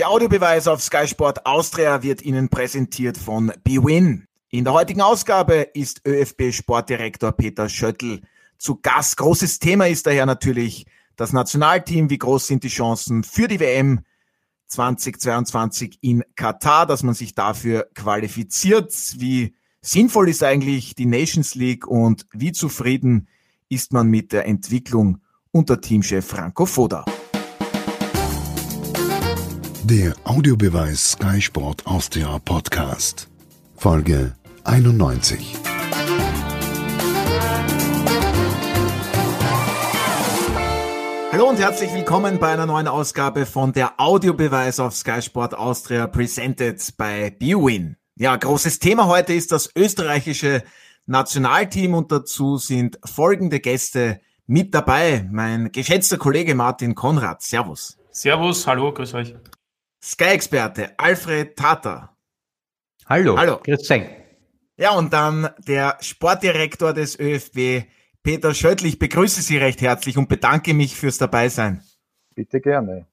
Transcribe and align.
Der 0.00 0.10
Audiobeweis 0.10 0.66
auf 0.66 0.82
Sky 0.82 1.06
Sport 1.06 1.46
Austria 1.46 2.02
wird 2.02 2.20
Ihnen 2.20 2.48
präsentiert 2.48 3.16
von 3.16 3.52
BWin. 3.62 4.26
In 4.50 4.64
der 4.64 4.72
heutigen 4.72 5.00
Ausgabe 5.00 5.68
ist 5.72 6.02
ÖFB 6.04 6.52
Sportdirektor 6.52 7.30
Peter 7.30 7.68
Schöttl 7.68 8.20
zu 8.58 8.80
Gast. 8.82 9.16
Großes 9.18 9.60
Thema 9.60 9.86
ist 9.86 10.08
daher 10.08 10.26
natürlich 10.26 10.86
das 11.14 11.32
Nationalteam. 11.32 12.10
Wie 12.10 12.18
groß 12.18 12.44
sind 12.44 12.64
die 12.64 12.68
Chancen 12.68 13.22
für 13.22 13.46
die 13.46 13.60
WM 13.60 14.00
2022 14.66 15.98
in 16.00 16.24
Katar, 16.34 16.86
dass 16.86 17.04
man 17.04 17.14
sich 17.14 17.36
dafür 17.36 17.88
qualifiziert? 17.94 18.92
Wie 19.18 19.54
sinnvoll 19.80 20.28
ist 20.28 20.42
eigentlich 20.42 20.96
die 20.96 21.06
Nations 21.06 21.54
League 21.54 21.86
und 21.86 22.26
wie 22.32 22.50
zufrieden 22.50 23.28
ist 23.68 23.92
man 23.92 24.08
mit 24.08 24.32
der 24.32 24.46
Entwicklung 24.46 25.18
unter 25.52 25.80
Teamchef 25.80 26.26
Franco 26.26 26.66
Foda? 26.66 27.04
Der 29.86 30.14
Audiobeweis 30.24 31.10
Sky 31.12 31.42
Sport 31.42 31.86
Austria 31.86 32.38
Podcast. 32.38 33.28
Folge 33.76 34.34
91. 34.64 35.54
Hallo 41.30 41.50
und 41.50 41.58
herzlich 41.58 41.92
willkommen 41.92 42.38
bei 42.38 42.54
einer 42.54 42.64
neuen 42.64 42.88
Ausgabe 42.88 43.44
von 43.44 43.74
der 43.74 44.00
Audiobeweis 44.00 44.80
auf 44.80 44.94
Sky 44.94 45.20
Sport 45.20 45.52
Austria 45.52 46.06
presented 46.06 46.80
by 46.96 47.30
BWin. 47.38 47.98
Ja, 48.16 48.34
großes 48.36 48.78
Thema 48.78 49.06
heute 49.06 49.34
ist 49.34 49.52
das 49.52 49.70
österreichische 49.76 50.62
Nationalteam 51.04 51.92
und 51.92 52.10
dazu 52.10 52.56
sind 52.56 52.98
folgende 53.04 53.60
Gäste 53.60 54.22
mit 54.46 54.74
dabei. 54.74 55.28
Mein 55.30 55.72
geschätzter 55.72 56.16
Kollege 56.16 56.54
Martin 56.54 56.94
Konrad. 56.94 57.42
Servus. 57.42 57.98
Servus, 58.10 58.66
hallo, 58.66 58.90
grüß 58.90 59.12
euch. 59.12 59.34
Sky-Experte 60.04 60.98
Alfred 60.98 61.56
Tata. 61.56 62.14
Hallo. 63.06 63.38
Hallo. 63.38 63.58
Grüß 63.64 63.88
dich. 63.88 64.02
Ja, 64.76 64.90
und 64.90 65.14
dann 65.14 65.48
der 65.66 65.96
Sportdirektor 66.00 66.92
des 66.92 67.18
ÖFB, 67.18 67.88
Peter 68.22 68.52
Schöttl. 68.52 68.84
Ich 68.84 68.98
begrüße 68.98 69.40
Sie 69.40 69.56
recht 69.56 69.80
herzlich 69.80 70.18
und 70.18 70.28
bedanke 70.28 70.74
mich 70.74 70.94
fürs 70.94 71.16
Dabeisein. 71.16 71.82
Bitte 72.34 72.60
gerne. 72.60 73.06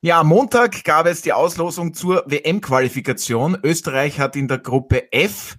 Ja, 0.00 0.20
am 0.20 0.28
Montag 0.28 0.82
gab 0.84 1.04
es 1.06 1.20
die 1.20 1.34
Auslosung 1.34 1.92
zur 1.92 2.24
WM-Qualifikation. 2.26 3.58
Österreich 3.62 4.18
hat 4.18 4.34
in 4.34 4.48
der 4.48 4.58
Gruppe 4.58 5.12
F 5.12 5.58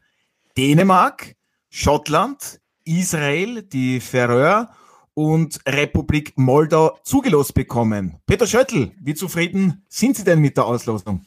Dänemark, 0.58 1.36
Schottland, 1.70 2.60
Israel, 2.86 3.62
die 3.62 4.00
Färöer 4.00 4.74
und 5.20 5.60
Republik 5.68 6.38
Moldau 6.38 6.98
zugelost 7.04 7.54
bekommen. 7.54 8.22
Peter 8.26 8.48
Schöttl, 8.48 8.94
wie 9.02 9.16
zufrieden 9.16 9.84
sind 9.90 10.16
Sie 10.16 10.24
denn 10.24 10.40
mit 10.40 10.56
der 10.56 10.66
Auslosung? 10.66 11.26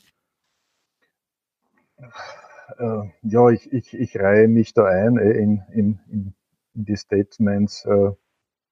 Äh, 1.99 3.11
ja, 3.21 3.51
ich, 3.51 3.71
ich, 3.71 3.93
ich 3.93 4.17
reihe 4.17 4.49
mich 4.49 4.73
da 4.73 4.87
ein 4.87 5.19
äh, 5.19 5.33
in, 5.33 5.63
in, 5.75 6.01
in, 6.11 6.35
die 6.73 6.97
Statements 6.97 7.85
äh, 7.85 8.13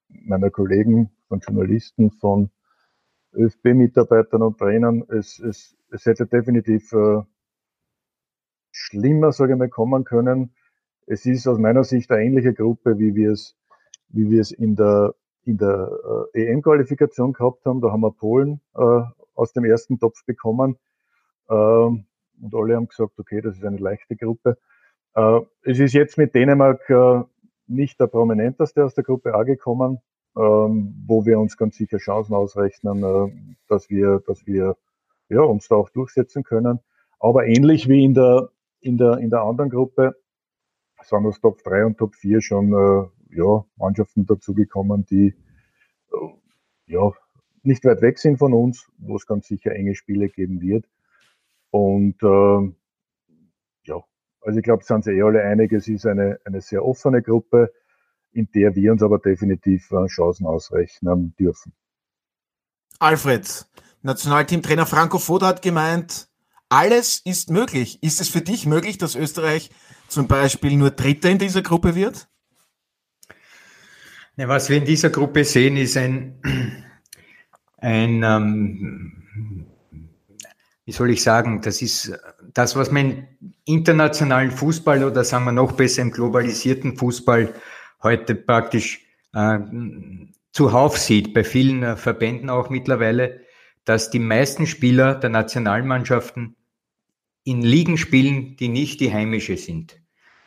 meiner 0.09 0.49
Kollegen, 0.49 1.11
von 1.29 1.41
Journalisten, 1.41 2.13
von 2.13 2.49
ÖFB-Mitarbeitern 3.35 4.41
und 4.41 4.57
Trainern. 4.57 5.05
Es, 5.11 5.39
es, 5.39 5.77
es 5.91 6.07
hätte 6.07 6.27
definitiv 6.27 6.95
schlimmer, 8.71 9.33
sage 9.33 9.53
ich 9.53 9.59
mal, 9.59 9.69
kommen 9.69 10.05
können. 10.05 10.55
Es 11.07 11.27
ist 11.27 11.47
aus 11.47 11.59
meiner 11.59 11.85
Sicht 11.85 12.11
eine 12.11 12.25
ähnliche 12.25 12.55
Gruppe, 12.55 12.99
wie 12.99 13.15
wir 13.15 13.33
es 13.33 13.60
wie 14.13 14.31
wir 14.31 14.41
es 14.41 14.53
in 14.53 14.77
der, 14.77 15.15
in 15.45 15.59
der 15.59 16.29
äh, 16.35 16.47
EM-Qualifikation 16.47 17.33
gehabt 17.33 17.65
haben. 17.65 17.81
Da 17.81 17.91
haben 17.91 18.01
wir 18.01 18.13
Polen 18.13 18.61
äh, 18.75 19.03
aus 19.35 19.53
dem 19.53 19.65
ersten 19.65 19.99
Topf 19.99 20.25
bekommen. 20.25 20.77
Ähm, 21.49 22.05
und 22.43 22.55
alle 22.55 22.77
haben 22.77 22.89
gesagt, 22.89 23.19
okay, 23.19 23.41
das 23.41 23.57
ist 23.57 23.65
eine 23.65 23.79
leichte 23.79 24.17
Gruppe. 24.17 24.59
Äh, 25.15 25.41
es 25.63 25.79
ist 25.79 25.93
jetzt 25.93 26.19
mit 26.19 26.35
Dänemark 26.35 26.89
äh, 26.91 27.23
nicht 27.67 28.01
der 28.01 28.07
prominenteste 28.07 28.85
aus 28.85 28.95
der 28.95 29.05
Gruppe 29.05 29.35
A 29.35 29.43
gekommen, 29.45 29.99
ähm, 30.37 30.95
wo 31.07 31.25
wir 31.25 31.39
uns 31.39 31.57
ganz 31.57 31.77
sicher 31.77 31.99
Chancen 31.99 32.35
ausrechnen, 32.35 33.03
äh, 33.03 33.33
dass 33.69 33.91
wir, 33.91 34.23
dass 34.27 34.47
wir 34.47 34.77
ja, 35.29 35.43
uns 35.43 35.69
da 35.69 35.77
auch 35.77 35.91
durchsetzen 35.91 36.43
können. 36.43 36.81
Aber 37.19 37.47
ähnlich 37.47 37.89
wie 37.89 38.05
in 38.05 38.15
der, 38.15 38.51
in 38.81 38.97
der, 38.97 39.19
in 39.19 39.31
der 39.31 39.43
anderen 39.43 39.71
Gruppe 39.71 40.17
sind 41.03 41.25
das 41.25 41.41
Top 41.41 41.63
3 41.63 41.87
und 41.87 41.99
Top 41.99 42.15
4 42.15 42.41
schon 42.41 42.73
äh, 42.73 43.09
ja, 43.33 43.65
Mannschaften 43.77 44.27
dazugekommen, 44.27 45.07
die 45.07 45.35
äh, 46.13 46.29
ja, 46.87 47.13
nicht 47.63 47.85
weit 47.85 48.01
weg 48.03 48.19
sind 48.19 48.39
von 48.39 48.53
uns, 48.53 48.91
wo 48.99 49.17
es 49.17 49.27
ganz 49.27 49.47
sicher 49.47 49.73
enge 49.73 49.95
Spiele 49.95 50.29
geben 50.29 50.61
wird. 50.61 50.87
Und 51.71 52.23
äh, 52.23 52.75
ja, 53.85 54.03
also 54.41 54.59
ich 54.59 54.65
glaube, 54.65 54.85
sind 54.85 55.05
sie 55.05 55.13
eh 55.13 55.23
alle 55.23 55.43
einig, 55.43 55.73
es 55.73 55.89
ist 55.89 56.07
eine, 56.07 56.41
eine 56.45 56.61
sehr 56.61 56.85
offene 56.85 57.23
Gruppe, 57.23 57.73
in 58.33 58.49
der 58.55 58.75
wir 58.75 58.93
uns 58.93 59.03
aber 59.03 59.19
definitiv 59.19 59.91
äh, 59.93 60.07
Chancen 60.07 60.47
ausrechnen 60.47 61.35
dürfen. 61.39 61.73
Alfred, 62.99 63.67
Nationalteamtrainer 64.03 64.87
Franco 64.87 65.19
Foda 65.19 65.49
hat 65.49 65.63
gemeint, 65.63 66.29
alles 66.69 67.21
ist 67.25 67.51
möglich. 67.51 68.03
Ist 68.03 68.21
es 68.21 68.29
für 68.29 68.41
dich 68.41 68.67
möglich, 68.67 68.99
dass 68.99 69.17
Österreich 69.17 69.71
zum 70.09 70.29
Beispiel 70.29 70.77
nur 70.77 70.91
Dritter 70.91 71.29
in 71.29 71.39
dieser 71.39 71.63
Gruppe 71.63 71.95
wird? 71.95 72.29
Ja, 74.37 74.49
was 74.49 74.71
wir 74.71 74.79
in 74.79 74.85
dieser 74.85 75.11
Gruppe 75.11 75.45
sehen, 75.45 75.77
ist 75.77 75.97
ein, 75.97 76.41
ein 77.79 78.23
ähm, 78.23 79.67
wie 80.85 80.93
soll 80.93 81.11
ich 81.11 81.23
sagen, 81.23 81.61
das 81.61 81.83
ist 81.83 82.19
das, 82.53 82.75
was 82.75 82.91
man 82.91 83.11
im 83.11 83.55
internationalen 83.65 84.51
Fußball 84.51 85.05
oder 85.05 85.25
sagen 85.25 85.45
wir 85.45 85.53
noch 85.53 85.73
besser 85.73 86.03
im 86.03 86.11
globalisierten 86.11 86.97
Fußball 86.97 87.55
heute 88.03 88.35
praktisch 88.35 89.07
äh, 89.35 89.59
zuhauf 90.53 90.99
sieht, 90.99 91.35
bei 91.35 91.45
vielen 91.45 91.83
äh, 91.83 91.97
Verbänden 91.97 92.51
auch 92.51 92.71
mittlerweile, 92.71 93.41
dass 93.85 94.11
die 94.11 94.19
meisten 94.19 94.67
Spieler 94.67 95.15
der 95.15 95.31
Nationalmannschaften 95.31 96.57
in 97.45 97.63
Ligen 97.63 97.97
spielen, 97.97 98.57
die 98.57 98.69
nicht 98.69 99.01
die 99.01 99.13
heimische 99.13 99.57
sind. 99.57 100.00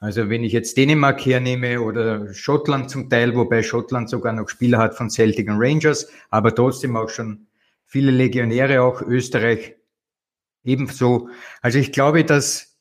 Also 0.03 0.29
wenn 0.29 0.43
ich 0.43 0.51
jetzt 0.51 0.75
Dänemark 0.75 1.25
hernehme 1.25 1.79
oder 1.79 2.33
Schottland 2.33 2.89
zum 2.89 3.09
Teil, 3.09 3.37
wobei 3.37 3.63
Schottland 3.63 4.09
sogar 4.09 4.33
noch 4.33 4.49
Spieler 4.49 4.79
hat 4.79 4.95
von 4.95 5.09
Celtic 5.09 5.47
und 5.49 5.55
Rangers, 5.57 6.09
aber 6.29 6.53
trotzdem 6.53 6.97
auch 6.97 7.07
schon 7.07 7.47
viele 7.85 8.11
Legionäre, 8.11 8.81
auch 8.81 9.01
Österreich 9.01 9.75
ebenso. 10.65 11.29
Also 11.61 11.79
ich 11.79 11.93
glaube, 11.93 12.25
dass 12.25 12.75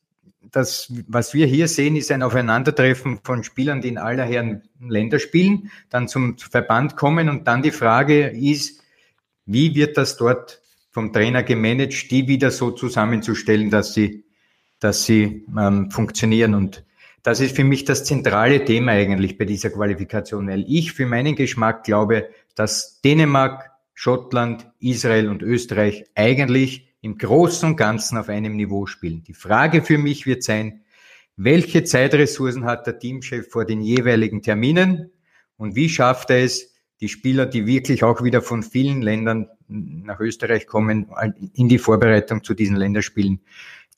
das, 0.50 0.92
was 1.06 1.32
wir 1.32 1.46
hier 1.46 1.68
sehen, 1.68 1.94
ist 1.94 2.10
ein 2.10 2.24
Aufeinandertreffen 2.24 3.20
von 3.22 3.44
Spielern, 3.44 3.80
die 3.80 3.90
in 3.90 3.98
aller 3.98 4.24
Herren 4.24 4.62
Länder 4.80 5.20
spielen, 5.20 5.70
dann 5.90 6.08
zum 6.08 6.38
Verband 6.38 6.96
kommen 6.96 7.28
und 7.28 7.46
dann 7.46 7.62
die 7.62 7.70
Frage 7.70 8.30
ist, 8.30 8.82
wie 9.46 9.76
wird 9.76 9.96
das 9.96 10.16
dort 10.16 10.60
vom 10.90 11.12
Trainer 11.12 11.44
gemanagt, 11.44 12.10
die 12.10 12.26
wieder 12.26 12.50
so 12.50 12.72
zusammenzustellen, 12.72 13.70
dass 13.70 13.94
sie, 13.94 14.24
dass 14.80 15.04
sie 15.04 15.46
ähm, 15.56 15.88
funktionieren 15.92 16.56
und 16.56 16.84
das 17.22 17.40
ist 17.40 17.54
für 17.54 17.64
mich 17.64 17.84
das 17.84 18.04
zentrale 18.04 18.64
Thema 18.64 18.92
eigentlich 18.92 19.38
bei 19.38 19.44
dieser 19.44 19.70
Qualifikation, 19.70 20.48
weil 20.48 20.64
ich 20.66 20.92
für 20.92 21.06
meinen 21.06 21.36
Geschmack 21.36 21.84
glaube, 21.84 22.28
dass 22.54 23.00
Dänemark, 23.02 23.70
Schottland, 23.94 24.68
Israel 24.80 25.28
und 25.28 25.42
Österreich 25.42 26.04
eigentlich 26.14 26.92
im 27.00 27.18
Großen 27.18 27.68
und 27.68 27.76
Ganzen 27.76 28.18
auf 28.18 28.28
einem 28.28 28.56
Niveau 28.56 28.86
spielen. 28.86 29.22
Die 29.24 29.34
Frage 29.34 29.82
für 29.82 29.98
mich 29.98 30.26
wird 30.26 30.42
sein, 30.42 30.82
welche 31.36 31.84
Zeitressourcen 31.84 32.64
hat 32.64 32.86
der 32.86 32.98
Teamchef 32.98 33.50
vor 33.50 33.64
den 33.64 33.80
jeweiligen 33.80 34.42
Terminen 34.42 35.10
und 35.56 35.76
wie 35.76 35.88
schafft 35.88 36.30
er 36.30 36.42
es, 36.42 36.72
die 37.00 37.08
Spieler, 37.08 37.46
die 37.46 37.66
wirklich 37.66 38.04
auch 38.04 38.22
wieder 38.22 38.42
von 38.42 38.62
vielen 38.62 39.02
Ländern 39.02 39.48
nach 39.66 40.20
Österreich 40.20 40.68
kommen, 40.68 41.10
in 41.52 41.68
die 41.68 41.78
Vorbereitung 41.78 42.44
zu 42.44 42.54
diesen 42.54 42.76
Länderspielen 42.76 43.40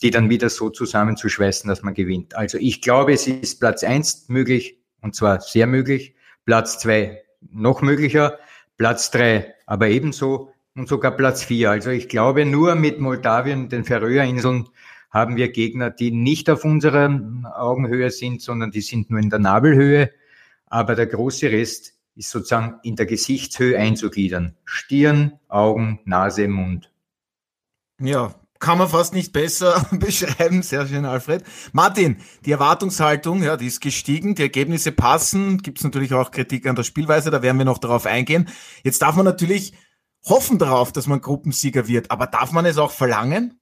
die 0.04 0.10
dann 0.10 0.28
wieder 0.28 0.50
so 0.50 0.68
zusammenzuschweißen, 0.68 1.66
dass 1.66 1.82
man 1.82 1.94
gewinnt. 1.94 2.36
Also 2.36 2.58
ich 2.58 2.82
glaube, 2.82 3.14
es 3.14 3.26
ist 3.26 3.58
Platz 3.58 3.82
eins 3.82 4.28
möglich 4.28 4.78
und 5.00 5.14
zwar 5.14 5.40
sehr 5.40 5.66
möglich, 5.66 6.14
Platz 6.44 6.78
zwei 6.78 7.24
noch 7.40 7.80
möglicher, 7.80 8.38
Platz 8.76 9.10
drei 9.10 9.54
aber 9.64 9.88
ebenso 9.88 10.52
und 10.74 10.88
sogar 10.88 11.12
Platz 11.12 11.42
vier. 11.42 11.70
Also 11.70 11.88
ich 11.88 12.10
glaube, 12.10 12.44
nur 12.44 12.74
mit 12.74 13.00
Moldawien, 13.00 13.70
den 13.70 13.84
Färöerinseln, 13.84 14.68
haben 15.10 15.36
wir 15.36 15.50
Gegner, 15.50 15.90
die 15.90 16.10
nicht 16.10 16.50
auf 16.50 16.64
unserer 16.64 17.08
Augenhöhe 17.56 18.10
sind, 18.10 18.42
sondern 18.42 18.72
die 18.72 18.82
sind 18.82 19.08
nur 19.08 19.20
in 19.20 19.30
der 19.30 19.38
Nabelhöhe. 19.38 20.10
Aber 20.66 20.96
der 20.96 21.06
große 21.06 21.50
Rest 21.50 21.94
ist 22.14 22.30
sozusagen 22.30 22.78
in 22.82 22.96
der 22.96 23.06
Gesichtshöhe 23.06 23.78
einzugliedern. 23.78 24.54
Stirn, 24.64 25.38
Augen, 25.48 26.00
Nase, 26.04 26.48
Mund. 26.48 26.90
Ja, 28.00 28.34
kann 28.64 28.78
man 28.78 28.88
fast 28.88 29.12
nicht 29.12 29.34
besser 29.34 29.86
beschreiben. 29.92 30.62
Sehr 30.62 30.86
schön, 30.86 31.04
Alfred. 31.04 31.44
Martin, 31.72 32.16
die 32.46 32.52
Erwartungshaltung, 32.52 33.42
ja, 33.42 33.58
die 33.58 33.66
ist 33.66 33.82
gestiegen, 33.82 34.34
die 34.34 34.42
Ergebnisse 34.42 34.90
passen. 34.90 35.58
Gibt 35.58 35.78
es 35.78 35.84
natürlich 35.84 36.14
auch 36.14 36.30
Kritik 36.30 36.66
an 36.66 36.74
der 36.74 36.82
Spielweise, 36.82 37.30
da 37.30 37.42
werden 37.42 37.58
wir 37.58 37.66
noch 37.66 37.76
darauf 37.76 38.06
eingehen. 38.06 38.48
Jetzt 38.82 39.02
darf 39.02 39.16
man 39.16 39.26
natürlich 39.26 39.74
hoffen 40.24 40.58
darauf, 40.58 40.92
dass 40.92 41.06
man 41.06 41.20
Gruppensieger 41.20 41.86
wird. 41.88 42.10
Aber 42.10 42.26
darf 42.26 42.52
man 42.52 42.64
es 42.64 42.78
auch 42.78 42.90
verlangen? 42.90 43.60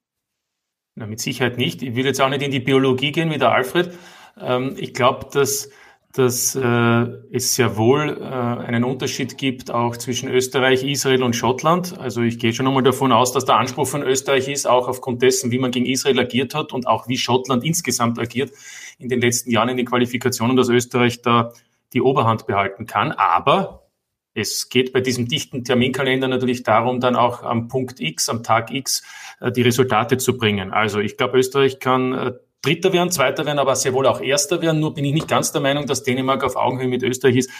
Na, 0.94 1.08
mit 1.08 1.20
Sicherheit 1.20 1.58
nicht. 1.58 1.82
Ich 1.82 1.96
will 1.96 2.04
jetzt 2.04 2.20
auch 2.20 2.28
nicht 2.28 2.42
in 2.42 2.52
die 2.52 2.60
Biologie 2.60 3.10
gehen 3.10 3.30
wie 3.30 3.38
der 3.38 3.50
Alfred. 3.50 3.98
Ähm, 4.40 4.76
ich 4.78 4.94
glaube, 4.94 5.26
dass 5.32 5.68
dass 6.12 6.54
äh, 6.54 7.06
es 7.32 7.54
sehr 7.54 7.76
wohl 7.78 8.18
äh, 8.20 8.24
einen 8.24 8.84
Unterschied 8.84 9.38
gibt 9.38 9.70
auch 9.70 9.96
zwischen 9.96 10.28
Österreich, 10.28 10.84
Israel 10.84 11.22
und 11.22 11.34
Schottland. 11.34 11.98
Also 11.98 12.20
ich 12.20 12.38
gehe 12.38 12.52
schon 12.52 12.66
einmal 12.66 12.82
davon 12.82 13.12
aus, 13.12 13.32
dass 13.32 13.46
der 13.46 13.56
Anspruch 13.56 13.88
von 13.88 14.02
Österreich 14.02 14.48
ist, 14.48 14.66
auch 14.66 14.88
aufgrund 14.88 15.22
dessen, 15.22 15.50
wie 15.50 15.58
man 15.58 15.70
gegen 15.70 15.86
Israel 15.86 16.20
agiert 16.20 16.54
hat 16.54 16.72
und 16.74 16.86
auch 16.86 17.08
wie 17.08 17.16
Schottland 17.16 17.64
insgesamt 17.64 18.18
agiert 18.18 18.52
in 18.98 19.08
den 19.08 19.22
letzten 19.22 19.50
Jahren 19.50 19.70
in 19.70 19.78
den 19.78 19.86
Qualifikationen, 19.86 20.54
dass 20.54 20.68
Österreich 20.68 21.22
da 21.22 21.52
die 21.94 22.02
Oberhand 22.02 22.46
behalten 22.46 22.84
kann. 22.84 23.12
Aber 23.12 23.88
es 24.34 24.68
geht 24.68 24.92
bei 24.92 25.00
diesem 25.00 25.28
dichten 25.28 25.64
Terminkalender 25.64 26.28
natürlich 26.28 26.62
darum, 26.62 27.00
dann 27.00 27.16
auch 27.16 27.42
am 27.42 27.68
Punkt 27.68 28.00
X, 28.00 28.28
am 28.28 28.42
Tag 28.42 28.70
X, 28.70 29.02
äh, 29.40 29.50
die 29.50 29.62
Resultate 29.62 30.18
zu 30.18 30.36
bringen. 30.36 30.72
Also 30.72 31.00
ich 31.00 31.16
glaube, 31.16 31.38
Österreich 31.38 31.78
kann 31.78 32.12
äh, 32.12 32.32
Dritter 32.62 32.92
werden, 32.92 33.10
Zweiter 33.10 33.44
werden, 33.44 33.58
aber 33.58 33.74
sehr 33.74 33.92
wohl 33.92 34.06
auch 34.06 34.20
Erster 34.20 34.62
werden. 34.62 34.80
Nur 34.80 34.94
bin 34.94 35.04
ich 35.04 35.12
nicht 35.12 35.26
ganz 35.26 35.50
der 35.50 35.60
Meinung, 35.60 35.86
dass 35.86 36.04
Dänemark 36.04 36.44
auf 36.44 36.54
Augenhöhe 36.54 36.86
mit 36.86 37.02
Österreich 37.02 37.36
ist. 37.36 37.50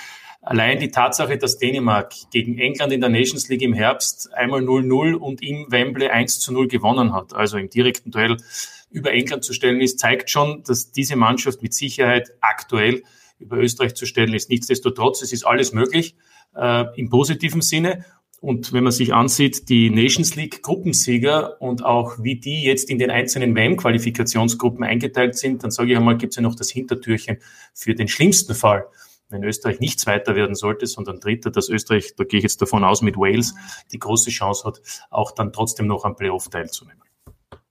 Allein 0.41 0.79
die 0.79 0.91
Tatsache, 0.91 1.39
dass 1.39 1.59
Dänemark 1.59 2.13
gegen 2.33 2.59
England 2.59 2.93
in 2.93 3.01
der 3.01 3.11
Nations 3.11 3.49
League 3.49 3.63
im 3.63 3.73
Herbst 3.73 4.33
einmal 4.35 4.61
0-0 4.61 5.15
und 5.15 5.43
im 5.43 5.67
Wembley 5.71 6.09
1-0 6.09 6.69
gewonnen 6.69 7.13
hat, 7.13 7.35
also 7.35 7.59
im 7.59 7.69
direkten 7.69 8.11
Duell 8.11 8.37
über 8.91 9.13
England 9.13 9.45
zu 9.45 9.53
stellen 9.53 9.81
ist, 9.81 9.99
zeigt 9.99 10.31
schon, 10.31 10.63
dass 10.65 10.93
diese 10.93 11.17
Mannschaft 11.17 11.63
mit 11.63 11.75
Sicherheit 11.75 12.33
aktuell 12.41 13.03
über 13.39 13.57
Österreich 13.57 13.95
zu 13.95 14.07
stellen 14.07 14.35
ist. 14.35 14.51
Nichtsdestotrotz, 14.51 15.23
es 15.23 15.33
ist 15.33 15.45
alles 15.45 15.73
möglich 15.73 16.17
äh, 16.57 16.85
im 16.97 17.09
positiven 17.09 17.61
Sinne. 17.61 18.05
Und 18.43 18.73
wenn 18.73 18.83
man 18.83 18.93
sich 18.93 19.15
ansieht, 19.15 19.69
die 19.69 19.89
Nations 19.89 20.35
League 20.35 20.65
Gruppensieger 20.65 21.63
und 21.63 21.85
auch 21.85 22.19
wie 22.25 22.41
die 22.41 22.65
jetzt 22.65 22.91
in 22.91 22.99
den 22.99 23.09
einzelnen 23.09 23.55
WM-Qualifikationsgruppen 23.55 24.83
eingeteilt 24.83 25.39
sind, 25.39 25.63
dann 25.63 25.71
sage 25.71 25.93
ich 25.93 25.97
einmal, 25.97 26.17
gibt 26.19 26.33
es 26.33 26.37
ja 26.39 26.43
noch 26.43 26.57
das 26.57 26.69
Hintertürchen 26.69 27.37
für 27.73 27.95
den 27.95 28.09
schlimmsten 28.09 28.57
Fall. 28.57 28.87
Wenn 29.29 29.45
Österreich 29.45 29.79
nicht 29.79 30.01
Zweiter 30.01 30.35
werden 30.35 30.57
sollte, 30.57 30.89
sondern 30.89 31.21
Dritter, 31.21 31.53
dass 31.53 31.69
Österreich, 31.69 32.17
da 32.17 32.25
gehe 32.25 32.39
ich 32.39 32.43
jetzt 32.43 32.61
davon 32.61 32.83
aus, 32.83 33.01
mit 33.01 33.17
Wales 33.17 33.55
die 33.93 34.01
große 34.01 34.31
Chance 34.31 34.65
hat, 34.65 34.83
auch 35.09 35.31
dann 35.31 35.53
trotzdem 35.53 35.87
noch 35.87 36.05
am 36.05 36.17
Playoff 36.17 36.49
teilzunehmen. 36.49 37.01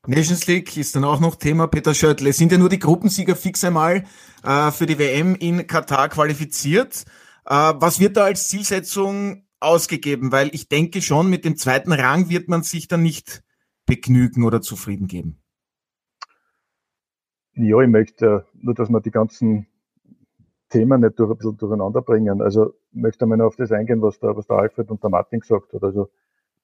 Nations 0.08 0.48
League 0.48 0.78
ist 0.78 0.96
dann 0.96 1.04
auch 1.04 1.20
noch 1.20 1.36
Thema, 1.36 1.68
Peter 1.68 1.94
Schöttl. 1.94 2.28
Es 2.28 2.38
sind 2.38 2.50
ja 2.50 2.58
nur 2.58 2.70
die 2.70 2.80
Gruppensieger 2.80 3.36
fix 3.36 3.62
einmal 3.66 4.06
äh, 4.42 4.72
für 4.72 4.86
die 4.86 4.98
WM 4.98 5.36
in 5.36 5.68
Katar 5.68 6.08
qualifiziert. 6.08 7.04
Äh, 7.46 7.74
was 7.76 8.00
wird 8.00 8.16
da 8.16 8.24
als 8.24 8.48
Zielsetzung 8.48 9.44
ausgegeben, 9.62 10.32
weil 10.32 10.54
ich 10.54 10.70
denke 10.70 11.02
schon, 11.02 11.30
mit 11.30 11.46
dem 11.46 11.56
zweiten 11.56 11.92
Rang 11.92 12.30
wird 12.30 12.50
man 12.50 12.64
sich 12.64 12.88
dann 12.88 13.04
nicht 13.04 13.44
begnügen 13.86 14.44
oder 14.44 14.62
zufrieden 14.62 15.08
geben. 15.08 15.42
Ja, 17.54 17.82
ich 17.82 17.90
möchte 17.90 18.46
nur, 18.54 18.74
dass 18.74 18.90
wir 18.90 19.02
die 19.02 19.12
ganzen 19.12 19.68
Themen 20.70 21.02
nicht 21.02 21.20
durch, 21.20 21.32
ein 21.32 21.38
bisschen 21.38 21.58
durcheinander 21.58 22.02
bringen. 22.02 22.42
Also 22.42 22.74
ich 22.92 23.02
möchte 23.02 23.26
einmal 23.26 23.42
auf 23.42 23.56
das 23.56 23.72
eingehen, 23.72 24.02
was 24.02 24.20
der, 24.20 24.36
was 24.36 24.48
der 24.48 24.58
Alfred 24.58 24.90
und 24.90 25.04
der 25.04 25.10
Martin 25.10 25.42
gesagt 25.42 25.74
hat. 25.74 25.84
Also 25.84 26.10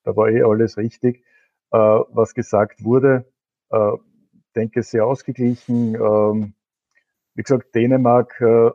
da 0.03 0.15
war 0.15 0.29
eh 0.29 0.41
alles 0.43 0.77
richtig, 0.77 1.23
äh, 1.71 1.77
was 1.77 2.33
gesagt 2.33 2.83
wurde. 2.83 3.25
Äh, 3.69 3.91
denke 4.55 4.81
sehr 4.81 5.05
ausgeglichen. 5.05 5.95
Ähm, 5.95 6.53
wie 7.35 7.43
gesagt, 7.43 7.75
Dänemark, 7.75 8.39
äh, 8.41 8.71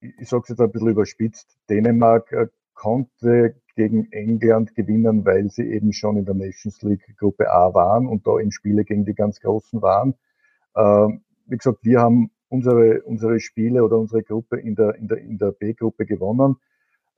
ich 0.00 0.28
sage 0.28 0.44
es 0.44 0.48
jetzt 0.50 0.60
ein 0.60 0.72
bisschen 0.72 0.88
überspitzt, 0.88 1.58
Dänemark 1.68 2.32
äh, 2.32 2.48
konnte 2.82 3.54
gegen 3.76 4.10
England 4.10 4.74
gewinnen, 4.74 5.24
weil 5.24 5.50
sie 5.50 5.70
eben 5.70 5.92
schon 5.92 6.16
in 6.16 6.24
der 6.24 6.34
Nations 6.34 6.82
League 6.82 7.16
Gruppe 7.16 7.48
A 7.48 7.72
waren 7.74 8.08
und 8.08 8.26
da 8.26 8.38
in 8.38 8.50
Spiele 8.50 8.84
gegen 8.84 9.04
die 9.04 9.14
ganz 9.14 9.38
Großen 9.38 9.80
waren. 9.80 10.14
Ähm, 10.74 11.22
wie 11.46 11.56
gesagt, 11.56 11.78
wir 11.82 12.00
haben 12.00 12.32
unsere, 12.48 13.02
unsere 13.02 13.38
Spiele 13.38 13.84
oder 13.84 13.98
unsere 13.98 14.24
Gruppe 14.24 14.58
in 14.58 14.74
der, 14.74 14.96
in 14.96 15.06
der, 15.06 15.18
in 15.18 15.38
der 15.38 15.52
B-Gruppe 15.52 16.06
gewonnen. 16.06 16.56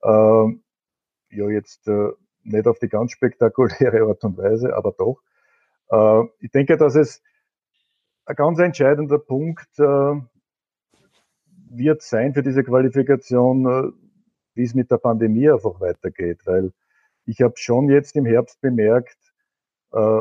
Ähm, 0.02 0.62
ja, 1.30 1.48
jetzt 1.48 1.88
äh, 1.88 2.10
nicht 2.42 2.66
auf 2.66 2.78
die 2.78 2.88
ganz 2.88 3.12
spektakuläre 3.12 4.06
Art 4.06 4.22
und 4.22 4.36
Weise, 4.36 4.76
aber 4.76 4.92
doch. 4.92 5.22
Äh, 5.88 6.28
ich 6.40 6.50
denke, 6.50 6.76
dass 6.76 6.94
es 6.94 7.22
ein 8.26 8.36
ganz 8.36 8.58
entscheidender 8.58 9.18
Punkt 9.18 9.78
äh, 9.78 10.14
wird 11.70 12.02
sein 12.02 12.34
für 12.34 12.42
diese 12.42 12.64
Qualifikation, 12.64 13.66
äh, 13.66 14.03
wie 14.54 14.64
es 14.64 14.74
mit 14.74 14.90
der 14.90 14.98
Pandemie 14.98 15.50
einfach 15.50 15.80
weitergeht, 15.80 16.40
weil 16.46 16.72
ich 17.26 17.40
habe 17.40 17.54
schon 17.56 17.88
jetzt 17.88 18.16
im 18.16 18.26
Herbst 18.26 18.60
bemerkt, 18.60 19.18
äh, 19.92 20.20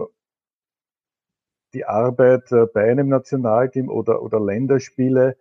die 1.74 1.86
Arbeit 1.86 2.52
äh, 2.52 2.66
bei 2.66 2.90
einem 2.90 3.10
Nationalteam 3.10 3.90
oder, 3.90 4.22
oder 4.22 4.40
Länderspiele 4.40 5.38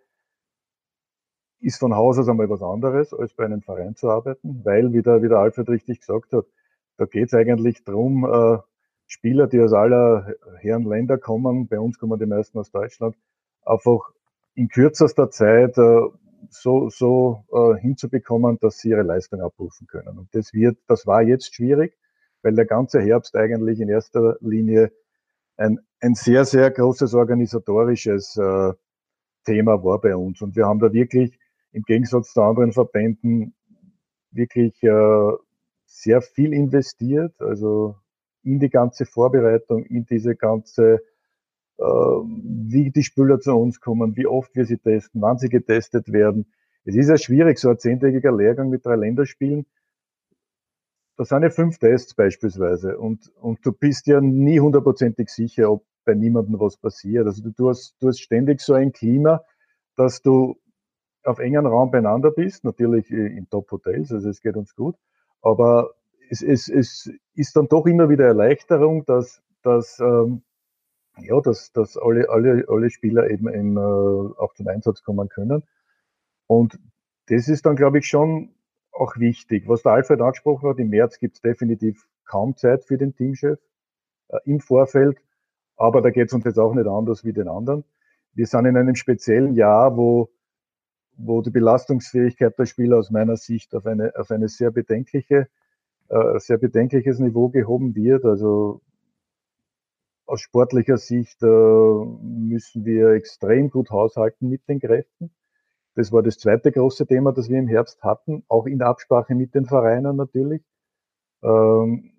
ist 1.59 1.79
von 1.79 1.95
Haus 1.95 2.17
aus 2.17 2.27
einmal 2.27 2.49
was 2.49 2.61
anderes, 2.61 3.13
als 3.13 3.33
bei 3.33 3.45
einem 3.45 3.61
Verein 3.61 3.95
zu 3.95 4.09
arbeiten, 4.09 4.61
weil, 4.65 4.91
wie 4.91 5.01
der, 5.01 5.21
wie 5.21 5.29
der 5.29 5.37
Alfred 5.37 5.69
richtig 5.69 6.01
gesagt 6.01 6.33
hat, 6.33 6.45
da 6.97 7.05
geht 7.05 7.27
es 7.27 7.33
eigentlich 7.33 7.83
darum, 7.83 8.25
äh, 8.25 8.57
Spieler, 9.07 9.47
die 9.47 9.61
aus 9.61 9.73
aller 9.73 10.35
Herren 10.59 10.83
Länder 10.83 11.17
kommen, 11.17 11.67
bei 11.67 11.79
uns 11.79 11.99
kommen 11.99 12.19
die 12.19 12.25
meisten 12.25 12.57
aus 12.57 12.71
Deutschland, 12.71 13.15
einfach 13.63 14.11
in 14.55 14.67
kürzester 14.67 15.29
Zeit 15.29 15.77
äh, 15.77 16.01
so, 16.49 16.89
so 16.89 17.45
äh, 17.51 17.79
hinzubekommen, 17.79 18.57
dass 18.59 18.79
sie 18.79 18.89
ihre 18.89 19.03
Leistung 19.03 19.41
abrufen 19.41 19.87
können. 19.87 20.17
Und 20.17 20.33
das 20.33 20.53
wird, 20.53 20.77
das 20.87 21.05
war 21.07 21.21
jetzt 21.21 21.53
schwierig, 21.55 21.97
weil 22.41 22.55
der 22.55 22.65
ganze 22.65 23.01
Herbst 23.01 23.35
eigentlich 23.35 23.79
in 23.79 23.89
erster 23.89 24.37
Linie 24.41 24.91
ein, 25.57 25.79
ein 25.99 26.15
sehr, 26.15 26.45
sehr 26.45 26.71
großes 26.71 27.13
organisatorisches 27.13 28.37
äh, 28.37 28.73
Thema 29.45 29.83
war 29.83 29.99
bei 29.99 30.15
uns. 30.15 30.41
Und 30.41 30.55
wir 30.55 30.65
haben 30.65 30.79
da 30.79 30.91
wirklich 30.93 31.37
im 31.71 31.83
Gegensatz 31.83 32.33
zu 32.33 32.41
anderen 32.41 32.71
Verbänden 32.71 33.53
wirklich 34.31 34.81
äh, 34.83 35.31
sehr 35.85 36.21
viel 36.21 36.53
investiert, 36.53 37.33
also 37.39 37.95
in 38.43 38.59
die 38.59 38.69
ganze 38.69 39.05
Vorbereitung, 39.05 39.85
in 39.85 40.05
diese 40.05 40.35
ganze 40.35 41.01
wie 41.83 42.91
die 42.91 43.03
Spieler 43.03 43.39
zu 43.39 43.53
uns 43.53 43.79
kommen, 43.79 44.15
wie 44.15 44.27
oft 44.27 44.55
wir 44.55 44.65
sie 44.65 44.77
testen, 44.77 45.21
wann 45.21 45.37
sie 45.37 45.49
getestet 45.49 46.11
werden. 46.11 46.45
Es 46.85 46.95
ist 46.95 47.09
ja 47.09 47.17
schwierig, 47.17 47.59
so 47.59 47.69
ein 47.69 47.79
zehntägiger 47.79 48.35
Lehrgang 48.35 48.69
mit 48.69 48.85
drei 48.85 48.95
Länderspielen. 48.95 49.65
Da 51.17 51.25
sind 51.25 51.43
ja 51.43 51.49
fünf 51.49 51.77
Tests 51.77 52.13
beispielsweise 52.15 52.97
und, 52.97 53.31
und 53.39 53.65
du 53.65 53.71
bist 53.71 54.07
ja 54.07 54.19
nie 54.19 54.59
hundertprozentig 54.59 55.29
sicher, 55.29 55.71
ob 55.71 55.85
bei 56.05 56.15
niemandem 56.15 56.59
was 56.59 56.77
passiert. 56.77 57.27
Also 57.27 57.49
du 57.49 57.69
hast, 57.69 57.95
du 57.99 58.07
hast 58.07 58.19
ständig 58.19 58.61
so 58.61 58.73
ein 58.73 58.91
Klima, 58.91 59.43
dass 59.95 60.21
du 60.21 60.57
auf 61.23 61.39
engen 61.39 61.65
Raum 61.65 61.91
beieinander 61.91 62.31
bist, 62.31 62.63
natürlich 62.63 63.09
in 63.11 63.47
Top-Hotels, 63.49 64.11
also 64.11 64.29
es 64.29 64.41
geht 64.41 64.55
uns 64.55 64.75
gut, 64.75 64.95
aber 65.41 65.91
es, 66.29 66.41
es, 66.41 66.67
es 66.67 67.11
ist 67.35 67.55
dann 67.55 67.67
doch 67.67 67.85
immer 67.85 68.09
wieder 68.09 68.25
Erleichterung, 68.25 69.05
dass, 69.05 69.41
dass 69.61 69.99
ähm, 69.99 70.43
ja, 71.19 71.39
dass, 71.41 71.71
dass 71.71 71.97
alle, 71.97 72.29
alle, 72.29 72.65
alle 72.67 72.89
Spieler 72.89 73.29
eben, 73.29 73.47
eben 73.47 73.77
äh, 73.77 73.79
auch 73.79 74.53
zum 74.55 74.67
Einsatz 74.67 75.03
kommen 75.03 75.29
können. 75.29 75.63
Und 76.47 76.79
das 77.27 77.47
ist 77.47 77.65
dann, 77.65 77.75
glaube 77.75 77.99
ich, 77.99 78.07
schon 78.07 78.53
auch 78.91 79.17
wichtig. 79.17 79.67
Was 79.67 79.83
der 79.83 79.93
Alfred 79.93 80.21
angesprochen 80.21 80.69
hat, 80.69 80.79
im 80.79 80.89
März 80.89 81.19
gibt 81.19 81.35
es 81.35 81.41
definitiv 81.41 82.07
kaum 82.25 82.55
Zeit 82.55 82.85
für 82.85 82.97
den 82.97 83.15
Teamchef 83.15 83.59
äh, 84.29 84.37
im 84.45 84.59
Vorfeld, 84.59 85.17
aber 85.75 86.01
da 86.01 86.09
geht 86.09 86.27
es 86.27 86.33
uns 86.33 86.45
jetzt 86.45 86.59
auch 86.59 86.73
nicht 86.73 86.87
anders 86.87 87.23
wie 87.23 87.33
den 87.33 87.47
anderen. 87.47 87.83
Wir 88.33 88.47
sind 88.47 88.65
in 88.65 88.77
einem 88.77 88.95
speziellen 88.95 89.53
Jahr, 89.53 89.95
wo, 89.97 90.29
wo 91.15 91.41
die 91.41 91.51
Belastungsfähigkeit 91.51 92.57
der 92.57 92.65
Spieler 92.65 92.97
aus 92.97 93.11
meiner 93.11 93.37
Sicht 93.37 93.75
auf 93.75 93.85
eine, 93.85 94.13
auf 94.15 94.31
eine 94.31 94.47
sehr 94.47 94.71
bedenkliche, 94.71 95.47
äh, 96.09 96.39
sehr 96.39 96.57
bedenkliches 96.57 97.19
Niveau 97.19 97.49
gehoben 97.49 97.95
wird. 97.95 98.25
Also 98.25 98.81
aus 100.25 100.41
sportlicher 100.41 100.97
Sicht 100.97 101.41
äh, 101.43 101.45
müssen 101.45 102.85
wir 102.85 103.09
extrem 103.09 103.69
gut 103.69 103.91
haushalten 103.91 104.49
mit 104.49 104.67
den 104.67 104.79
Kräften. 104.79 105.31
Das 105.95 106.11
war 106.11 106.23
das 106.23 106.37
zweite 106.37 106.71
große 106.71 107.05
Thema, 107.05 107.33
das 107.33 107.49
wir 107.49 107.59
im 107.59 107.67
Herbst 107.67 108.03
hatten, 108.03 108.43
auch 108.47 108.65
in 108.65 108.81
Absprache 108.81 109.35
mit 109.35 109.53
den 109.53 109.65
Vereinen 109.65 110.15
natürlich. 110.15 110.63
Ähm, 111.43 112.13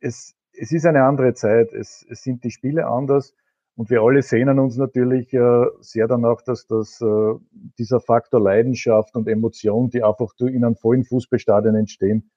es, 0.00 0.34
es 0.52 0.72
ist 0.72 0.86
eine 0.86 1.04
andere 1.04 1.34
Zeit, 1.34 1.72
es, 1.72 2.04
es 2.08 2.22
sind 2.22 2.42
die 2.42 2.50
Spiele 2.50 2.86
anders 2.86 3.34
und 3.76 3.90
wir 3.90 4.00
alle 4.00 4.22
sehnen 4.22 4.58
uns 4.58 4.76
natürlich 4.76 5.32
äh, 5.34 5.66
sehr 5.80 6.08
danach, 6.08 6.40
dass 6.42 6.66
das, 6.66 7.00
äh, 7.00 7.34
dieser 7.78 8.00
Faktor 8.00 8.40
Leidenschaft 8.40 9.14
und 9.14 9.28
Emotion, 9.28 9.90
die 9.90 10.02
einfach 10.02 10.32
in 10.40 10.64
einem 10.64 10.76
vollen 10.76 11.04
Fußballstadion 11.04 11.74
entstehen, 11.74 12.30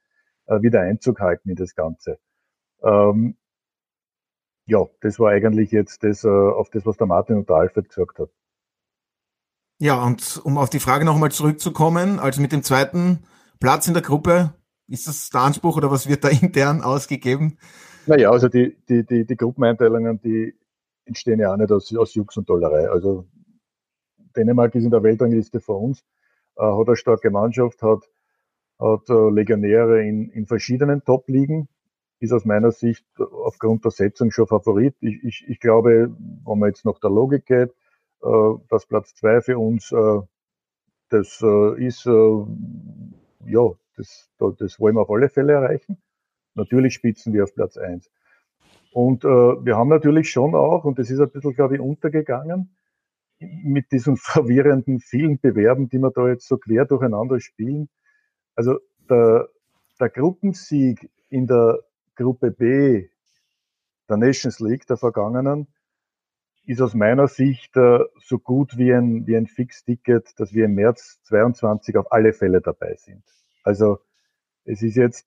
äh, 0.48 0.62
wieder 0.62 0.82
Einzug 0.82 1.22
halten 1.22 1.50
in 1.50 1.56
das 1.56 1.76
Ganze. 1.76 2.20
Ähm, 2.84 3.38
ja, 4.70 4.86
das 5.02 5.20
war 5.20 5.32
eigentlich 5.32 5.72
jetzt 5.72 6.04
das, 6.04 6.24
äh, 6.24 6.30
auf 6.30 6.70
das, 6.70 6.86
was 6.86 6.98
der 6.98 7.08
Martin 7.08 7.38
und 7.38 7.50
der 7.50 7.56
Alfred 7.56 7.90
gesagt 7.90 8.20
hat. 8.20 8.30
Ja, 9.80 10.06
und 10.06 10.42
um 10.44 10.58
auf 10.58 10.70
die 10.70 10.80
Frage 10.80 11.06
nochmal 11.06 11.32
zurückzukommen, 11.32 12.20
also 12.20 12.42
mit 12.42 12.52
dem 12.52 12.64
zweiten 12.64 13.24
Platz 13.60 13.88
in 13.88 13.94
der 13.94 14.04
Gruppe 14.04 14.54
Ist 14.88 15.08
das 15.08 15.30
der 15.30 15.42
Anspruch 15.42 15.78
oder 15.78 15.92
was 15.92 16.10
wird 16.10 16.24
da 16.24 16.30
intern 16.42 16.82
ausgegeben? 16.82 17.58
Naja, 18.06 18.32
also 18.32 18.48
die, 18.48 18.78
die, 18.88 19.06
die, 19.06 19.26
die 19.26 19.36
Gruppeneinteilungen, 19.36 20.20
die 20.22 20.56
entstehen 21.06 21.40
ja 21.40 21.54
auch 21.54 21.58
nicht 21.58 21.72
aus, 21.72 21.96
aus 21.96 22.14
Jux 22.14 22.38
und 22.38 22.50
Dollerei. 22.50 22.90
Also 22.90 23.26
Dänemark 24.36 24.76
ist 24.76 24.84
in 24.84 24.92
der 24.92 25.04
Weltrangliste 25.04 25.60
vor 25.60 25.82
uns, 25.82 26.04
äh, 26.58 26.64
hat 26.64 26.88
eine 26.88 26.96
starke 26.96 27.32
Mannschaft, 27.32 27.82
hat, 27.82 28.04
hat 28.80 29.10
äh, 29.10 29.30
Legionäre 29.30 30.04
in, 30.08 30.30
in 30.30 30.46
verschiedenen 30.46 31.04
Top-Ligen, 31.04 31.68
ist 32.20 32.34
aus 32.34 32.46
meiner 32.46 32.72
Sicht 32.72 33.06
aufgrund 33.18 33.86
der 33.86 33.92
Setzung 33.92 34.32
schon 34.32 34.48
Favorit. 34.48 34.96
Ich, 35.00 35.24
ich, 35.24 35.46
ich 35.48 35.60
glaube, 35.60 36.16
wenn 36.46 36.60
man 36.60 36.70
jetzt 36.70 36.86
nach 36.86 37.00
der 37.00 37.10
Logik 37.10 37.46
geht, 37.46 37.72
äh, 38.22 38.54
dass 38.70 38.86
Platz 38.86 39.16
zwei 39.16 39.42
für 39.42 39.58
uns, 39.58 39.92
äh, 39.92 40.22
das 41.10 41.42
äh, 41.42 41.86
ist, 41.86 42.06
ja, 42.06 43.72
das, 43.96 44.30
das 44.38 44.80
wollen 44.80 44.96
wir 44.96 45.02
auf 45.02 45.10
alle 45.10 45.30
Fälle 45.30 45.54
erreichen. 45.54 45.98
Natürlich 46.56 46.94
spitzen 46.94 47.34
wir 47.34 47.44
auf 47.44 47.54
Platz 47.54 47.78
eins. 47.78 48.12
Und 48.92 49.24
wir 49.24 49.76
haben 49.78 49.90
natürlich 49.90 50.32
schon 50.32 50.56
auch, 50.56 50.84
und 50.84 50.98
das 50.98 51.10
ist 51.10 51.20
ein 51.20 51.30
bisschen, 51.30 51.54
glaube 51.54 51.76
ich, 51.76 51.82
untergegangen, 51.82 52.76
mit 53.40 53.92
diesen 53.92 54.18
verwirrenden 54.18 55.00
vielen 55.00 55.40
Bewerben, 55.40 55.90
die 55.90 56.00
wir 56.00 56.12
da 56.12 56.28
jetzt 56.28 56.48
so 56.48 56.58
quer 56.58 56.86
durcheinander 56.86 57.40
spielen. 57.40 57.90
Also 58.56 58.80
der, 59.10 59.50
der 60.00 60.10
Gruppensieg 60.10 61.10
in 61.30 61.48
der 61.48 61.80
Gruppe 62.20 62.52
B 62.52 63.08
der 64.10 64.18
Nations 64.18 64.60
League 64.60 64.86
der 64.88 64.98
vergangenen 64.98 65.68
ist 66.66 66.82
aus 66.82 66.94
meiner 66.94 67.28
Sicht 67.28 67.76
äh, 67.78 68.00
so 68.22 68.38
gut 68.38 68.78
wie 68.78 68.94
ein, 68.94 69.26
wie 69.26 69.38
ein 69.38 69.48
Fix-Ticket, 69.48 70.38
dass 70.38 70.54
wir 70.54 70.66
im 70.66 70.76
März 70.76 71.20
22 71.24 71.96
auf 71.98 72.12
alle 72.12 72.34
Fälle 72.34 72.62
dabei 72.62 72.96
sind. 72.96 73.24
Also 73.64 74.00
es 74.66 74.82
ist 74.82 74.96
jetzt 74.96 75.26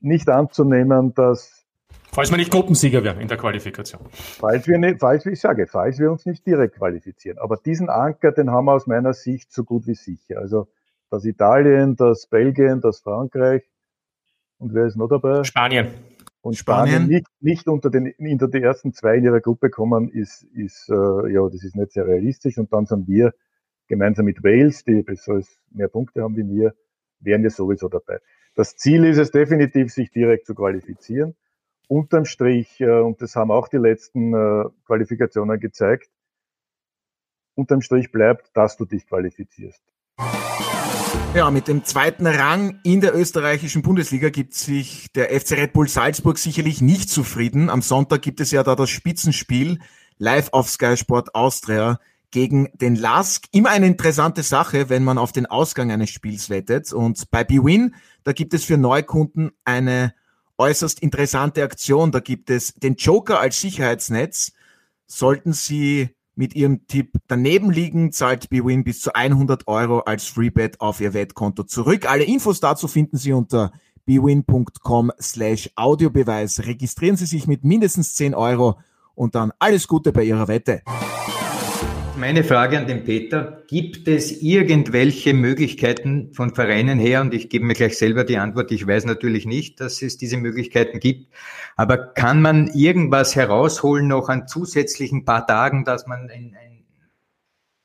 nicht 0.00 0.28
anzunehmen, 0.28 1.14
dass 1.14 1.64
Falls 2.12 2.30
wir 2.30 2.36
nicht 2.36 2.50
Gruppensieger 2.50 3.02
werden 3.02 3.20
in 3.20 3.28
der 3.28 3.36
Qualifikation. 3.36 4.02
Falls 4.10 4.66
wir 4.68 4.78
nicht, 4.78 5.00
falls, 5.00 5.26
ich 5.26 5.40
sage, 5.40 5.66
falls 5.66 5.98
wir 5.98 6.10
uns 6.10 6.26
nicht 6.26 6.46
direkt 6.46 6.76
qualifizieren. 6.76 7.38
Aber 7.38 7.56
diesen 7.56 7.88
Anker, 7.88 8.32
den 8.32 8.50
haben 8.50 8.66
wir 8.66 8.72
aus 8.72 8.86
meiner 8.86 9.14
Sicht 9.14 9.52
so 9.52 9.64
gut 9.64 9.86
wie 9.86 9.94
sicher. 9.94 10.38
Also 10.38 10.68
das 11.10 11.24
Italien, 11.24 11.96
das 11.96 12.26
Belgien, 12.26 12.80
das 12.80 13.00
Frankreich 13.00 13.62
und 14.58 14.74
wer 14.74 14.86
ist 14.86 14.96
noch 14.96 15.08
dabei? 15.08 15.44
Spanien. 15.44 15.88
Und 16.44 16.56
Spanien, 16.56 17.02
Spanien 17.02 17.08
nicht, 17.08 17.26
nicht 17.40 17.68
unter, 17.68 17.90
den, 17.90 18.12
unter 18.18 18.48
die 18.48 18.60
ersten 18.60 18.92
zwei 18.92 19.16
in 19.16 19.24
ihrer 19.24 19.40
Gruppe 19.40 19.70
kommen, 19.70 20.10
ist, 20.10 20.44
ist 20.54 20.88
äh, 20.90 21.32
ja, 21.32 21.48
das 21.48 21.64
ist 21.64 21.74
nicht 21.74 21.92
sehr 21.92 22.06
realistisch. 22.06 22.58
Und 22.58 22.72
dann 22.72 22.86
sind 22.86 23.08
wir 23.08 23.32
gemeinsam 23.88 24.26
mit 24.26 24.44
Wales, 24.44 24.84
die 24.84 25.02
besseres, 25.02 25.58
mehr 25.70 25.88
Punkte 25.88 26.22
haben 26.22 26.36
wie 26.36 26.46
wir, 26.48 26.74
wären 27.20 27.42
wir 27.42 27.50
sowieso 27.50 27.88
dabei. 27.88 28.18
Das 28.54 28.76
Ziel 28.76 29.04
ist 29.04 29.18
es 29.18 29.30
definitiv, 29.30 29.92
sich 29.92 30.10
direkt 30.10 30.46
zu 30.46 30.54
qualifizieren 30.54 31.34
unterm 31.88 32.24
Strich, 32.24 32.80
äh, 32.80 33.00
und 33.00 33.20
das 33.20 33.36
haben 33.36 33.50
auch 33.50 33.68
die 33.68 33.76
letzten 33.76 34.34
äh, 34.34 34.64
Qualifikationen 34.86 35.60
gezeigt, 35.60 36.10
unterm 37.54 37.80
Strich 37.82 38.10
bleibt, 38.10 38.50
dass 38.56 38.76
du 38.76 38.84
dich 38.84 39.06
qualifizierst. 39.06 39.82
Ja, 41.34 41.50
mit 41.50 41.66
dem 41.66 41.84
zweiten 41.84 42.28
Rang 42.28 42.78
in 42.84 43.00
der 43.00 43.14
österreichischen 43.14 43.82
Bundesliga 43.82 44.30
gibt 44.30 44.54
sich 44.54 45.10
der 45.14 45.28
FC 45.28 45.52
Red 45.52 45.72
Bull 45.72 45.88
Salzburg 45.88 46.38
sicherlich 46.38 46.80
nicht 46.80 47.10
zufrieden. 47.10 47.70
Am 47.70 47.82
Sonntag 47.82 48.22
gibt 48.22 48.40
es 48.40 48.52
ja 48.52 48.62
da 48.62 48.76
das 48.76 48.90
Spitzenspiel 48.90 49.80
live 50.18 50.50
auf 50.52 50.70
Sky 50.70 50.96
Sport 50.96 51.34
Austria 51.34 51.98
gegen 52.30 52.68
den 52.74 52.94
LASK. 52.94 53.46
Immer 53.52 53.70
eine 53.70 53.86
interessante 53.86 54.42
Sache, 54.42 54.88
wenn 54.88 55.04
man 55.04 55.18
auf 55.18 55.32
den 55.32 55.46
Ausgang 55.46 55.90
eines 55.90 56.10
Spiels 56.10 56.50
wettet. 56.50 56.92
Und 56.92 57.30
bei 57.30 57.44
BWin, 57.44 57.94
da 58.22 58.32
gibt 58.32 58.54
es 58.54 58.64
für 58.64 58.76
Neukunden 58.76 59.50
eine 59.64 60.14
äußerst 60.58 61.00
interessante 61.00 61.62
Aktion. 61.62 62.12
Da 62.12 62.20
gibt 62.20 62.50
es 62.50 62.74
den 62.74 62.94
Joker 62.94 63.40
als 63.40 63.60
Sicherheitsnetz. 63.60 64.52
Sollten 65.06 65.52
Sie 65.52 66.10
mit 66.36 66.54
Ihrem 66.54 66.86
Tipp 66.86 67.18
daneben 67.28 67.70
liegen, 67.70 68.12
zahlt 68.12 68.50
BWin 68.50 68.84
bis 68.84 69.00
zu 69.00 69.14
100 69.14 69.68
Euro 69.68 70.00
als 70.00 70.26
Freebet 70.26 70.80
auf 70.80 71.00
Ihr 71.00 71.14
Wettkonto 71.14 71.64
zurück. 71.64 72.08
Alle 72.10 72.24
Infos 72.24 72.60
dazu 72.60 72.88
finden 72.88 73.16
Sie 73.16 73.32
unter 73.32 73.72
bwin.com 74.06 75.12
slash 75.20 75.70
Audiobeweis. 75.76 76.66
Registrieren 76.66 77.16
Sie 77.16 77.26
sich 77.26 77.46
mit 77.46 77.64
mindestens 77.64 78.14
10 78.14 78.34
Euro 78.34 78.78
und 79.14 79.34
dann 79.34 79.52
alles 79.58 79.88
Gute 79.88 80.12
bei 80.12 80.24
Ihrer 80.24 80.48
Wette. 80.48 80.82
Meine 82.26 82.42
Frage 82.42 82.78
an 82.78 82.86
den 82.86 83.04
Peter, 83.04 83.64
gibt 83.68 84.08
es 84.08 84.40
irgendwelche 84.40 85.34
Möglichkeiten 85.34 86.32
von 86.32 86.54
Vereinen 86.54 86.98
her, 86.98 87.20
und 87.20 87.34
ich 87.34 87.50
gebe 87.50 87.66
mir 87.66 87.74
gleich 87.74 87.98
selber 87.98 88.24
die 88.24 88.38
Antwort, 88.38 88.72
ich 88.72 88.86
weiß 88.86 89.04
natürlich 89.04 89.44
nicht, 89.44 89.78
dass 89.78 90.00
es 90.00 90.16
diese 90.16 90.38
Möglichkeiten 90.38 91.00
gibt, 91.00 91.30
aber 91.76 91.98
kann 91.98 92.40
man 92.40 92.68
irgendwas 92.68 93.36
herausholen 93.36 94.08
noch 94.08 94.30
an 94.30 94.48
zusätzlichen 94.48 95.26
paar 95.26 95.46
Tagen, 95.46 95.84
dass 95.84 96.06
man 96.06 96.30
ein, 96.30 96.56
ein, 96.58 96.86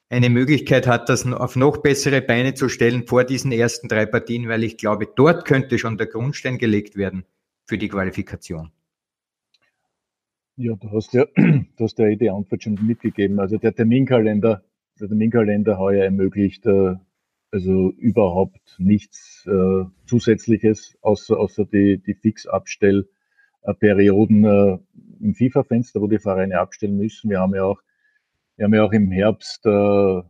eine 0.07 0.29
Möglichkeit 0.29 0.87
hat, 0.87 1.09
das 1.09 1.25
auf 1.25 1.57
noch 1.57 1.79
bessere 1.79 2.21
Beine 2.21 2.53
zu 2.53 2.69
stellen 2.69 3.07
vor 3.07 3.25
diesen 3.25 3.51
ersten 3.51 3.89
drei 3.89 4.05
Partien, 4.05 4.47
weil 4.47 4.63
ich 4.63 4.77
glaube, 4.77 5.05
dort 5.13 5.43
könnte 5.43 5.77
schon 5.77 5.97
der 5.97 6.07
Grundstein 6.07 6.57
gelegt 6.57 6.95
werden 6.95 7.25
für 7.65 7.77
die 7.77 7.89
Qualifikation. 7.89 8.71
Ja, 10.61 10.75
du 10.75 10.91
hast 10.91 11.13
ja, 11.13 11.25
du 11.35 11.65
hast 11.79 11.97
ja 11.99 12.13
die 12.15 12.29
Antwort 12.29 12.63
schon 12.63 12.77
mitgegeben. 12.85 13.39
Also 13.39 13.57
der 13.57 13.73
Terminkalender, 13.73 14.61
der 14.99 15.07
Terminkalender 15.07 15.79
heuer 15.79 16.03
ermöglicht 16.03 16.65
äh, 16.65 16.95
also 17.49 17.91
überhaupt 17.91 18.75
nichts 18.77 19.47
äh, 19.47 19.85
Zusätzliches, 20.05 20.97
außer, 21.01 21.39
außer 21.39 21.63
die, 21.65 21.99
die 21.99 22.13
Fixabstellperioden 22.13 24.43
äh, 24.43 24.79
im 25.21 25.33
FIFA-Fenster, 25.33 26.01
wo 26.01 26.07
die 26.07 26.19
Vereine 26.19 26.59
abstellen 26.59 26.97
müssen. 26.97 27.29
Wir 27.29 27.39
haben 27.39 27.55
ja 27.55 27.63
auch, 27.63 27.81
wir 28.57 28.65
haben 28.65 28.73
ja 28.73 28.83
auch 28.83 28.91
im 28.91 29.11
Herbst 29.11 29.65
äh, 29.65 30.21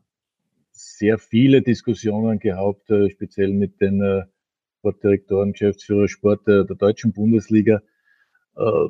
sehr 0.72 1.18
viele 1.18 1.64
Diskussionen 1.64 2.38
gehabt, 2.38 2.92
äh, 2.92 3.10
speziell 3.10 3.52
mit 3.52 3.82
den 3.82 4.00
äh, 4.02 4.26
Sportdirektoren, 4.78 5.54
Geschäftsführer 5.54 6.08
Sport 6.08 6.46
der, 6.48 6.66
der 6.66 6.76
deutschen 6.76 7.14
Bundesliga. 7.14 7.82
Äh, 8.56 8.90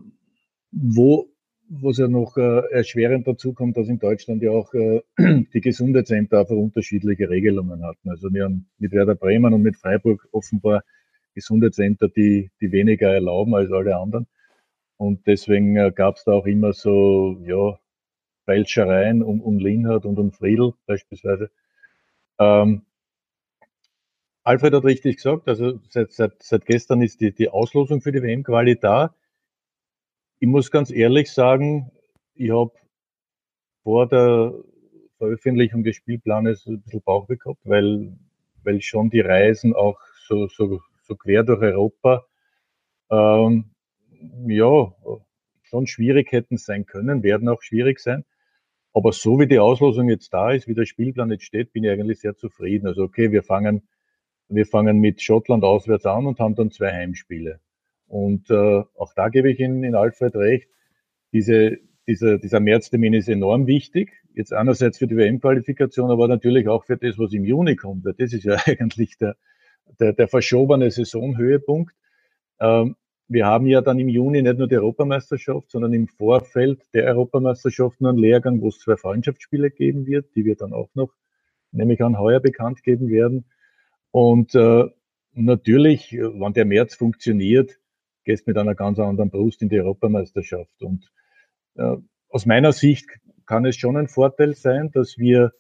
wo 0.71 1.28
was 1.69 1.99
ja 1.99 2.07
noch 2.07 2.35
äh, 2.37 2.61
erschwerend 2.71 3.27
dazu 3.27 3.53
kommt, 3.53 3.77
dass 3.77 3.87
in 3.87 3.99
Deutschland 3.99 4.41
ja 4.41 4.51
auch 4.51 4.73
äh, 4.73 5.01
die 5.53 5.61
Gesundheitsämter 5.61 6.39
einfach 6.39 6.55
unterschiedliche 6.55 7.29
Regelungen 7.29 7.83
hatten. 7.83 8.09
Also 8.09 8.33
wir 8.33 8.45
haben 8.45 8.67
mit 8.79 8.91
Werder 8.91 9.15
Bremen 9.15 9.53
und 9.53 9.61
mit 9.61 9.77
Freiburg 9.77 10.27
offenbar 10.31 10.83
Gesundheitsämter, 11.35 12.09
die, 12.09 12.49
die 12.59 12.71
weniger 12.71 13.13
erlauben 13.13 13.53
als 13.53 13.71
alle 13.71 13.95
anderen. 13.95 14.27
Und 14.97 15.27
deswegen 15.27 15.77
äh, 15.77 15.91
gab 15.95 16.15
es 16.15 16.23
da 16.23 16.33
auch 16.33 16.47
immer 16.47 16.73
so, 16.73 17.39
ja, 17.45 17.79
Feilschereien 18.45 19.21
um, 19.21 19.39
um 19.39 19.59
Linhardt 19.59 20.05
und 20.05 20.17
um 20.17 20.31
Friedl 20.31 20.73
beispielsweise. 20.87 21.51
Ähm, 22.39 22.81
Alfred 24.43 24.73
hat 24.73 24.85
richtig 24.85 25.17
gesagt, 25.17 25.47
also 25.47 25.79
seit, 25.89 26.11
seit, 26.13 26.41
seit 26.41 26.65
gestern 26.65 27.03
ist 27.03 27.21
die, 27.21 27.31
die 27.31 27.49
Auslosung 27.49 28.01
für 28.01 28.11
die 28.11 28.23
WM-Quali 28.23 28.79
da 28.79 29.13
ich 30.39 30.47
muss 30.47 30.71
ganz 30.71 30.91
ehrlich 30.91 31.31
sagen, 31.31 31.91
ich 32.33 32.51
habe 32.51 32.71
vor 33.83 34.07
der 34.07 34.53
Veröffentlichung 35.17 35.83
des 35.83 35.97
Spielplanes 35.97 36.65
ein 36.65 36.81
bisschen 36.81 37.01
Bauchweh 37.01 37.35
gehabt, 37.35 37.59
weil, 37.65 38.17
weil 38.63 38.81
schon 38.81 39.09
die 39.09 39.19
Reisen 39.19 39.75
auch 39.75 39.99
so, 40.27 40.47
so, 40.47 40.79
so 41.03 41.15
quer 41.15 41.43
durch 41.43 41.61
Europa, 41.61 42.25
ähm, 43.11 43.71
ja, 44.47 44.93
schon 45.63 45.87
schwierig 45.87 46.31
hätten 46.31 46.57
sein 46.57 46.85
können, 46.85 47.23
werden 47.23 47.49
auch 47.49 47.61
schwierig 47.61 47.99
sein. 47.99 48.23
Aber 48.93 49.11
so 49.11 49.39
wie 49.39 49.47
die 49.47 49.59
Auslosung 49.59 50.09
jetzt 50.09 50.33
da 50.33 50.51
ist, 50.51 50.67
wie 50.67 50.73
der 50.73 50.85
Spielplan 50.85 51.31
jetzt 51.31 51.43
steht, 51.43 51.73
bin 51.73 51.83
ich 51.83 51.91
eigentlich 51.91 52.19
sehr 52.19 52.35
zufrieden. 52.35 52.87
Also 52.87 53.03
okay, 53.03 53.31
wir 53.31 53.43
fangen, 53.43 53.87
wir 54.47 54.65
fangen 54.65 54.99
mit 54.99 55.21
Schottland 55.21 55.63
auswärts 55.63 56.05
an 56.05 56.25
und 56.25 56.39
haben 56.39 56.55
dann 56.55 56.71
zwei 56.71 56.91
Heimspiele. 56.91 57.59
Und 58.09 58.49
äh, 58.49 58.83
auch 58.95 59.13
da 59.15 59.29
gebe 59.29 59.51
ich 59.51 59.59
Ihnen 59.59 59.83
in 59.83 59.95
Alfred 59.95 60.35
recht, 60.35 60.67
diese, 61.31 61.77
dieser, 62.07 62.39
dieser 62.39 62.59
Märztermin 62.59 63.13
ist 63.13 63.29
enorm 63.29 63.67
wichtig. 63.67 64.11
Jetzt 64.33 64.51
einerseits 64.51 64.97
für 64.97 65.07
die 65.07 65.15
WM-Qualifikation, 65.15 66.09
aber 66.09 66.27
natürlich 66.27 66.67
auch 66.67 66.85
für 66.85 66.97
das, 66.97 67.19
was 67.19 67.33
im 67.33 67.45
Juni 67.45 67.75
kommt. 67.75 68.05
Das 68.05 68.15
ist 68.17 68.43
ja 68.43 68.55
eigentlich 68.65 69.17
der, 69.17 69.35
der, 69.99 70.13
der 70.13 70.27
verschobene 70.27 70.89
Saisonhöhepunkt. 70.89 71.93
Ähm, 72.59 72.95
wir 73.27 73.45
haben 73.45 73.67
ja 73.67 73.81
dann 73.81 73.99
im 73.99 74.09
Juni 74.09 74.41
nicht 74.41 74.57
nur 74.57 74.67
die 74.67 74.77
Europameisterschaft, 74.77 75.69
sondern 75.69 75.93
im 75.93 76.07
Vorfeld 76.07 76.81
der 76.95 77.05
Europameisterschaft 77.05 78.01
einen 78.01 78.17
Lehrgang, 78.17 78.59
wo 78.59 78.69
es 78.69 78.79
zwei 78.79 78.97
Freundschaftsspiele 78.97 79.69
geben 79.69 80.07
wird, 80.07 80.35
die 80.35 80.45
wir 80.45 80.55
dann 80.55 80.73
auch 80.73 80.89
noch, 80.95 81.13
nämlich 81.71 82.01
an 82.01 82.17
heuer 82.17 82.39
bekannt 82.39 82.81
geben 82.81 83.09
werden. 83.09 83.45
Und 84.09 84.55
äh, 84.55 84.85
natürlich, 85.33 86.11
wenn 86.13 86.53
der 86.53 86.65
März 86.65 86.95
funktioniert, 86.95 87.78
gehst 88.29 88.45
mit 88.45 88.59
einer 88.59 88.75
ganz 88.75 88.99
anderen 88.99 89.31
Brust 89.31 89.63
in 89.63 89.69
die 89.69 89.79
Europameisterschaft. 89.79 90.83
Und 90.83 91.11
äh, 91.77 91.95
aus 92.29 92.45
meiner 92.45 92.73
Sicht 92.73 93.09
kann 93.47 93.65
es 93.65 93.75
schon 93.75 93.97
ein 93.97 94.07
Vorteil 94.07 94.53
sein, 94.53 94.91
dass 94.91 95.17
wir 95.17 95.51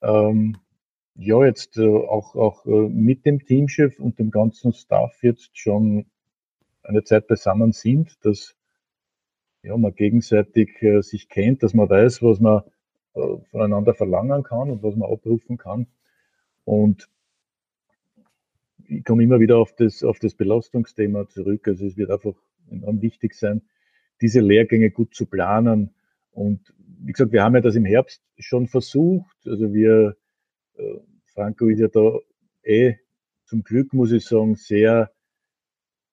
ähm, 0.00 0.56
ja, 1.16 1.44
jetzt 1.44 1.76
äh, 1.76 1.88
auch, 1.88 2.36
auch 2.36 2.64
äh, 2.66 2.88
mit 2.88 3.26
dem 3.26 3.44
Teamchef 3.44 3.98
und 3.98 4.20
dem 4.20 4.30
ganzen 4.30 4.72
Staff 4.72 5.24
jetzt 5.24 5.58
schon 5.58 6.06
eine 6.84 7.02
Zeit 7.02 7.26
beisammen 7.26 7.72
sind, 7.72 8.24
dass 8.24 8.54
ja, 9.64 9.76
man 9.76 9.92
gegenseitig 9.92 10.80
äh, 10.80 11.02
sich 11.02 11.28
kennt, 11.28 11.64
dass 11.64 11.74
man 11.74 11.90
weiß, 11.90 12.22
was 12.22 12.38
man 12.38 12.62
äh, 13.14 13.38
voneinander 13.50 13.94
verlangen 13.94 14.44
kann 14.44 14.70
und 14.70 14.84
was 14.84 14.94
man 14.94 15.10
abrufen 15.10 15.56
kann. 15.58 15.88
Und 16.64 17.08
ich 18.88 19.04
komme 19.04 19.22
immer 19.22 19.40
wieder 19.40 19.58
auf 19.58 19.74
das, 19.74 20.02
auf 20.02 20.18
das 20.18 20.34
Belastungsthema 20.34 21.28
zurück. 21.28 21.68
Also 21.68 21.86
es 21.86 21.96
wird 21.96 22.10
einfach 22.10 22.34
enorm 22.70 23.00
wichtig 23.02 23.34
sein, 23.34 23.62
diese 24.20 24.40
Lehrgänge 24.40 24.90
gut 24.90 25.14
zu 25.14 25.26
planen. 25.26 25.94
Und 26.32 26.72
wie 27.00 27.12
gesagt, 27.12 27.32
wir 27.32 27.42
haben 27.42 27.54
ja 27.54 27.60
das 27.60 27.76
im 27.76 27.84
Herbst 27.84 28.22
schon 28.38 28.66
versucht. 28.66 29.36
Also 29.46 29.72
wir, 29.72 30.16
äh, 30.76 30.98
Franco 31.26 31.68
ist 31.68 31.80
ja 31.80 31.88
da 31.88 32.18
eh 32.64 32.96
zum 33.44 33.62
Glück, 33.62 33.92
muss 33.92 34.12
ich 34.12 34.24
sagen, 34.24 34.56
sehr 34.56 35.10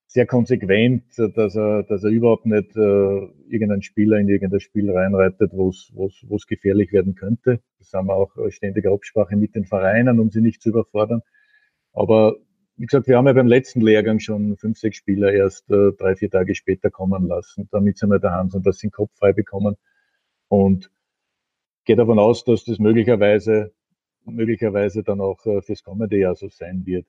sehr 0.08 0.26
konsequent, 0.26 1.04
dass 1.18 1.56
er, 1.56 1.82
dass 1.82 2.04
er 2.04 2.10
überhaupt 2.10 2.46
nicht 2.46 2.74
äh, 2.76 2.80
irgendeinen 3.48 3.82
Spieler 3.82 4.18
in 4.18 4.28
irgendein 4.28 4.60
Spiel 4.60 4.90
reinreitet, 4.90 5.50
wo 5.52 5.68
es 5.68 6.46
gefährlich 6.46 6.92
werden 6.92 7.14
könnte. 7.14 7.60
Das 7.78 7.92
haben 7.92 8.06
wir 8.06 8.14
auch 8.14 8.32
ständige 8.48 8.92
Absprache 8.92 9.36
mit 9.36 9.54
den 9.54 9.66
Vereinen, 9.66 10.20
um 10.20 10.30
sie 10.30 10.40
nicht 10.40 10.62
zu 10.62 10.70
überfordern. 10.70 11.22
Aber 11.92 12.36
wie 12.76 12.86
gesagt, 12.86 13.06
wir 13.08 13.16
haben 13.16 13.26
ja 13.26 13.32
beim 13.32 13.46
letzten 13.46 13.80
Lehrgang 13.80 14.20
schon 14.20 14.56
fünf, 14.56 14.78
sechs 14.78 14.98
Spieler 14.98 15.32
erst 15.32 15.70
äh, 15.70 15.92
drei, 15.92 16.14
vier 16.14 16.30
Tage 16.30 16.54
später 16.54 16.90
kommen 16.90 17.26
lassen, 17.26 17.68
damit 17.70 17.98
sie 17.98 18.06
mal 18.06 18.20
der 18.20 18.32
Hand 18.32 18.54
und 18.54 18.64
sie 18.64 18.88
den 18.88 18.90
Kopf 18.90 19.10
frei 19.16 19.32
bekommen. 19.32 19.76
Und 20.48 20.90
gehe 21.84 21.96
davon 21.96 22.18
aus, 22.18 22.44
dass 22.44 22.64
das 22.64 22.78
möglicherweise, 22.78 23.72
möglicherweise 24.24 25.02
dann 25.02 25.20
auch 25.20 25.44
äh, 25.46 25.62
fürs 25.62 25.82
kommende 25.82 26.18
Jahr 26.18 26.34
so 26.34 26.48
sein 26.48 26.84
wird. 26.84 27.06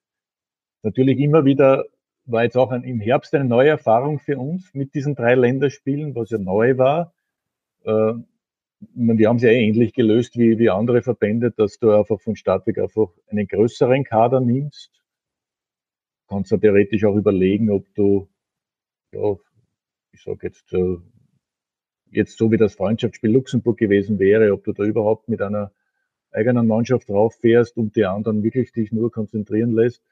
Natürlich 0.84 1.20
immer 1.20 1.44
wieder 1.44 1.86
war 2.26 2.44
jetzt 2.44 2.58
auch 2.58 2.72
ein, 2.72 2.84
im 2.84 3.00
Herbst 3.02 3.34
eine 3.34 3.46
neue 3.46 3.70
Erfahrung 3.70 4.20
für 4.20 4.38
uns 4.38 4.74
mit 4.74 4.94
diesen 4.94 5.16
drei 5.16 5.36
Länderspielen, 5.36 6.16
was 6.16 6.30
ja 6.30 6.38
neu 6.38 6.78
war. 6.78 7.14
Äh, 7.84 8.14
wir 8.94 9.28
haben 9.28 9.40
sie 9.40 9.48
ja 9.48 9.54
ähnlich 9.54 9.94
gelöst 9.94 10.38
wie, 10.38 10.60
wie 10.60 10.70
andere 10.70 11.02
Verbände, 11.02 11.52
dass 11.52 11.80
du 11.80 11.92
einfach 11.92 12.22
von 12.22 12.36
Start 12.36 12.68
weg 12.68 12.78
einfach 12.78 13.10
einen 13.28 13.48
größeren 13.48 14.04
Kader 14.04 14.40
nimmst. 14.40 14.97
Kannst 16.28 16.52
du 16.52 16.58
theoretisch 16.58 17.06
auch 17.06 17.16
überlegen, 17.16 17.72
ob 17.72 17.86
du, 17.96 18.28
ja, 19.14 19.36
ich 20.12 20.22
sage 20.24 20.48
jetzt, 20.48 20.74
äh, 20.74 20.98
jetzt 22.12 22.38
so 22.38 22.52
wie 22.52 22.58
das 22.58 22.76
Freundschaftsspiel 22.76 23.32
Luxemburg 23.32 23.78
gewesen 23.78 24.20
wäre, 24.20 24.54
ob 24.54 24.64
du 24.64 24.74
da 24.74 24.84
überhaupt 24.84 25.30
mit 25.30 25.42
einer 25.42 25.72
eigenen 26.32 26.68
Mannschaft 26.68 27.10
drauf 27.10 27.36
fährst 27.36 27.78
und 27.78 27.96
die 27.96 28.06
anderen 28.06 28.44
wirklich 28.44 28.72
dich 28.72 28.92
nur 28.92 29.12
konzentrieren 29.12 29.72
lässt. 29.72 30.04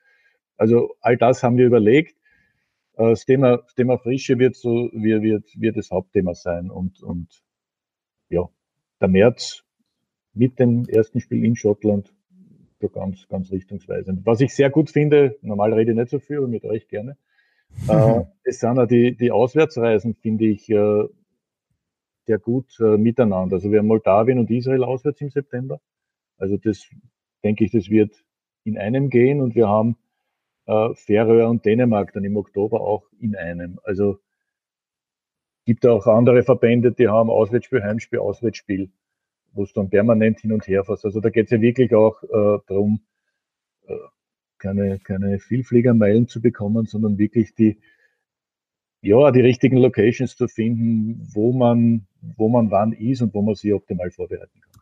Also 0.57 0.95
all 1.01 1.17
das 1.17 1.43
haben 1.43 1.57
wir 1.57 1.65
überlegt. 1.65 2.15
Äh, 2.93 3.09
das 3.09 3.25
Thema, 3.25 3.57
das 3.57 3.75
Thema 3.75 3.97
Frische 3.97 4.39
wird 4.39 4.55
so, 4.55 4.89
wird, 4.93 5.21
wird, 5.21 5.59
wird 5.59 5.77
das 5.77 5.91
Hauptthema 5.91 6.33
sein. 6.33 6.71
Und, 6.71 7.03
und 7.03 7.43
ja, 8.29 8.47
der 9.01 9.07
März 9.09 9.63
mit 10.33 10.59
dem 10.59 10.85
ersten 10.87 11.19
Spiel 11.19 11.43
in 11.43 11.55
Schottland 11.55 12.13
so 12.79 12.89
ganz, 12.89 13.27
ganz 13.27 13.51
richtungsweisend. 13.51 14.25
Was 14.25 14.41
ich 14.41 14.53
sehr 14.53 14.69
gut 14.69 14.89
finde, 14.89 15.37
normal 15.41 15.73
rede 15.73 15.91
ich 15.91 15.97
nicht 15.97 16.09
so 16.09 16.19
viel, 16.19 16.37
aber 16.37 16.47
mit 16.47 16.65
euch 16.65 16.87
gerne. 16.87 17.17
äh, 17.89 18.23
es 18.43 18.59
sind 18.59 18.77
auch 18.77 18.87
die, 18.87 19.15
die 19.15 19.31
Auswärtsreisen, 19.31 20.15
finde 20.15 20.45
ich, 20.45 20.69
äh, 20.69 21.05
sehr 22.25 22.39
gut 22.39 22.77
äh, 22.79 22.97
miteinander. 22.97 23.55
Also 23.55 23.71
wir 23.71 23.79
haben 23.79 23.87
Moldawien 23.87 24.39
und 24.39 24.49
Israel 24.49 24.83
auswärts 24.83 25.21
im 25.21 25.29
September. 25.29 25.79
Also 26.37 26.57
das 26.57 26.87
denke 27.43 27.63
ich, 27.63 27.71
das 27.71 27.89
wird 27.89 28.23
in 28.63 28.77
einem 28.77 29.09
gehen 29.09 29.41
und 29.41 29.55
wir 29.55 29.67
haben 29.67 29.97
äh, 30.65 30.93
Färöer 30.95 31.49
und 31.49 31.65
Dänemark 31.65 32.13
dann 32.13 32.23
im 32.23 32.37
Oktober 32.37 32.81
auch 32.81 33.07
in 33.19 33.35
einem. 33.35 33.79
Also 33.83 34.19
gibt 35.65 35.85
auch 35.85 36.07
andere 36.07 36.43
Verbände, 36.43 36.91
die 36.91 37.07
haben 37.07 37.29
Auswärtsspiel, 37.29 37.83
Heimspiel, 37.83 38.19
Auswärtsspiel, 38.19 38.91
wo 39.55 39.63
es 39.63 39.73
dann 39.73 39.89
permanent 39.89 40.39
hin 40.39 40.51
und 40.51 40.67
her 40.67 40.83
fährst. 40.83 41.05
Also 41.05 41.19
da 41.21 41.29
geht 41.29 41.45
es 41.45 41.51
ja 41.51 41.61
wirklich 41.61 41.93
auch 41.95 42.21
äh, 42.23 42.59
darum, 42.67 42.99
äh, 43.87 43.95
keine, 44.59 44.99
keine 44.99 45.39
Vielfliegermeilen 45.39 46.27
zu 46.27 46.41
bekommen, 46.41 46.85
sondern 46.85 47.17
wirklich 47.17 47.55
die, 47.55 47.79
ja, 49.01 49.31
die 49.31 49.41
richtigen 49.41 49.77
Locations 49.77 50.35
zu 50.35 50.47
finden, 50.47 51.27
wo 51.33 51.53
man, 51.53 52.07
wo 52.37 52.49
man 52.49 52.71
wann 52.71 52.91
ist 52.91 53.21
und 53.21 53.33
wo 53.33 53.41
man 53.41 53.55
sich 53.55 53.73
optimal 53.73 54.11
vorbereiten 54.11 54.61
kann. 54.61 54.75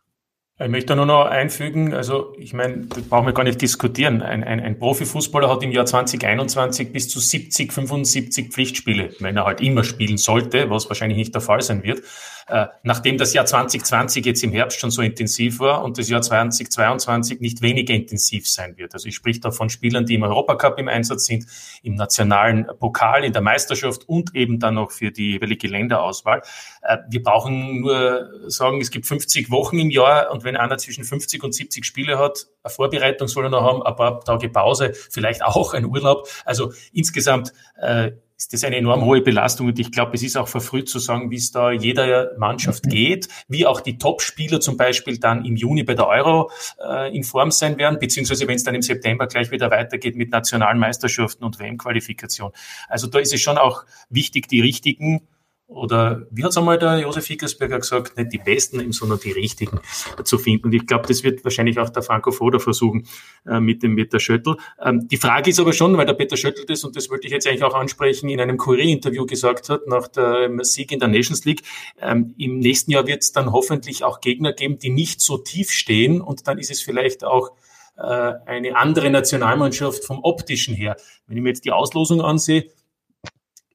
Ich 0.60 0.68
möchte 0.68 0.94
nur 0.94 1.06
noch 1.06 1.26
einfügen, 1.26 1.92
also 1.94 2.32
ich 2.38 2.52
meine, 2.52 2.86
das 2.86 3.02
brauchen 3.02 3.26
wir 3.26 3.32
gar 3.32 3.42
nicht 3.42 3.60
diskutieren. 3.60 4.22
Ein, 4.22 4.44
ein, 4.44 4.60
ein 4.60 4.78
Profifußballer 4.78 5.50
hat 5.50 5.64
im 5.64 5.72
Jahr 5.72 5.84
2021 5.84 6.92
bis 6.92 7.08
zu 7.08 7.18
70, 7.18 7.72
75 7.72 8.52
Pflichtspiele, 8.52 9.10
wenn 9.18 9.36
er 9.36 9.46
halt 9.46 9.60
immer 9.60 9.82
spielen 9.82 10.16
sollte, 10.16 10.70
was 10.70 10.88
wahrscheinlich 10.88 11.18
nicht 11.18 11.34
der 11.34 11.42
Fall 11.42 11.60
sein 11.60 11.82
wird. 11.82 12.02
Äh, 12.46 12.66
nachdem 12.82 13.16
das 13.16 13.32
Jahr 13.32 13.46
2020 13.46 14.24
jetzt 14.26 14.42
im 14.42 14.52
Herbst 14.52 14.78
schon 14.78 14.90
so 14.90 15.02
intensiv 15.02 15.60
war 15.60 15.82
und 15.82 15.98
das 15.98 16.08
Jahr 16.08 16.20
2022 16.20 17.40
nicht 17.40 17.62
weniger 17.62 17.94
intensiv 17.94 18.48
sein 18.48 18.76
wird. 18.76 18.92
Also 18.94 19.08
ich 19.08 19.14
spreche 19.14 19.40
da 19.40 19.50
von 19.50 19.70
Spielern, 19.70 20.04
die 20.04 20.14
im 20.14 20.22
Europacup 20.22 20.78
im 20.78 20.88
Einsatz 20.88 21.24
sind, 21.24 21.46
im 21.82 21.94
nationalen 21.94 22.66
Pokal, 22.78 23.24
in 23.24 23.32
der 23.32 23.42
Meisterschaft 23.42 24.08
und 24.08 24.34
eben 24.34 24.58
dann 24.58 24.74
noch 24.74 24.90
für 24.90 25.10
die 25.10 25.32
jeweilige 25.32 25.68
Länderauswahl. 25.68 26.42
Äh, 26.82 26.98
wir 27.08 27.22
brauchen 27.22 27.80
nur 27.80 28.30
sagen, 28.48 28.80
es 28.80 28.90
gibt 28.90 29.06
50 29.06 29.50
Wochen 29.50 29.78
im 29.78 29.90
Jahr 29.90 30.30
und 30.30 30.44
wenn 30.44 30.56
einer 30.56 30.76
zwischen 30.76 31.04
50 31.04 31.42
und 31.42 31.54
70 31.54 31.84
Spiele 31.84 32.18
hat, 32.18 32.46
eine 32.62 32.72
Vorbereitung 32.72 33.28
soll 33.28 33.44
er 33.44 33.50
noch 33.50 33.62
haben, 33.62 33.82
ein 33.82 33.96
paar 33.96 34.20
Tage 34.20 34.48
Pause, 34.48 34.92
vielleicht 35.10 35.42
auch 35.42 35.74
ein 35.74 35.86
Urlaub. 35.86 36.28
Also 36.44 36.72
insgesamt 36.92 37.52
äh, 37.80 38.12
ist 38.44 38.52
das 38.52 38.64
eine 38.64 38.76
enorm 38.76 39.06
hohe 39.06 39.22
Belastung 39.22 39.68
und 39.68 39.78
ich 39.78 39.90
glaube, 39.90 40.12
es 40.14 40.22
ist 40.22 40.36
auch 40.36 40.48
verfrüht 40.48 40.86
zu 40.86 40.98
sagen, 40.98 41.30
wie 41.30 41.36
es 41.36 41.50
da 41.50 41.72
jeder 41.72 42.36
Mannschaft 42.36 42.84
mhm. 42.84 42.90
geht, 42.90 43.28
wie 43.48 43.64
auch 43.64 43.80
die 43.80 43.96
Top-Spieler 43.96 44.60
zum 44.60 44.76
Beispiel 44.76 45.18
dann 45.18 45.46
im 45.46 45.56
Juni 45.56 45.82
bei 45.82 45.94
der 45.94 46.06
Euro 46.06 46.50
äh, 46.78 47.16
in 47.16 47.24
Form 47.24 47.50
sein 47.50 47.78
werden, 47.78 47.98
beziehungsweise 47.98 48.46
wenn 48.46 48.56
es 48.56 48.62
dann 48.62 48.74
im 48.74 48.82
September 48.82 49.26
gleich 49.28 49.50
wieder 49.50 49.70
weitergeht 49.70 50.16
mit 50.16 50.30
nationalen 50.30 50.78
Meisterschaften 50.78 51.42
und 51.42 51.58
WM-Qualifikation. 51.58 52.52
Also 52.86 53.06
da 53.06 53.18
ist 53.18 53.32
es 53.32 53.40
schon 53.40 53.56
auch 53.56 53.84
wichtig, 54.10 54.46
die 54.48 54.60
richtigen 54.60 55.26
oder 55.66 56.26
wie 56.30 56.44
hat 56.44 56.50
es 56.50 56.58
einmal 56.58 56.78
der 56.78 56.98
Josef 56.98 57.26
Hickersberger 57.26 57.78
gesagt, 57.78 58.16
nicht 58.18 58.32
die 58.32 58.38
Besten, 58.38 58.92
sondern 58.92 59.18
die 59.18 59.32
Richtigen 59.32 59.80
zu 60.22 60.36
finden. 60.36 60.66
Und 60.66 60.74
ich 60.74 60.86
glaube, 60.86 61.06
das 61.08 61.24
wird 61.24 61.42
wahrscheinlich 61.42 61.78
auch 61.78 61.88
der 61.88 62.02
Franco 62.02 62.32
Foda 62.32 62.58
versuchen 62.58 63.06
äh, 63.46 63.60
mit 63.60 63.82
dem 63.82 63.96
Peter 63.96 64.20
Schöttl. 64.20 64.56
Ähm, 64.82 65.08
die 65.08 65.16
Frage 65.16 65.50
ist 65.50 65.58
aber 65.58 65.72
schon, 65.72 65.96
weil 65.96 66.04
der 66.04 66.14
Peter 66.14 66.36
Schöttl 66.36 66.66
das, 66.66 66.84
und 66.84 66.96
das 66.96 67.08
wollte 67.08 67.26
ich 67.26 67.32
jetzt 67.32 67.46
eigentlich 67.46 67.64
auch 67.64 67.74
ansprechen, 67.74 68.28
in 68.28 68.40
einem 68.40 68.58
Kurier-Interview 68.58 69.24
gesagt 69.24 69.70
hat, 69.70 69.86
nach 69.86 70.06
dem 70.08 70.62
Sieg 70.62 70.92
in 70.92 71.00
der 71.00 71.08
Nations 71.08 71.44
League, 71.46 71.62
ähm, 72.00 72.34
im 72.36 72.58
nächsten 72.58 72.90
Jahr 72.90 73.06
wird 73.06 73.22
es 73.22 73.32
dann 73.32 73.50
hoffentlich 73.50 74.04
auch 74.04 74.20
Gegner 74.20 74.52
geben, 74.52 74.78
die 74.78 74.90
nicht 74.90 75.22
so 75.22 75.38
tief 75.38 75.70
stehen 75.70 76.20
und 76.20 76.46
dann 76.46 76.58
ist 76.58 76.70
es 76.70 76.82
vielleicht 76.82 77.24
auch 77.24 77.52
äh, 77.96 78.02
eine 78.02 78.76
andere 78.76 79.08
Nationalmannschaft 79.08 80.04
vom 80.04 80.20
optischen 80.22 80.74
her. 80.74 80.96
Wenn 81.26 81.38
ich 81.38 81.42
mir 81.42 81.50
jetzt 81.50 81.64
die 81.64 81.72
Auslosung 81.72 82.20
ansehe, 82.20 82.66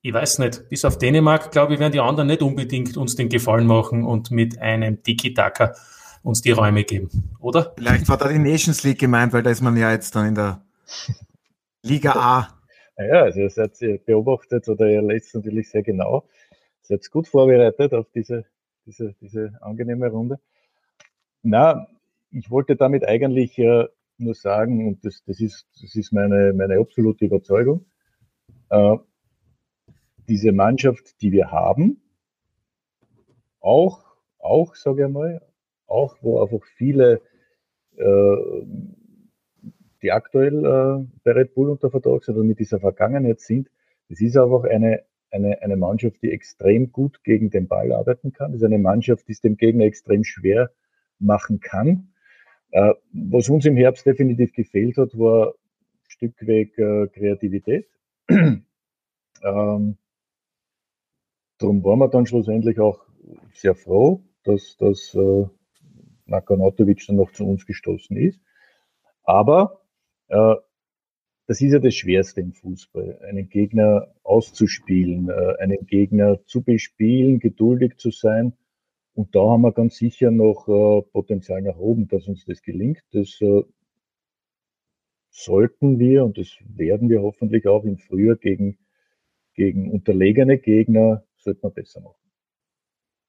ich 0.02 0.14
weiß 0.14 0.40
nicht, 0.40 0.70
bis 0.70 0.86
auf 0.86 0.98
Dänemark, 0.98 1.52
glaube 1.52 1.74
ich, 1.74 1.80
werden 1.80 1.92
die 1.92 2.00
anderen 2.00 2.28
nicht 2.28 2.42
unbedingt 2.42 2.96
uns 2.96 3.16
den 3.16 3.30
Gefallen 3.30 3.68
machen 3.68 4.06
und 4.06 4.32
mit 4.32 4.60
einem 4.60 5.04
Tiki-Taka 5.04 5.74
uns 6.24 6.42
die 6.42 6.52
Räume 6.52 6.84
geben, 6.84 7.10
oder? 7.40 7.74
Vielleicht 7.78 8.08
war 8.10 8.18
da 8.18 8.28
die 8.28 8.40
Nations 8.40 8.84
League 8.84 9.00
gemeint, 9.00 9.34
weil 9.34 9.44
da 9.44 9.50
ist 9.50 9.62
man 9.62 9.76
ja 9.78 9.92
jetzt 9.92 10.16
dann 10.16 10.28
in 10.28 10.36
der 10.36 10.62
Liga 11.84 12.14
A. 12.14 12.48
Ja, 13.02 13.22
also 13.22 13.40
ihr 13.40 13.50
seid 13.50 13.82
ihr 13.82 13.98
beobachtet 13.98 14.68
oder 14.68 14.90
ihr 14.90 15.02
lest 15.02 15.34
natürlich 15.34 15.70
sehr 15.70 15.84
genau. 15.84 16.28
Ihr 16.82 16.98
seid 16.98 17.10
gut 17.10 17.30
vorbereitet 17.30 17.94
auf 17.94 18.08
diese, 18.14 18.44
diese, 18.86 19.16
diese 19.22 19.54
angenehme 19.62 20.10
Runde. 20.10 20.38
Na, 21.42 21.88
ich 22.30 22.52
wollte 22.52 22.76
damit 22.76 23.06
eigentlich 23.06 23.58
äh, 23.58 23.86
nur 24.18 24.36
sagen, 24.36 24.86
und 24.86 25.06
das, 25.06 25.24
das, 25.26 25.40
ist, 25.40 25.66
das 25.82 25.96
ist 25.96 26.12
meine, 26.12 26.52
meine 26.52 26.78
absolute 26.78 27.24
Überzeugung, 27.24 27.86
äh, 28.70 28.98
diese 30.30 30.52
Mannschaft, 30.52 31.22
die 31.22 31.32
wir 31.32 31.52
haben, 31.52 32.02
auch, 33.60 34.04
auch, 34.38 34.76
sage 34.76 35.06
ich 35.06 35.12
mal, 35.12 35.42
auch 35.88 36.18
wo 36.22 36.42
einfach 36.42 36.63
viele, 36.78 37.22
äh, 37.98 38.36
die 40.02 40.12
aktuell 40.12 40.65
äh, 40.65 41.06
bei 41.24 41.32
Red 41.32 41.56
Bull 41.56 41.70
unter 41.70 41.92
Vertrag 41.92 42.24
sind 42.24 42.36
oder 42.36 42.46
mit 42.46 42.60
dieser 42.60 42.80
Vergangenheit 42.80 43.42
sind, 43.42 43.70
das 44.08 44.22
ist 44.22 44.38
einfach 44.38 44.63
eine, 44.63 45.04
eine, 45.32 45.62
eine 45.62 45.76
Mannschaft, 45.76 46.22
die 46.22 46.32
extrem 46.32 46.92
gut 46.92 47.24
gegen 47.24 47.50
den 47.50 47.68
Ball 47.68 47.92
arbeiten 47.92 48.32
kann. 48.32 48.52
Das 48.52 48.62
ist 48.62 48.65
eine 48.65 48.80
Mannschaft, 48.80 49.28
die 49.28 49.34
es 49.34 49.42
dem 49.42 49.58
Gegner 49.58 49.86
extrem 49.86 50.24
schwer 50.24 50.72
machen 51.20 51.60
kann. 51.60 52.13
Äh, 52.72 52.94
was 53.12 53.50
uns 53.50 53.65
im 53.65 53.76
Herbst 53.76 54.06
definitiv 54.06 54.54
gefehlt 54.54 54.98
hat, 54.98 55.18
war 55.18 55.54
Stückweg 56.08 56.78
äh, 56.78 57.08
Kreativität. 57.08 57.88
ähm, 58.30 59.98
darum 61.60 61.84
waren 61.84 62.00
wir 62.00 62.08
dann 62.08 62.26
schlussendlich 62.26 62.80
auch 62.80 63.06
sehr 63.54 63.76
froh, 63.76 64.24
dass, 64.43 64.78
dass 64.78 65.13
äh, 65.13 65.45
Marko 66.26 66.56
Nautovic 66.56 67.06
dann 67.08 67.17
noch 67.17 67.32
zu 67.32 67.45
uns 67.45 67.65
gestoßen 67.65 68.17
ist. 68.17 68.39
Aber 69.24 69.82
äh, 70.30 70.56
das 71.48 71.62
ist 71.62 71.74
ja 71.74 71.80
das 71.80 71.95
Schwerste 71.95 72.41
im 72.41 72.54
Fußball, 72.54 73.19
einen 73.28 73.50
Gegner 73.50 74.13
auszuspielen, 74.24 75.30
äh, 75.30 75.56
einen 75.60 75.86
Gegner 75.86 76.43
zu 76.45 76.63
bespielen, 76.63 77.39
geduldig 77.39 77.98
zu 77.98 78.12
sein. 78.12 78.54
Und 79.13 79.36
da 79.36 79.41
haben 79.41 79.62
wir 79.62 79.74
ganz 79.74 79.98
sicher 79.98 80.32
noch 80.32 80.67
äh, 80.67 81.02
Potenzial 81.12 81.62
nach 81.62 81.78
oben, 81.78 82.08
dass 82.08 82.28
uns 82.28 82.45
das 82.45 82.62
gelingt. 82.62 83.04
Das 83.12 83.41
äh, 83.41 83.63
sollten 85.32 86.00
wir 86.00 86.24
und 86.24 86.38
das 86.38 86.56
werden 86.65 87.10
wir 87.10 87.22
hoffentlich 87.22 87.67
auch 87.67 87.84
im 87.84 87.98
Frühjahr 87.98 88.36
gegen, 88.36 88.78
gegen 89.54 89.91
unterlegene 89.91 90.58
Gegner, 90.58 91.24
sollte 91.50 91.60
man 91.64 91.74
besser 91.74 92.02
machen. 92.02 92.16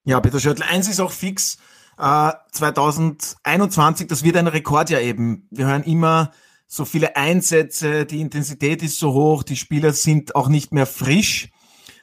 Ja, 0.05 0.21
Peter 0.21 0.41
Schöttl, 0.41 0.63
eins 0.63 0.89
ist 0.89 1.01
auch 1.01 1.13
fix. 1.13 1.59
Äh, 1.99 2.33
2021, 2.53 4.07
das 4.07 4.25
wird 4.25 4.37
ein 4.37 4.47
Rekordjahr 4.47 5.01
eben. 5.01 5.47
Wir 5.51 5.67
hören 5.67 5.85
immer, 5.85 6.33
so 6.67 6.85
viele 6.85 7.17
Einsätze, 7.17 8.07
die 8.07 8.21
Intensität 8.21 8.83
ist 8.83 8.99
so 8.99 9.13
hoch, 9.13 9.43
die 9.43 9.57
Spieler 9.57 9.93
sind 9.93 10.37
auch 10.37 10.49
nicht 10.49 10.73
mehr 10.73 10.87
frisch. 10.87 11.51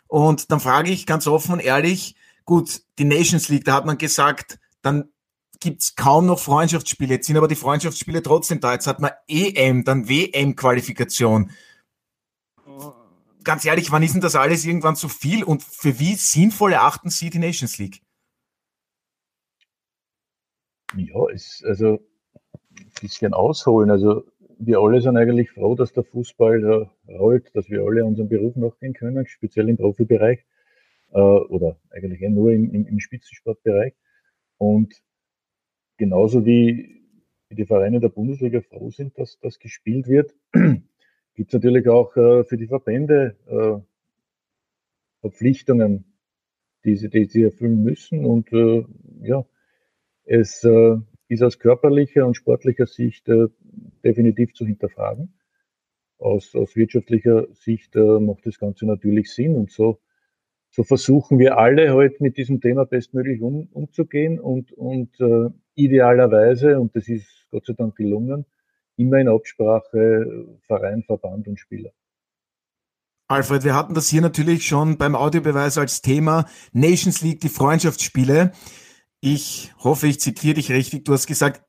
Und 0.07 0.51
dann 0.51 0.59
frage 0.59 0.91
ich 0.91 1.05
ganz 1.05 1.25
offen 1.25 1.53
und 1.53 1.59
ehrlich, 1.61 2.15
gut, 2.45 2.81
die 2.99 3.05
Nations 3.05 3.47
League, 3.49 3.63
da 3.63 3.75
hat 3.75 3.85
man 3.85 3.97
gesagt, 3.97 4.59
dann 4.81 5.05
gibt's 5.59 5.95
kaum 5.95 6.25
noch 6.25 6.39
Freundschaftsspiele. 6.39 7.15
Jetzt 7.15 7.27
sind 7.27 7.37
aber 7.37 7.47
die 7.47 7.55
Freundschaftsspiele 7.55 8.21
trotzdem 8.21 8.59
da. 8.59 8.73
Jetzt 8.73 8.87
hat 8.87 8.99
man 8.99 9.11
EM, 9.27 9.83
dann 9.83 10.07
WM-Qualifikation. 10.07 11.51
Ganz 13.47 13.63
ehrlich, 13.63 13.93
wann 13.93 14.03
ist 14.03 14.13
denn 14.13 14.19
das 14.19 14.35
alles 14.35 14.65
irgendwann 14.65 14.97
zu 14.97 15.07
viel 15.07 15.41
und 15.41 15.63
für 15.63 16.01
wie 16.01 16.15
sinnvoll 16.15 16.73
erachten 16.73 17.09
Sie 17.09 17.29
die 17.29 17.39
Nations 17.39 17.77
League? 17.77 18.01
Ja, 20.97 21.29
es, 21.33 21.63
also 21.65 22.05
ein 22.77 22.91
bisschen 22.99 23.33
ausholen. 23.33 23.89
Also 23.89 24.25
wir 24.59 24.79
alle 24.79 24.99
sind 24.99 25.15
eigentlich 25.15 25.51
froh, 25.51 25.75
dass 25.75 25.93
der 25.93 26.03
Fußball 26.03 26.89
äh, 27.07 27.13
rollt, 27.13 27.55
dass 27.55 27.69
wir 27.69 27.83
alle 27.83 28.03
unserem 28.03 28.27
Beruf 28.27 28.57
nachgehen 28.57 28.93
können, 28.93 29.25
speziell 29.27 29.69
im 29.69 29.77
Profibereich 29.77 30.45
äh, 31.13 31.17
oder 31.17 31.79
eigentlich 31.91 32.21
eher 32.21 32.31
nur 32.31 32.51
im, 32.51 32.73
im, 32.73 32.85
im 32.85 32.99
Spitzensportbereich. 32.99 33.93
Und 34.57 34.93
genauso 35.95 36.45
wie 36.45 37.01
die 37.49 37.65
Vereine 37.65 38.01
der 38.01 38.09
Bundesliga 38.09 38.59
froh 38.59 38.89
sind, 38.89 39.17
dass 39.17 39.39
das 39.39 39.57
gespielt 39.57 40.09
wird, 40.09 40.35
gibt 41.37 41.53
es 41.53 41.53
natürlich 41.53 41.87
auch 41.87 42.17
äh, 42.17 42.43
für 42.43 42.57
die 42.57 42.65
Verbände 42.65 43.35
äh, 43.45 43.79
Verpflichtungen, 45.21 46.05
die 46.83 46.95
sie, 46.95 47.09
die 47.09 47.25
sie 47.25 47.43
erfüllen 47.43 47.83
müssen. 47.83 48.25
Und 48.25 48.51
äh, 48.51 48.83
ja, 49.21 49.45
es 50.25 50.63
äh, 50.63 50.97
ist 51.27 51.43
aus 51.43 51.59
körperlicher 51.59 52.25
und 52.25 52.35
sportlicher 52.35 52.87
Sicht 52.87 53.29
äh, 53.29 53.49
definitiv 54.03 54.55
zu 54.55 54.65
hinterfragen. 54.65 55.33
Aus, 56.17 56.55
aus 56.55 56.75
wirtschaftlicher 56.75 57.45
Sicht 57.53 57.95
äh, 57.95 58.19
macht 58.19 58.47
das 58.47 58.57
Ganze 58.57 58.87
natürlich 58.87 59.31
Sinn 59.31 59.55
und 59.55 59.71
so, 59.71 59.99
so 60.71 60.83
versuchen 60.83 61.37
wir 61.37 61.59
alle 61.59 61.93
heute 61.93 62.13
halt 62.13 62.21
mit 62.21 62.37
diesem 62.37 62.61
Thema 62.61 62.85
bestmöglich 62.85 63.41
um, 63.41 63.67
umzugehen 63.73 64.39
und, 64.39 64.71
und 64.73 65.19
äh, 65.19 65.49
idealerweise, 65.75 66.79
und 66.79 66.95
das 66.95 67.07
ist 67.07 67.47
Gott 67.51 67.67
sei 67.67 67.73
Dank 67.73 67.95
gelungen, 67.95 68.45
immer 68.97 69.17
in 69.17 69.29
Absprache 69.29 70.57
Verein, 70.65 71.03
Verband 71.03 71.47
und 71.47 71.59
Spieler. 71.59 71.91
Alfred, 73.29 73.63
wir 73.63 73.75
hatten 73.75 73.93
das 73.93 74.07
hier 74.07 74.21
natürlich 74.21 74.65
schon 74.65 74.97
beim 74.97 75.15
Audiobeweis 75.15 75.77
als 75.77 76.01
Thema 76.01 76.45
Nations 76.71 77.21
League, 77.21 77.41
die 77.41 77.49
Freundschaftsspiele. 77.49 78.53
Ich 79.19 79.73
hoffe, 79.79 80.07
ich 80.07 80.19
zitiere 80.19 80.55
dich 80.55 80.71
richtig. 80.71 81.03
Du 81.03 81.13
hast 81.13 81.27
gesagt, 81.27 81.61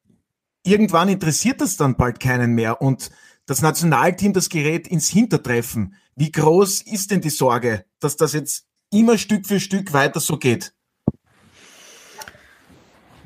irgendwann 0.62 1.08
interessiert 1.08 1.60
das 1.60 1.76
dann 1.76 1.96
bald 1.96 2.20
keinen 2.20 2.54
mehr 2.54 2.80
und 2.80 3.10
das 3.46 3.62
Nationalteam, 3.62 4.32
das 4.34 4.50
gerät 4.50 4.86
ins 4.86 5.08
Hintertreffen. 5.08 5.94
Wie 6.14 6.30
groß 6.30 6.82
ist 6.82 7.10
denn 7.10 7.22
die 7.22 7.30
Sorge, 7.30 7.84
dass 7.98 8.16
das 8.16 8.34
jetzt 8.34 8.66
immer 8.92 9.18
Stück 9.18 9.46
für 9.46 9.58
Stück 9.58 9.92
weiter 9.92 10.20
so 10.20 10.36
geht? 10.36 10.74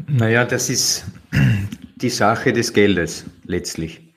Naja, 0.07 0.45
das 0.45 0.71
ist 0.71 1.05
die 2.03 2.11
Sache 2.11 2.53
des 2.53 2.73
Geldes 2.73 3.25
letztlich. 3.45 4.15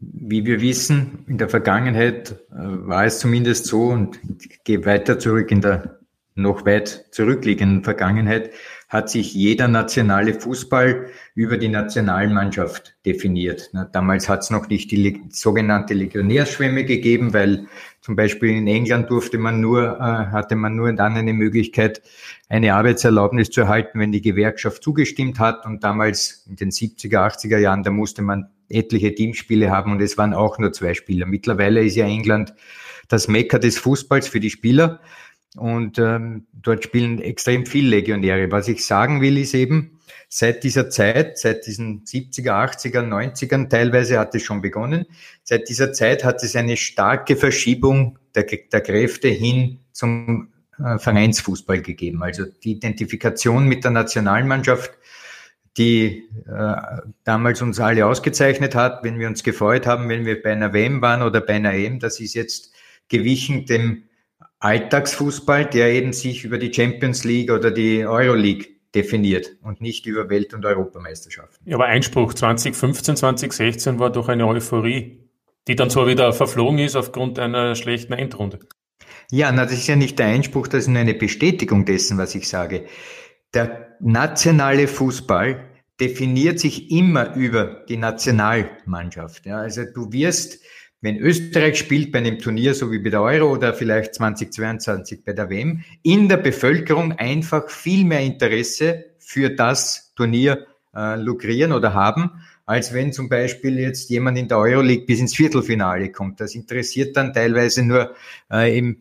Wie 0.00 0.44
wir 0.44 0.60
wissen, 0.60 1.24
in 1.26 1.38
der 1.38 1.48
Vergangenheit 1.48 2.32
äh, 2.50 2.54
war 2.56 3.04
es 3.04 3.20
zumindest 3.20 3.66
so 3.66 3.84
und 3.84 4.18
ich 4.40 4.62
gehe 4.64 4.84
weiter 4.84 5.18
zurück 5.18 5.50
in 5.50 5.60
der 5.60 6.00
noch 6.34 6.66
weit 6.66 7.06
zurückliegenden 7.12 7.82
Vergangenheit, 7.82 8.50
hat 8.88 9.10
sich 9.10 9.34
jeder 9.34 9.66
nationale 9.66 10.34
Fußball 10.34 11.06
über 11.34 11.58
die 11.58 11.68
Nationalmannschaft 11.68 12.94
definiert. 13.04 13.70
damals 13.92 14.28
hat 14.28 14.40
es 14.40 14.50
noch 14.50 14.68
nicht 14.68 14.90
die 14.92 15.22
sogenannte 15.30 15.94
Legionärschwemme 15.94 16.84
gegeben, 16.84 17.32
weil 17.32 17.66
zum 18.00 18.14
Beispiel 18.14 18.50
in 18.50 18.68
England 18.68 19.10
durfte 19.10 19.38
man 19.38 19.60
nur, 19.60 19.96
äh, 19.96 20.00
hatte 20.00 20.54
man 20.54 20.76
nur 20.76 20.92
dann 20.92 21.16
eine 21.16 21.32
Möglichkeit, 21.32 22.02
eine 22.48 22.74
Arbeitserlaubnis 22.74 23.50
zu 23.50 23.62
erhalten, 23.62 23.98
wenn 23.98 24.12
die 24.12 24.22
Gewerkschaft 24.22 24.84
zugestimmt 24.84 25.40
hat. 25.40 25.66
Und 25.66 25.82
damals 25.82 26.46
in 26.48 26.54
den 26.54 26.70
70er, 26.70 27.18
80er 27.18 27.58
Jahren, 27.58 27.82
da 27.82 27.90
musste 27.90 28.22
man 28.22 28.50
etliche 28.68 29.12
Teamspiele 29.12 29.70
haben 29.70 29.90
und 29.92 30.00
es 30.00 30.16
waren 30.16 30.34
auch 30.34 30.58
nur 30.58 30.72
zwei 30.72 30.94
Spieler. 30.94 31.26
Mittlerweile 31.26 31.84
ist 31.84 31.96
ja 31.96 32.06
England 32.06 32.54
das 33.08 33.28
Mekka 33.28 33.58
des 33.58 33.78
Fußballs 33.78 34.28
für 34.28 34.40
die 34.40 34.50
Spieler. 34.50 35.00
Und 35.56 35.98
ähm, 35.98 36.46
dort 36.52 36.84
spielen 36.84 37.20
extrem 37.20 37.66
viele 37.66 37.88
Legionäre. 37.88 38.50
Was 38.50 38.68
ich 38.68 38.84
sagen 38.84 39.20
will, 39.20 39.38
ist 39.38 39.54
eben, 39.54 39.96
seit 40.28 40.64
dieser 40.64 40.90
Zeit, 40.90 41.38
seit 41.38 41.66
diesen 41.66 42.04
70er, 42.04 42.50
80er, 42.50 43.02
90ern 43.02 43.68
teilweise 43.68 44.18
hat 44.18 44.34
es 44.34 44.42
schon 44.42 44.60
begonnen, 44.60 45.06
seit 45.42 45.68
dieser 45.68 45.92
Zeit 45.92 46.24
hat 46.24 46.42
es 46.42 46.56
eine 46.56 46.76
starke 46.76 47.36
Verschiebung 47.36 48.18
der, 48.34 48.44
der 48.44 48.80
Kräfte 48.80 49.28
hin 49.28 49.80
zum 49.92 50.52
äh, 50.78 50.98
Vereinsfußball 50.98 51.80
gegeben. 51.80 52.22
Also 52.22 52.44
die 52.44 52.72
Identifikation 52.72 53.66
mit 53.66 53.84
der 53.84 53.92
Nationalmannschaft, 53.92 54.90
die 55.76 56.24
äh, 56.46 56.76
damals 57.24 57.62
uns 57.62 57.80
alle 57.80 58.06
ausgezeichnet 58.06 58.74
hat, 58.74 59.04
wenn 59.04 59.18
wir 59.18 59.28
uns 59.28 59.42
gefreut 59.42 59.86
haben, 59.86 60.08
wenn 60.08 60.24
wir 60.26 60.42
bei 60.42 60.52
einer 60.52 60.72
WM 60.72 61.02
waren 61.02 61.22
oder 61.22 61.40
bei 61.40 61.54
einer 61.54 61.72
EM, 61.72 61.98
das 61.98 62.20
ist 62.20 62.34
jetzt 62.34 62.72
gewichen 63.08 63.66
dem 63.66 64.04
Alltagsfußball, 64.60 65.66
der 65.66 65.92
eben 65.92 66.12
sich 66.12 66.44
über 66.44 66.58
die 66.58 66.72
Champions 66.72 67.24
League 67.24 67.50
oder 67.50 67.70
die 67.70 68.06
Euroleague 68.06 68.66
definiert 68.94 69.56
und 69.62 69.80
nicht 69.80 70.06
über 70.06 70.30
Welt- 70.30 70.54
und 70.54 70.64
Europameisterschaften. 70.64 71.68
Ja, 71.68 71.76
aber 71.76 71.86
Einspruch 71.86 72.32
2015, 72.32 73.16
2016 73.16 73.98
war 73.98 74.10
doch 74.10 74.28
eine 74.28 74.46
Euphorie, 74.46 75.20
die 75.68 75.76
dann 75.76 75.90
zwar 75.90 76.06
wieder 76.06 76.32
verflogen 76.32 76.78
ist 76.78 76.96
aufgrund 76.96 77.38
einer 77.38 77.74
schlechten 77.74 78.14
Endrunde. 78.14 78.60
Ja, 79.30 79.52
na, 79.52 79.64
das 79.64 79.74
ist 79.74 79.88
ja 79.88 79.96
nicht 79.96 80.18
der 80.18 80.26
Einspruch, 80.26 80.68
das 80.68 80.82
ist 80.82 80.88
nur 80.88 81.00
eine 81.00 81.14
Bestätigung 81.14 81.84
dessen, 81.84 82.16
was 82.16 82.34
ich 82.34 82.48
sage. 82.48 82.86
Der 83.52 83.96
nationale 84.00 84.88
Fußball 84.88 85.68
definiert 86.00 86.60
sich 86.60 86.90
immer 86.90 87.34
über 87.34 87.84
die 87.88 87.96
Nationalmannschaft. 87.96 89.46
Ja, 89.46 89.58
also 89.58 89.82
du 89.84 90.12
wirst 90.12 90.62
wenn 91.06 91.18
Österreich 91.18 91.78
spielt 91.78 92.10
bei 92.10 92.18
einem 92.18 92.40
Turnier, 92.40 92.74
so 92.74 92.90
wie 92.90 92.98
bei 92.98 93.10
der 93.10 93.22
Euro 93.22 93.52
oder 93.52 93.72
vielleicht 93.74 94.16
2022 94.16 95.24
bei 95.24 95.34
der 95.34 95.48
WM, 95.48 95.84
in 96.02 96.28
der 96.28 96.38
Bevölkerung 96.38 97.12
einfach 97.12 97.70
viel 97.70 98.04
mehr 98.04 98.22
Interesse 98.22 99.04
für 99.20 99.50
das 99.50 100.12
Turnier 100.16 100.66
äh, 100.96 101.14
lukrieren 101.14 101.70
oder 101.70 101.94
haben, 101.94 102.42
als 102.64 102.92
wenn 102.92 103.12
zum 103.12 103.28
Beispiel 103.28 103.78
jetzt 103.78 104.10
jemand 104.10 104.36
in 104.36 104.48
der 104.48 104.58
Euroleague 104.58 105.06
bis 105.06 105.20
ins 105.20 105.36
Viertelfinale 105.36 106.10
kommt. 106.10 106.40
Das 106.40 106.56
interessiert 106.56 107.16
dann 107.16 107.32
teilweise 107.32 107.84
nur 107.84 108.16
äh, 108.50 108.76
eben 108.76 109.00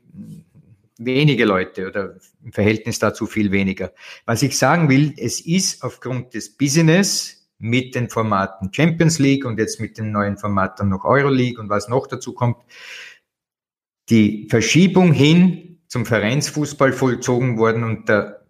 wenige 1.00 1.46
Leute 1.46 1.88
oder 1.88 2.18
im 2.44 2.54
Verhältnis 2.54 3.00
dazu 3.00 3.26
viel 3.26 3.52
weniger. 3.52 3.91
Was 4.28 4.44
ich 4.44 4.56
sagen 4.60 4.89
will, 4.89 5.15
es 5.18 5.41
ist 5.41 5.82
aufgrund 5.82 6.36
des 6.36 6.56
Business 6.56 7.44
mit 7.58 7.96
den 7.96 8.10
Formaten 8.10 8.74
Champions 8.74 9.20
League 9.20 9.46
und 9.46 9.60
jetzt 9.60 9.80
mit 9.80 9.98
den 9.98 10.12
neuen 10.12 10.38
Formaten 10.38 10.89
noch 10.89 11.06
Euroleague 11.06 11.60
und 11.60 11.70
was 11.70 11.88
noch 11.88 12.08
dazu 12.08 12.34
kommt, 12.34 12.58
die 14.10 14.48
Verschiebung 14.50 15.13
hin 15.13 15.80
zum 15.88 16.06
Vereinsfußball 16.06 16.94
vollzogen 16.94 17.58
worden 17.58 17.84
und 17.84 18.10
der 18.10 18.46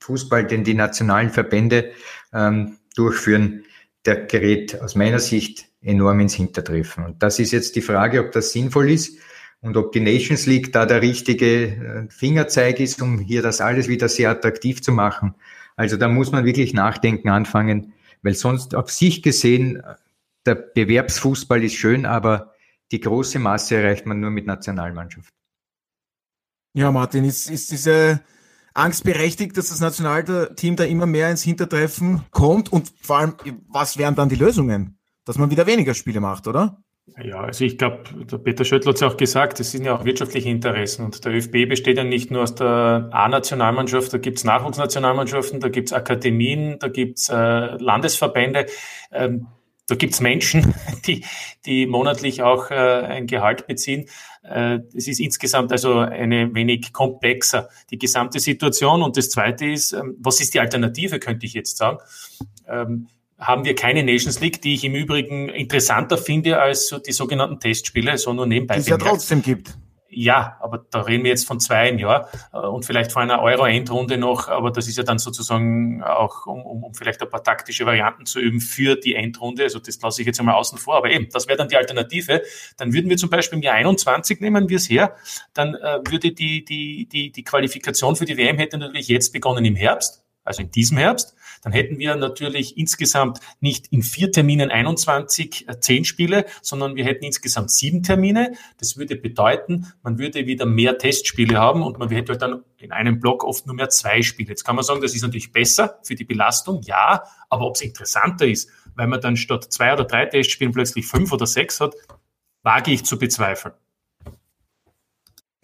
Fußball, 0.00 0.46
den 0.46 0.64
die 0.64 0.74
nationalen 0.74 1.30
Verbände 1.30 1.92
ähm, 2.32 2.78
durchführen, 2.94 3.64
der 4.04 4.26
gerät 4.26 4.80
aus 4.80 4.94
meiner 4.94 5.18
Sicht 5.18 5.66
enorm 5.80 6.20
ins 6.20 6.34
Hintertreffen. 6.34 7.04
Und 7.04 7.22
das 7.22 7.38
ist 7.38 7.52
jetzt 7.52 7.76
die 7.76 7.82
Frage, 7.82 8.20
ob 8.20 8.32
das 8.32 8.52
sinnvoll 8.52 8.90
ist 8.90 9.18
und 9.66 9.76
ob 9.76 9.92
die 9.92 10.00
Nations 10.00 10.46
League 10.46 10.72
da 10.72 10.86
der 10.86 11.02
richtige 11.02 11.66
äh, 11.66 12.08
Fingerzeig 12.08 12.80
ist, 12.80 13.02
um 13.02 13.18
hier 13.18 13.42
das 13.42 13.60
alles 13.60 13.88
wieder 13.88 14.08
sehr 14.08 14.30
attraktiv 14.30 14.82
zu 14.82 14.92
machen. 14.92 15.34
Also 15.76 15.96
da 15.96 16.08
muss 16.08 16.32
man 16.32 16.44
wirklich 16.44 16.72
nachdenken 16.72 17.28
anfangen, 17.28 17.92
weil 18.22 18.34
sonst 18.34 18.74
auf 18.74 18.90
sich 18.90 19.22
gesehen, 19.22 19.82
der 20.46 20.54
Bewerbsfußball 20.54 21.62
ist 21.62 21.74
schön, 21.74 22.06
aber 22.06 22.52
die 22.92 23.00
große 23.00 23.38
Masse 23.38 23.76
erreicht 23.76 24.06
man 24.06 24.20
nur 24.20 24.30
mit 24.30 24.46
Nationalmannschaft. 24.46 25.32
Ja, 26.72 26.92
Martin, 26.92 27.24
ist, 27.24 27.50
ist 27.50 27.70
diese 27.70 28.20
Angst 28.74 29.04
berechtigt, 29.04 29.56
dass 29.56 29.68
das 29.68 29.80
Nationalteam 29.80 30.76
da 30.76 30.84
immer 30.84 31.06
mehr 31.06 31.30
ins 31.30 31.42
Hintertreffen 31.42 32.22
kommt 32.30 32.72
und 32.72 32.92
vor 33.00 33.18
allem, 33.18 33.34
was 33.68 33.98
wären 33.98 34.14
dann 34.14 34.28
die 34.28 34.36
Lösungen? 34.36 34.96
dass 35.26 35.36
man 35.36 35.50
wieder 35.50 35.66
weniger 35.66 35.92
Spiele 35.92 36.20
macht, 36.20 36.46
oder? 36.46 36.82
Ja, 37.22 37.40
also 37.40 37.64
ich 37.64 37.78
glaube, 37.78 38.02
der 38.24 38.38
Peter 38.38 38.64
Schöttl 38.64 38.88
hat 38.88 38.96
es 38.96 39.02
auch 39.02 39.16
gesagt, 39.16 39.60
es 39.60 39.70
sind 39.70 39.84
ja 39.84 39.96
auch 39.96 40.04
wirtschaftliche 40.04 40.48
Interessen 40.48 41.04
und 41.04 41.24
der 41.24 41.32
ÖFB 41.32 41.68
besteht 41.68 41.96
ja 41.98 42.04
nicht 42.04 42.32
nur 42.32 42.42
aus 42.42 42.56
der 42.56 43.08
A-Nationalmannschaft, 43.12 44.12
da 44.12 44.18
gibt's 44.18 44.42
Nachwuchsnationalmannschaften, 44.42 45.60
da 45.60 45.68
gibt's 45.68 45.92
Akademien, 45.92 46.78
da 46.80 46.88
gibt's 46.88 47.28
äh, 47.28 47.34
Landesverbände, 47.34 48.66
ähm, 49.12 49.46
da 49.86 49.94
gibt's 49.94 50.20
Menschen, 50.20 50.74
die, 51.06 51.24
die 51.64 51.86
monatlich 51.86 52.42
auch 52.42 52.70
äh, 52.72 52.74
ein 52.74 53.28
Gehalt 53.28 53.68
beziehen. 53.68 54.08
Äh, 54.42 54.80
es 54.92 55.06
ist 55.06 55.20
insgesamt 55.20 55.70
also 55.70 55.98
eine 55.98 56.54
wenig 56.54 56.92
komplexer, 56.92 57.68
die 57.90 57.98
gesamte 57.98 58.40
Situation. 58.40 59.02
Und 59.02 59.16
das 59.16 59.30
Zweite 59.30 59.64
ist, 59.66 59.92
ähm, 59.92 60.16
was 60.18 60.40
ist 60.40 60.54
die 60.54 60.60
Alternative, 60.60 61.20
könnte 61.20 61.46
ich 61.46 61.54
jetzt 61.54 61.76
sagen. 61.76 61.98
Ähm, 62.68 63.06
haben 63.38 63.64
wir 63.64 63.74
keine 63.74 64.02
Nations 64.02 64.40
League, 64.40 64.62
die 64.62 64.74
ich 64.74 64.84
im 64.84 64.94
Übrigen 64.94 65.48
interessanter 65.48 66.16
finde 66.16 66.58
als 66.58 66.88
so 66.88 66.98
die 66.98 67.12
sogenannten 67.12 67.60
Testspiele, 67.60 68.16
so 68.18 68.32
nur 68.32 68.46
nebenbei. 68.46 68.74
Die 68.74 68.80
es 68.80 68.88
ja 68.88 68.98
trotzdem 68.98 69.42
gibt. 69.42 69.76
Ja, 70.08 70.56
aber 70.60 70.86
da 70.90 71.02
reden 71.02 71.24
wir 71.24 71.30
jetzt 71.30 71.46
von 71.46 71.60
zwei 71.60 71.90
im 71.90 71.98
Jahr 71.98 72.30
äh, 72.52 72.58
und 72.58 72.86
vielleicht 72.86 73.12
von 73.12 73.22
einer 73.22 73.42
Euro-Endrunde 73.42 74.16
noch, 74.16 74.48
aber 74.48 74.70
das 74.70 74.88
ist 74.88 74.96
ja 74.96 75.02
dann 75.02 75.18
sozusagen 75.18 76.02
auch, 76.02 76.46
um, 76.46 76.62
um, 76.62 76.84
um 76.84 76.94
vielleicht 76.94 77.20
ein 77.20 77.28
paar 77.28 77.42
taktische 77.42 77.84
Varianten 77.84 78.24
zu 78.24 78.40
üben 78.40 78.60
für 78.60 78.96
die 78.96 79.14
Endrunde. 79.14 79.64
Also 79.64 79.78
das 79.78 80.00
lasse 80.00 80.22
ich 80.22 80.26
jetzt 80.26 80.40
einmal 80.40 80.54
außen 80.54 80.78
vor, 80.78 80.96
aber 80.96 81.10
eben, 81.10 81.28
das 81.30 81.48
wäre 81.48 81.58
dann 81.58 81.68
die 81.68 81.76
Alternative. 81.76 82.42
Dann 82.78 82.94
würden 82.94 83.10
wir 83.10 83.18
zum 83.18 83.28
Beispiel 83.28 83.58
im 83.58 83.62
Jahr 83.62 83.74
21 83.74 84.40
nehmen 84.40 84.70
wir 84.70 84.78
es 84.78 84.88
her, 84.88 85.16
dann 85.52 85.74
äh, 85.74 85.98
würde 86.08 86.32
die, 86.32 86.64
die, 86.64 87.06
die, 87.06 87.30
die 87.30 87.44
Qualifikation 87.44 88.16
für 88.16 88.24
die 88.24 88.38
WM 88.38 88.56
hätte 88.56 88.78
natürlich 88.78 89.08
jetzt 89.08 89.34
begonnen 89.34 89.66
im 89.66 89.76
Herbst 89.76 90.22
also 90.46 90.62
in 90.62 90.70
diesem 90.70 90.96
Herbst, 90.96 91.34
dann 91.66 91.72
hätten 91.72 91.98
wir 91.98 92.14
natürlich 92.14 92.78
insgesamt 92.78 93.40
nicht 93.58 93.88
in 93.88 94.04
vier 94.04 94.30
Terminen 94.30 94.70
21 94.70 95.66
äh, 95.66 95.80
zehn 95.80 96.04
Spiele, 96.04 96.44
sondern 96.62 96.94
wir 96.94 97.04
hätten 97.04 97.24
insgesamt 97.24 97.72
sieben 97.72 98.04
Termine. 98.04 98.52
Das 98.78 98.96
würde 98.96 99.16
bedeuten, 99.16 99.92
man 100.04 100.16
würde 100.16 100.46
wieder 100.46 100.64
mehr 100.64 100.96
Testspiele 100.96 101.58
haben 101.58 101.82
und 101.82 101.98
man 101.98 102.08
hätte 102.10 102.34
halt 102.34 102.42
dann 102.42 102.62
in 102.76 102.92
einem 102.92 103.18
Block 103.18 103.42
oft 103.42 103.66
nur 103.66 103.74
mehr 103.74 103.88
zwei 103.88 104.22
Spiele. 104.22 104.50
Jetzt 104.50 104.62
kann 104.62 104.76
man 104.76 104.84
sagen, 104.84 105.00
das 105.00 105.12
ist 105.16 105.22
natürlich 105.22 105.50
besser 105.50 105.98
für 106.04 106.14
die 106.14 106.22
Belastung, 106.22 106.82
ja, 106.84 107.24
aber 107.50 107.66
ob 107.66 107.74
es 107.74 107.80
interessanter 107.80 108.46
ist, 108.46 108.70
weil 108.94 109.08
man 109.08 109.20
dann 109.20 109.36
statt 109.36 109.66
zwei 109.72 109.92
oder 109.92 110.04
drei 110.04 110.26
Testspielen 110.26 110.72
plötzlich 110.72 111.08
fünf 111.08 111.32
oder 111.32 111.48
sechs 111.48 111.80
hat, 111.80 111.96
wage 112.62 112.92
ich 112.92 113.04
zu 113.04 113.18
bezweifeln. 113.18 113.74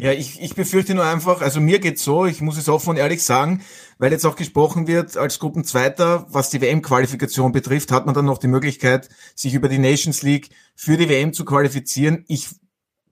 Ja, 0.02 0.10
ich, 0.10 0.42
ich 0.42 0.56
befürchte 0.56 0.96
nur 0.96 1.04
einfach, 1.04 1.42
also 1.42 1.60
mir 1.60 1.78
geht's 1.78 2.02
so, 2.02 2.26
ich 2.26 2.40
muss 2.40 2.58
es 2.58 2.68
offen 2.68 2.90
und 2.90 2.96
ehrlich 2.96 3.22
sagen, 3.22 3.62
weil 3.98 4.10
jetzt 4.10 4.24
auch 4.24 4.34
gesprochen 4.34 4.88
wird, 4.88 5.16
als 5.16 5.38
Gruppenzweiter, 5.38 6.26
was 6.28 6.50
die 6.50 6.60
WM-Qualifikation 6.60 7.52
betrifft, 7.52 7.92
hat 7.92 8.04
man 8.04 8.12
dann 8.12 8.24
noch 8.24 8.38
die 8.38 8.48
Möglichkeit, 8.48 9.08
sich 9.36 9.54
über 9.54 9.68
die 9.68 9.78
Nations 9.78 10.24
League 10.24 10.48
für 10.74 10.96
die 10.96 11.08
WM 11.08 11.32
zu 11.32 11.44
qualifizieren. 11.44 12.24
Ich 12.26 12.48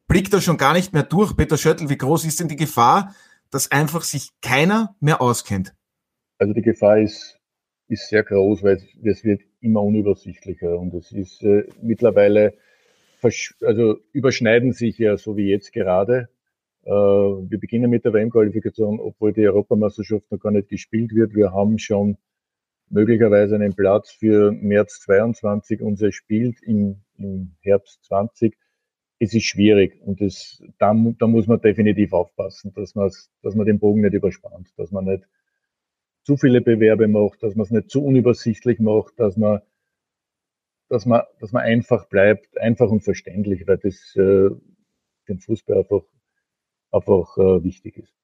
blick 0.08 0.32
da 0.32 0.40
schon 0.40 0.56
gar 0.56 0.72
nicht 0.72 0.92
mehr 0.92 1.04
durch. 1.04 1.36
Peter 1.36 1.56
Schöttl, 1.56 1.90
wie 1.90 1.96
groß 1.96 2.24
ist 2.24 2.40
denn 2.40 2.48
die 2.48 2.56
Gefahr, 2.56 3.14
dass 3.52 3.70
einfach 3.70 4.02
sich 4.02 4.30
keiner 4.42 4.96
mehr 4.98 5.22
auskennt? 5.22 5.76
Also 6.38 6.54
die 6.54 6.62
Gefahr 6.62 6.98
ist, 6.98 7.38
ist 7.86 8.08
sehr 8.08 8.24
groß, 8.24 8.64
weil 8.64 8.82
es, 9.04 9.22
wird 9.22 9.42
immer 9.60 9.84
unübersichtlicher 9.84 10.76
und 10.76 10.92
es 10.94 11.12
ist 11.12 11.40
äh, 11.44 11.68
mittlerweile, 11.80 12.54
also 13.22 13.98
überschneiden 14.10 14.72
sich 14.72 14.98
ja 14.98 15.16
so 15.16 15.36
wie 15.36 15.50
jetzt 15.50 15.72
gerade 15.72 16.28
wir 16.90 17.58
beginnen 17.58 17.90
mit 17.90 18.04
der 18.04 18.12
WM-Qualifikation, 18.12 19.00
obwohl 19.00 19.32
die 19.32 19.46
Europameisterschaft 19.46 20.30
noch 20.30 20.40
gar 20.40 20.50
nicht 20.50 20.68
gespielt 20.68 21.14
wird. 21.14 21.34
Wir 21.34 21.52
haben 21.52 21.78
schon 21.78 22.16
möglicherweise 22.88 23.54
einen 23.54 23.74
Platz 23.74 24.10
für 24.10 24.52
März 24.52 25.00
22 25.00 25.80
und 25.80 26.00
er 26.02 26.12
spielt 26.12 26.60
im, 26.62 26.96
im 27.16 27.56
Herbst 27.60 28.04
20. 28.04 28.56
Es 29.20 29.34
ist 29.34 29.44
schwierig 29.44 30.00
und 30.02 30.20
das, 30.20 30.62
da, 30.78 30.94
da 31.18 31.26
muss 31.26 31.46
man 31.46 31.60
definitiv 31.60 32.12
aufpassen, 32.12 32.72
dass 32.74 32.94
man, 32.94 33.10
dass 33.42 33.54
man 33.54 33.66
den 33.66 33.78
Bogen 33.78 34.00
nicht 34.00 34.14
überspannt, 34.14 34.72
dass 34.76 34.90
man 34.90 35.04
nicht 35.04 35.24
zu 36.24 36.36
viele 36.36 36.60
Bewerbe 36.60 37.06
macht, 37.06 37.42
dass 37.42 37.54
man 37.54 37.64
es 37.64 37.70
nicht 37.70 37.90
zu 37.90 38.04
unübersichtlich 38.04 38.80
macht, 38.80 39.18
dass 39.18 39.36
man, 39.36 39.60
dass 40.88 41.06
man, 41.06 41.22
dass 41.38 41.52
man 41.52 41.62
einfach 41.62 42.08
bleibt, 42.08 42.58
einfach 42.58 42.90
und 42.90 43.02
verständlich, 43.02 43.66
weil 43.66 43.78
das 43.78 44.16
äh, 44.16 44.50
den 45.28 45.38
Fußball 45.38 45.78
einfach 45.78 46.02
einfach 46.92 47.36
äh, 47.38 47.64
wichtig 47.64 47.96
ist. 47.98 48.14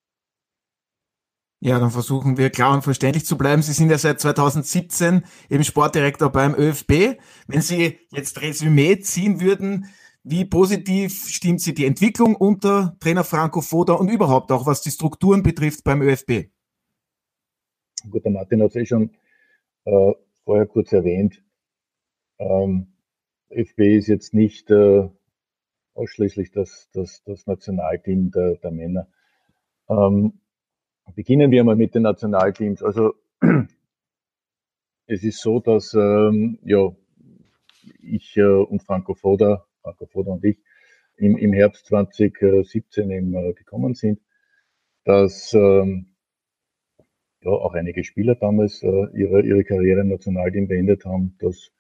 Ja, 1.61 1.79
dann 1.81 1.91
versuchen 1.91 2.37
wir 2.37 2.51
klar 2.51 2.75
und 2.75 2.83
verständlich 2.83 3.25
zu 3.25 3.39
bleiben. 3.39 3.63
Sie 3.63 3.73
sind 3.73 3.91
ja 3.91 3.97
seit 3.97 4.21
2017 4.21 5.25
eben 5.49 5.65
Sportdirektor 5.65 6.31
beim 6.31 6.55
ÖFB. 6.55 7.19
Wenn 7.47 7.63
Sie 7.63 7.99
jetzt 8.11 8.41
Resümee 8.43 9.01
ziehen 9.01 9.41
würden, 9.41 9.87
wie 10.23 10.45
positiv 10.45 11.29
stimmt 11.29 11.63
Sie 11.63 11.73
die 11.73 11.87
Entwicklung 11.87 12.37
unter 12.37 12.97
Trainer 13.01 13.25
Franco 13.25 13.63
Foda 13.63 13.95
und 13.95 14.09
überhaupt 14.09 14.53
auch, 14.53 14.67
was 14.67 14.83
die 14.83 14.91
Strukturen 14.91 15.43
betrifft 15.43 15.83
beim 15.83 16.03
ÖFB? 16.03 16.51
Gut, 18.11 18.25
der 18.25 18.33
Martin 18.33 18.63
hat 18.63 18.71
es 18.71 18.77
eh 18.77 18.87
schon 18.87 19.11
äh, 19.85 20.13
vorher 20.45 20.67
kurz 20.67 20.93
erwähnt. 20.93 21.43
Ähm, 22.39 22.89
ÖFB 23.51 23.79
ist 23.81 24.09
jetzt 24.09 24.35
nicht 24.35 24.71
äh, 24.71 25.09
ausschließlich 25.97 26.53
das, 26.53 26.89
das, 26.93 27.23
das 27.25 27.47
Nationalteam 27.47 28.31
der, 28.31 28.57
der 28.57 28.71
Männer. 28.71 29.09
Ähm, 29.89 30.41
beginnen 31.15 31.51
wir 31.51 31.65
mal 31.65 31.77
mit 31.77 31.95
den 31.95 32.03
Nationalteams. 32.03 32.83
Also 32.83 33.15
es 35.07 35.23
ist 35.23 35.41
so, 35.41 35.61
dass 35.61 35.95
ähm, 35.95 36.59
ja, 36.63 36.91
ich 38.01 38.37
äh, 38.37 38.43
und 38.43 38.83
Franco 38.83 39.15
Foda, 39.15 39.67
Franco 39.83 40.07
Foda 40.07 40.33
und 40.33 40.45
ich 40.45 40.59
im, 41.17 41.37
im 41.37 41.53
Herbst 41.53 41.87
2017 41.87 43.11
eben, 43.11 43.35
äh, 43.35 43.53
gekommen 43.55 43.95
sind, 43.95 44.21
dass 45.05 45.55
ähm, 45.55 46.17
ja, 47.43 47.51
auch 47.51 47.75
einige 47.75 48.05
Spieler 48.05 48.35
damals 48.35 48.83
äh, 48.83 49.07
ihre, 49.15 49.43
ihre 49.43 49.65
Karriere 49.65 50.01
im 50.01 50.09
Nationalteam 50.09 50.69
beendet 50.69 51.05
haben, 51.05 51.37
dass 51.39 51.71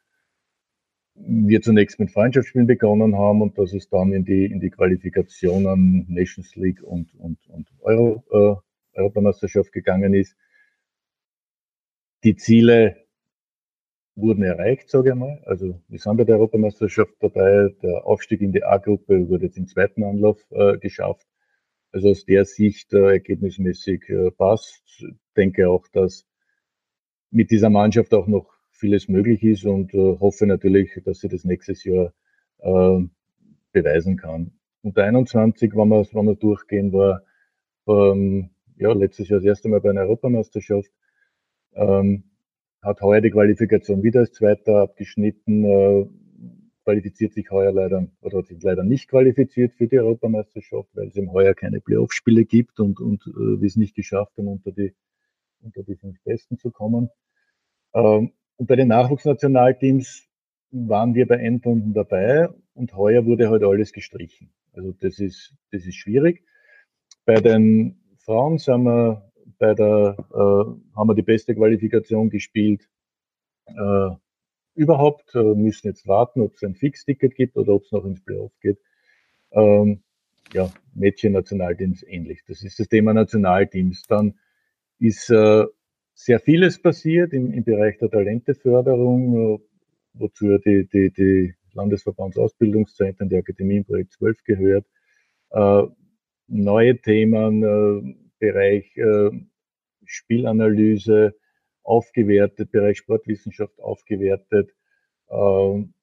wir 1.18 1.62
zunächst 1.62 1.98
mit 1.98 2.10
Freundschaftsspielen 2.10 2.66
begonnen 2.66 3.16
haben 3.16 3.42
und 3.42 3.58
dass 3.58 3.72
es 3.72 3.88
dann 3.88 4.12
in 4.12 4.24
die, 4.24 4.46
in 4.46 4.60
die 4.60 4.70
Qualifikationen 4.70 6.06
Nations 6.08 6.54
League 6.56 6.82
und, 6.82 7.14
und, 7.14 7.38
und 7.48 7.68
Euro, 7.80 8.62
äh, 8.94 8.98
Europameisterschaft 8.98 9.72
gegangen 9.72 10.14
ist. 10.14 10.36
Die 12.24 12.36
Ziele 12.36 13.06
wurden 14.14 14.42
erreicht, 14.42 14.88
sage 14.88 15.10
ich 15.10 15.14
mal. 15.14 15.42
Also 15.44 15.80
wir 15.88 15.98
sind 15.98 16.16
bei 16.16 16.24
der 16.24 16.36
Europameisterschaft 16.36 17.14
dabei. 17.20 17.74
Der 17.82 18.06
Aufstieg 18.06 18.40
in 18.40 18.52
die 18.52 18.64
A-Gruppe 18.64 19.28
wurde 19.28 19.46
jetzt 19.46 19.58
im 19.58 19.66
zweiten 19.66 20.02
Anlauf 20.04 20.40
äh, 20.50 20.78
geschafft. 20.78 21.26
Also 21.92 22.10
aus 22.10 22.24
der 22.24 22.44
Sicht 22.44 22.92
äh, 22.94 23.12
ergebnismäßig 23.12 24.08
äh, 24.08 24.30
passt. 24.30 24.82
Ich 24.86 25.06
denke 25.36 25.68
auch, 25.68 25.86
dass 25.88 26.26
mit 27.30 27.50
dieser 27.50 27.70
Mannschaft 27.70 28.14
auch 28.14 28.26
noch 28.26 28.55
vieles 28.76 29.08
möglich 29.08 29.42
ist 29.42 29.64
und 29.64 29.94
äh, 29.94 30.18
hoffe 30.18 30.46
natürlich, 30.46 31.00
dass 31.04 31.20
sie 31.20 31.28
das 31.28 31.44
nächstes 31.44 31.84
Jahr 31.84 32.12
äh, 32.58 32.98
beweisen 33.72 34.16
kann. 34.16 34.52
Unter 34.82 35.04
21, 35.04 35.72
wenn 35.74 35.88
wir, 35.88 36.06
wenn 36.12 36.26
wir 36.26 36.36
durchgehen, 36.36 36.92
war 36.92 37.22
ähm, 37.88 38.50
ja, 38.76 38.92
letztes 38.92 39.28
Jahr 39.28 39.40
das 39.40 39.46
erste 39.46 39.68
Mal 39.68 39.80
bei 39.80 39.90
einer 39.90 40.02
Europameisterschaft. 40.02 40.90
Ähm, 41.74 42.24
hat 42.82 43.00
heuer 43.00 43.20
die 43.20 43.30
Qualifikation 43.30 44.02
wieder 44.02 44.20
als 44.20 44.32
Zweiter 44.32 44.82
abgeschnitten, 44.82 45.64
äh, 45.64 46.06
qualifiziert 46.84 47.32
sich 47.32 47.50
heuer 47.50 47.72
leider 47.72 48.06
oder 48.20 48.38
hat 48.38 48.46
sich 48.46 48.62
leider 48.62 48.84
nicht 48.84 49.08
qualifiziert 49.08 49.72
für 49.74 49.88
die 49.88 49.98
Europameisterschaft, 49.98 50.88
weil 50.94 51.08
es 51.08 51.16
im 51.16 51.32
heuer 51.32 51.54
keine 51.54 51.80
Playoff-Spiele 51.80 52.44
gibt 52.44 52.78
und, 52.78 53.00
und 53.00 53.26
äh, 53.26 53.60
wir 53.60 53.66
es 53.66 53.76
nicht 53.76 53.96
geschafft 53.96 54.38
haben, 54.38 54.46
unter 54.46 54.70
die, 54.70 54.94
unter 55.62 55.82
die 55.82 55.96
fünf 55.96 56.22
Besten 56.22 56.58
zu 56.58 56.70
kommen. 56.70 57.10
Ähm, 57.92 58.32
und 58.56 58.66
bei 58.66 58.76
den 58.76 58.88
Nachwuchsnationalteams 58.88 60.26
waren 60.70 61.14
wir 61.14 61.26
bei 61.26 61.36
Endrunden 61.36 61.92
dabei 61.92 62.48
und 62.74 62.94
heuer 62.94 63.24
wurde 63.24 63.50
halt 63.50 63.62
alles 63.62 63.92
gestrichen. 63.92 64.50
Also 64.72 64.92
das 64.92 65.18
ist, 65.18 65.54
das 65.72 65.86
ist 65.86 65.96
schwierig. 65.96 66.44
Bei 67.24 67.40
den 67.40 68.00
Frauen 68.18 68.58
sind 68.58 68.84
wir 68.84 69.30
bei 69.58 69.74
der, 69.74 70.16
äh, 70.32 70.96
haben 70.96 71.08
wir 71.08 71.14
die 71.14 71.22
beste 71.22 71.54
Qualifikation 71.54 72.28
gespielt 72.28 72.88
äh, 73.66 74.10
überhaupt, 74.74 75.34
äh, 75.34 75.54
müssen 75.54 75.88
jetzt 75.88 76.06
warten, 76.06 76.40
ob 76.40 76.54
es 76.54 76.62
ein 76.62 76.74
Fixticket 76.74 77.34
gibt 77.34 77.56
oder 77.56 77.74
ob 77.74 77.84
es 77.84 77.92
noch 77.92 78.04
ins 78.04 78.22
Playoff 78.22 78.52
geht. 78.60 78.78
Ähm, 79.52 80.02
ja, 80.52 80.70
Mädchen-Nationalteams 80.94 82.02
ähnlich. 82.04 82.44
Das 82.46 82.62
ist 82.62 82.78
das 82.78 82.88
Thema 82.88 83.14
Nationalteams. 83.14 84.02
Dann 84.06 84.38
ist 84.98 85.30
äh, 85.30 85.64
sehr 86.16 86.40
vieles 86.40 86.80
passiert 86.80 87.32
im, 87.34 87.52
im 87.52 87.62
Bereich 87.62 87.98
der 87.98 88.10
Talenteförderung, 88.10 89.60
wozu 90.14 90.58
die, 90.58 90.88
die, 90.88 91.12
die 91.12 91.54
Landesverbandsausbildungszentren, 91.74 93.28
die 93.28 93.36
Akademie 93.36 93.76
im 93.76 93.84
Projekt 93.84 94.12
12 94.14 94.42
gehört. 94.44 94.86
Äh, 95.50 95.82
neue 96.48 97.00
Themen, 97.00 97.62
äh, 97.62 98.14
Bereich 98.38 98.96
äh, 98.96 99.30
Spielanalyse 100.04 101.34
aufgewertet, 101.82 102.72
Bereich 102.72 102.98
Sportwissenschaft 102.98 103.78
aufgewertet. 103.80 104.70
Äh, 105.28 105.34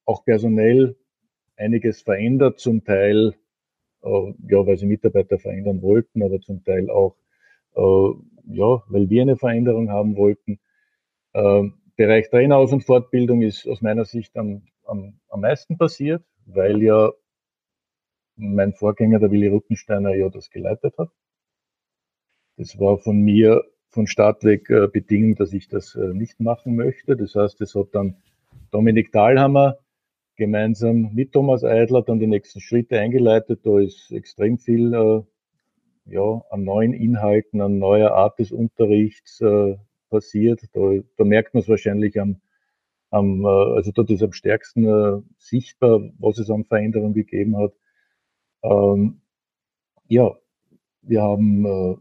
auch 0.06 0.26
personell 0.26 0.96
einiges 1.58 2.02
verändert, 2.02 2.60
zum 2.60 2.84
Teil, 2.84 3.34
äh, 4.04 4.34
ja, 4.48 4.66
weil 4.66 4.78
sie 4.78 4.86
Mitarbeiter 4.86 5.40
verändern 5.40 5.82
wollten, 5.82 6.22
aber 6.22 6.40
zum 6.40 6.64
Teil 6.64 6.90
auch, 6.92 7.16
äh, 7.76 8.33
ja, 8.46 8.84
weil 8.88 9.10
wir 9.10 9.22
eine 9.22 9.38
Veränderung 9.38 9.90
haben 9.90 10.16
wollten. 10.16 10.60
Äh, 11.34 11.70
Bereich 11.96 12.30
Traineraus- 12.30 12.74
und 12.74 12.84
Fortbildung 12.84 13.42
ist 13.42 13.68
aus 13.68 13.82
meiner 13.82 14.06
Sicht 14.06 14.36
am, 14.36 14.64
am, 14.86 15.20
am 15.30 15.42
meisten 15.42 15.78
passiert, 15.78 16.24
weil 16.46 16.82
ja 16.82 17.12
mein 18.36 18.74
Vorgänger, 18.74 19.20
der 19.20 19.32
Willi 19.32 19.48
Ruttensteiner, 19.48 20.16
ja 20.16 20.30
das 20.30 20.50
geleitet 20.50 20.98
hat. 20.98 21.12
Das 22.58 22.80
war 22.80 22.98
von 22.98 23.22
mir 23.22 23.64
von 23.90 24.08
Start 24.08 24.44
weg 24.44 24.70
äh, 24.70 24.88
bedingt, 24.88 25.40
dass 25.40 25.54
ich 25.54 25.68
das 25.68 25.96
äh, 25.96 26.14
nicht 26.14 26.40
machen 26.40 26.76
möchte. 26.76 27.16
Das 27.16 27.36
heißt, 27.36 27.62
es 27.62 27.76
hat 27.76 27.90
dann 27.94 28.18
Dominik 28.72 29.12
Dahlhammer 29.12 29.78
gemeinsam 30.36 31.14
mit 31.14 31.32
Thomas 31.32 31.64
Eidler 31.64 32.02
dann 32.02 32.20
die 32.20 32.28
nächsten 32.28 32.60
Schritte 32.60 33.00
eingeleitet. 33.00 33.62
Da 33.64 33.80
ist 33.80 34.12
extrem 34.12 34.58
viel 34.58 34.94
äh, 34.94 35.22
ja, 36.06 36.44
an 36.50 36.64
neuen 36.64 36.94
Inhalten, 36.94 37.62
an 37.62 37.80
neuer 37.80 38.12
Art 38.12 38.40
des 38.40 38.52
Unterrichts 38.52 39.42
äh, 39.42 39.78
passiert. 40.10 40.62
Da, 40.74 40.80
da 41.18 41.24
merkt 41.24 41.54
man 41.54 41.62
es 41.64 41.70
wahrscheinlich 41.70 42.20
am, 42.20 42.42
am 43.10 43.44
äh, 43.46 43.48
also 43.48 43.92
dort 43.92 44.10
ist 44.10 44.24
am 44.24 44.34
stärksten 44.34 44.86
äh, 44.86 45.22
sichtbar, 45.38 46.02
was 46.20 46.40
es 46.40 46.50
an 46.50 46.66
Veränderungen 46.66 47.14
gegeben 47.14 47.58
hat. 47.58 47.74
Ähm, 48.64 49.22
ja, 50.08 50.36
wir 51.02 51.22
haben 51.22 51.66
äh, 51.66 51.96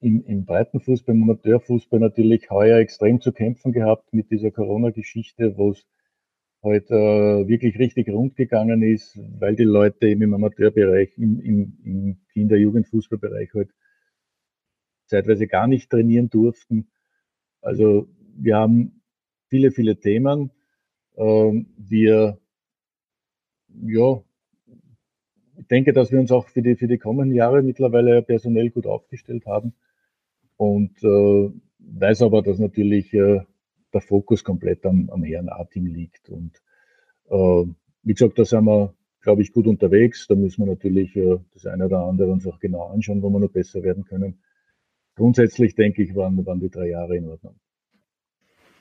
im, 0.00 0.24
im 0.26 0.44
Breitenfußball, 0.44 1.14
im 1.14 1.22
Amateurfußball 1.22 2.00
natürlich 2.00 2.50
heuer 2.50 2.78
extrem 2.78 3.20
zu 3.20 3.32
kämpfen 3.32 3.72
gehabt 3.72 4.12
mit 4.12 4.30
dieser 4.30 4.50
Corona-Geschichte, 4.50 5.56
wo 5.56 5.70
es 5.70 5.86
halt 6.62 6.90
äh, 6.90 7.48
wirklich 7.48 7.78
richtig 7.78 8.08
rund 8.08 8.36
gegangen 8.36 8.82
ist, 8.82 9.18
weil 9.38 9.56
die 9.56 9.64
Leute 9.64 10.08
eben 10.08 10.22
im 10.22 10.34
Amateurbereich, 10.34 11.16
im, 11.18 11.40
im, 11.40 11.78
im 11.84 12.16
Kinder-Jugendfußballbereich 12.32 13.52
halt 13.54 13.70
zeitweise 15.06 15.46
gar 15.46 15.66
nicht 15.66 15.90
trainieren 15.90 16.30
durften. 16.30 16.88
Also 17.60 18.08
wir 18.36 18.56
haben 18.56 19.02
viele, 19.48 19.70
viele 19.72 19.98
Themen. 19.98 20.50
Ähm, 21.16 21.66
wir, 21.76 22.38
ja, 23.84 24.22
ich 25.58 25.66
denke, 25.66 25.92
dass 25.92 26.10
wir 26.12 26.20
uns 26.20 26.32
auch 26.32 26.48
für 26.48 26.62
die, 26.62 26.76
für 26.76 26.88
die 26.88 26.98
kommenden 26.98 27.34
Jahre 27.36 27.62
mittlerweile 27.62 28.22
personell 28.22 28.70
gut 28.70 28.86
aufgestellt 28.86 29.46
haben 29.46 29.74
und 30.56 31.02
äh, 31.02 31.50
weiß 31.78 32.22
aber, 32.22 32.42
dass 32.42 32.58
natürlich 32.58 33.12
äh, 33.12 33.40
der 33.92 34.00
Fokus 34.00 34.44
komplett 34.44 34.84
am, 34.86 35.08
am 35.10 35.22
Herren 35.22 35.48
A-Team 35.48 35.86
liegt. 35.86 36.28
Und 36.28 36.60
äh, 37.30 37.64
wie 38.02 38.14
gesagt, 38.14 38.38
da 38.38 38.44
sind 38.44 38.64
wir, 38.64 38.94
glaube 39.20 39.42
ich, 39.42 39.52
gut 39.52 39.66
unterwegs. 39.66 40.26
Da 40.26 40.34
müssen 40.34 40.64
wir 40.64 40.72
natürlich 40.72 41.16
äh, 41.16 41.38
das 41.52 41.66
eine 41.66 41.86
oder 41.86 42.00
andere 42.00 42.30
uns 42.30 42.46
auch 42.46 42.58
genau 42.58 42.88
anschauen, 42.88 43.22
wo 43.22 43.30
wir 43.30 43.40
noch 43.40 43.50
besser 43.50 43.82
werden 43.82 44.04
können. 44.04 44.38
Grundsätzlich 45.14 45.74
denke 45.74 46.02
ich, 46.02 46.14
waren, 46.14 46.44
waren 46.46 46.60
die 46.60 46.70
drei 46.70 46.88
Jahre 46.88 47.16
in 47.16 47.28
Ordnung. 47.28 47.54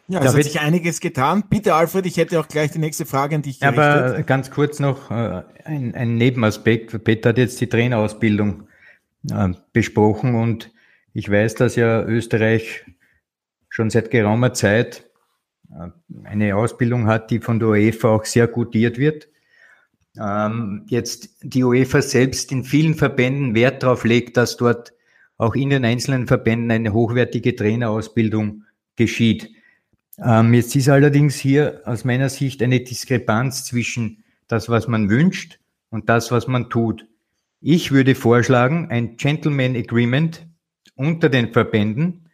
Ja, 0.08 0.21
es 0.24 0.36
hat 0.36 0.43
sich 0.43 0.60
einiges 0.60 1.00
getan. 1.00 1.43
Bitte, 1.50 1.74
Alfred, 1.74 2.06
ich 2.06 2.17
hätte 2.17 2.39
auch 2.39 2.47
gleich 2.47 2.71
die 2.71 2.80
nächste 2.80 3.06
Frage 3.06 3.36
an 3.36 3.43
dich 3.43 3.60
gerichtet. 3.60 3.80
Aber 3.80 4.24
ganz 4.24 4.52
kurz 4.52 4.80
noch 4.80 5.10
äh, 5.10 5.43
ein, 5.63 5.95
ein 5.95 6.15
Nebenaspekt. 6.15 7.04
Peter 7.04 7.30
hat 7.30 7.38
jetzt 7.38 7.62
die 7.62 7.67
Trainerausbildung 7.67 8.67
äh, 9.30 9.50
besprochen 9.71 10.36
und 10.36 10.74
ich 11.13 11.30
weiß, 11.30 11.56
dass 11.56 11.76
ja 11.76 12.04
Österreich 12.04 12.86
schon 13.71 13.89
seit 13.89 14.12
geraumer 14.12 14.53
Zeit 14.53 15.10
äh, 15.71 15.88
eine 16.25 16.55
Ausbildung 16.55 17.07
hat, 17.07 17.31
die 17.31 17.39
von 17.39 17.57
der 17.57 17.69
UEFA 17.69 18.10
auch 18.10 18.25
sehr 18.25 18.47
gutiert 18.47 18.99
wird. 18.99 19.29
Ähm, 20.19 20.86
jetzt 20.88 21.29
die 21.41 21.63
UEFA 21.63 22.01
selbst 22.01 22.51
in 22.51 22.65
vielen 22.65 22.95
Verbänden 22.95 23.55
Wert 23.55 23.81
darauf 23.81 24.03
legt, 24.03 24.38
dass 24.38 24.57
dort 24.57 24.93
auch 25.38 25.55
in 25.55 25.69
den 25.71 25.86
einzelnen 25.86 26.27
Verbänden 26.27 26.69
eine 26.69 26.93
hochwertige 26.93 27.55
Trainerausbildung 27.55 28.65
geschieht. 28.97 29.49
Ähm, 30.19 30.53
jetzt 30.53 30.75
ist 30.75 30.89
allerdings 30.89 31.36
hier 31.36 31.81
aus 31.86 32.03
meiner 32.03 32.29
Sicht 32.29 32.62
eine 32.62 32.81
Diskrepanz 32.81 33.63
zwischen 33.63 34.23
das, 34.49 34.67
was 34.67 34.89
man 34.89 35.10
wünscht 35.10 35.60
und 35.89 36.10
das, 36.10 36.29
was 36.29 36.47
man 36.47 36.69
tut. 36.69 37.07
Ich 37.62 37.91
würde 37.91 38.15
vorschlagen, 38.15 38.89
ein 38.91 39.15
Gentleman 39.15 39.77
Agreement 39.77 40.45
unter 40.95 41.29
den 41.29 41.53
Verbänden, 41.53 42.29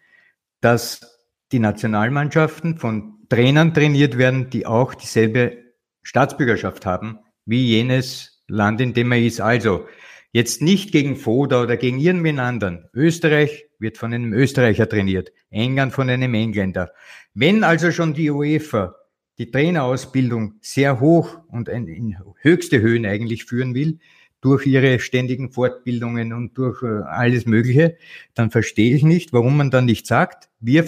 dass 0.62 1.17
die 1.52 1.60
Nationalmannschaften 1.60 2.78
von 2.78 3.26
Trainern 3.30 3.74
trainiert 3.74 4.18
werden, 4.18 4.50
die 4.50 4.66
auch 4.66 4.94
dieselbe 4.94 5.58
Staatsbürgerschaft 6.04 6.86
haben 6.86 7.20
wie 7.46 7.66
jenes 7.66 8.44
Land, 8.48 8.82
in 8.82 8.94
dem 8.94 9.12
er 9.12 9.22
ist. 9.22 9.42
Also 9.42 9.86
jetzt 10.32 10.62
nicht 10.62 10.92
gegen 10.92 11.16
Foda 11.16 11.64
oder 11.64 11.78
gegen 11.78 12.00
irgendwen 12.00 12.40
anderen. 12.40 12.90
Österreich 12.94 13.66
wird 13.80 13.98
von 13.98 14.14
einem 14.14 14.34
Österreicher 14.34 14.88
trainiert, 14.88 15.32
England 15.50 15.94
von 15.94 16.10
einem 16.10 16.34
Engländer. 16.34 16.92
Wenn 17.34 17.64
also 17.64 17.92
schon 17.92 18.14
die 18.14 18.30
UEFA 18.30 18.96
die 19.38 19.52
Trainerausbildung 19.52 20.56
sehr 20.62 21.00
hoch 21.00 21.40
und 21.50 21.70
in 21.70 22.18
höchste 22.42 22.82
Höhen 22.82 23.06
eigentlich 23.06 23.46
führen 23.46 23.76
will, 23.76 24.00
durch 24.42 24.66
ihre 24.66 25.00
ständigen 25.00 25.52
Fortbildungen 25.52 26.34
und 26.34 26.58
durch 26.58 26.84
äh, 26.84 27.04
alles 27.04 27.46
Mögliche, 27.46 27.98
dann 28.34 28.52
verstehe 28.52 28.96
ich 28.96 29.04
nicht, 29.04 29.34
warum 29.34 29.58
man 29.58 29.72
dann 29.72 29.86
nicht 29.86 30.06
sagt, 30.06 30.50
wir 30.60 30.86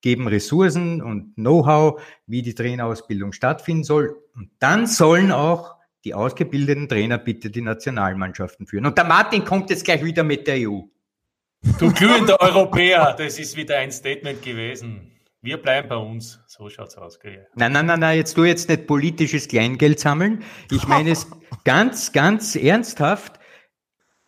geben 0.00 0.28
Ressourcen 0.28 1.02
und 1.02 1.34
Know-how, 1.34 2.00
wie 2.26 2.42
die 2.42 2.54
Trainerausbildung 2.54 3.32
stattfinden 3.32 3.84
soll. 3.84 4.16
Und 4.34 4.50
dann 4.58 4.86
sollen 4.86 5.32
auch 5.32 5.76
die 6.04 6.14
ausgebildeten 6.14 6.88
Trainer 6.88 7.18
bitte 7.18 7.50
die 7.50 7.62
Nationalmannschaften 7.62 8.66
führen. 8.66 8.86
Und 8.86 8.96
der 8.96 9.04
Martin 9.04 9.44
kommt 9.44 9.70
jetzt 9.70 9.84
gleich 9.84 10.04
wieder 10.04 10.22
mit 10.22 10.46
der 10.46 10.68
EU. 10.68 10.82
Du 11.78 11.92
glühender 11.92 12.40
Europäer, 12.40 13.14
das 13.18 13.38
ist 13.38 13.56
wieder 13.56 13.78
ein 13.78 13.90
Statement 13.90 14.40
gewesen. 14.42 15.12
Wir 15.42 15.56
bleiben 15.56 15.88
bei 15.88 15.96
uns. 15.96 16.40
So 16.46 16.68
schaut's 16.68 16.96
aus. 16.96 17.20
Gell? 17.20 17.46
Nein, 17.54 17.72
nein, 17.72 17.86
nein, 17.86 18.00
nein, 18.00 18.18
jetzt 18.18 18.36
du 18.36 18.44
jetzt 18.44 18.68
nicht 18.68 18.86
politisches 18.86 19.48
Kleingeld 19.48 20.00
sammeln. 20.00 20.42
Ich 20.70 20.86
meine 20.86 21.10
es 21.10 21.26
ganz, 21.64 22.12
ganz 22.12 22.56
ernsthaft. 22.56 23.38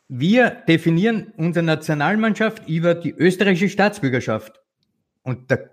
Wir 0.09 0.51
definieren 0.51 1.33
unsere 1.37 1.65
Nationalmannschaft 1.65 2.69
über 2.69 2.95
die 2.95 3.13
österreichische 3.13 3.69
Staatsbürgerschaft. 3.69 4.61
Und 5.29 5.51
der 5.51 5.69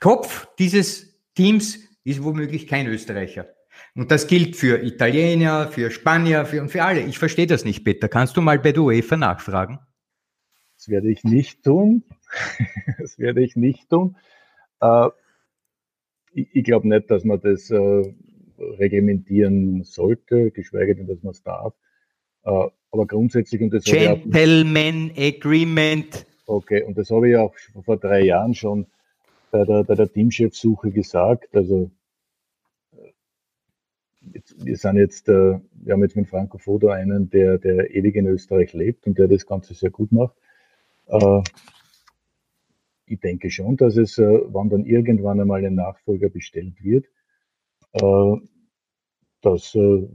Kopf 0.00 0.48
dieses 0.58 1.16
Teams 1.34 1.78
ist 2.02 2.24
womöglich 2.24 2.66
kein 2.66 2.88
Österreicher. 2.88 3.46
Und 3.94 4.10
das 4.10 4.26
gilt 4.26 4.56
für 4.56 4.82
Italiener, 4.82 5.68
für 5.68 5.92
Spanier 5.92 6.44
für, 6.44 6.60
und 6.60 6.70
für 6.70 6.82
alle. 6.82 7.02
Ich 7.02 7.20
verstehe 7.20 7.46
das 7.46 7.64
nicht, 7.64 7.84
Peter. 7.84 8.08
Kannst 8.08 8.36
du 8.36 8.40
mal 8.40 8.58
bei 8.58 8.72
der 8.72 8.82
UEFA 8.82 9.16
nachfragen? 9.16 9.78
Das 10.76 10.88
werde 10.88 11.08
ich 11.08 11.22
nicht 11.22 11.62
tun. 11.62 12.02
das 12.98 13.16
werde 13.16 13.44
ich 13.44 13.54
nicht 13.54 13.88
tun. 13.88 14.16
Äh, 14.80 15.08
ich, 16.32 16.48
ich 16.52 16.64
glaube 16.64 16.88
nicht, 16.88 17.08
dass 17.12 17.22
man 17.22 17.40
das 17.40 17.70
äh, 17.70 18.12
reglementieren 18.58 19.84
sollte, 19.84 20.50
geschweige 20.50 20.96
denn, 20.96 21.06
dass 21.06 21.22
man 21.22 21.30
es 21.30 21.44
darf. 21.44 21.74
Äh, 22.42 22.66
aber 22.90 23.06
grundsätzlich, 23.06 23.62
und 23.62 23.70
das 23.70 23.84
Gentleman 23.84 25.12
Agreement. 25.16 26.26
Okay, 26.46 26.82
und 26.82 26.98
das 26.98 27.10
habe 27.10 27.30
ich 27.30 27.36
auch 27.36 27.54
vor 27.84 27.96
drei 27.96 28.22
Jahren 28.22 28.54
schon 28.54 28.86
bei 29.50 29.64
der, 29.64 29.84
bei 29.84 29.94
der 29.94 30.12
Teamchefsuche 30.12 30.90
gesagt. 30.90 31.54
Also 31.56 31.90
jetzt, 34.32 34.64
wir 34.64 34.76
sind 34.76 34.96
jetzt, 34.96 35.28
äh, 35.28 35.58
wir 35.72 35.92
haben 35.92 36.02
jetzt 36.02 36.16
mit 36.16 36.28
Franco 36.28 36.58
Fodo 36.58 36.88
einen, 36.88 37.30
der, 37.30 37.58
der 37.58 37.94
ewig 37.94 38.16
in 38.16 38.26
Österreich 38.26 38.72
lebt 38.74 39.06
und 39.06 39.18
der 39.18 39.28
das 39.28 39.46
Ganze 39.46 39.74
sehr 39.74 39.90
gut 39.90 40.12
macht. 40.12 40.36
Äh, 41.06 41.42
ich 43.06 43.20
denke 43.20 43.50
schon, 43.50 43.76
dass 43.76 43.96
es, 43.96 44.18
äh, 44.18 44.40
wann 44.46 44.68
dann 44.68 44.84
irgendwann 44.84 45.40
einmal 45.40 45.64
ein 45.64 45.74
Nachfolger 45.74 46.28
bestellt 46.28 46.82
wird, 46.82 47.06
äh, 47.92 48.36
dass 49.40 49.74
äh, 49.74 50.08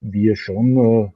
wir 0.00 0.36
schon 0.36 1.12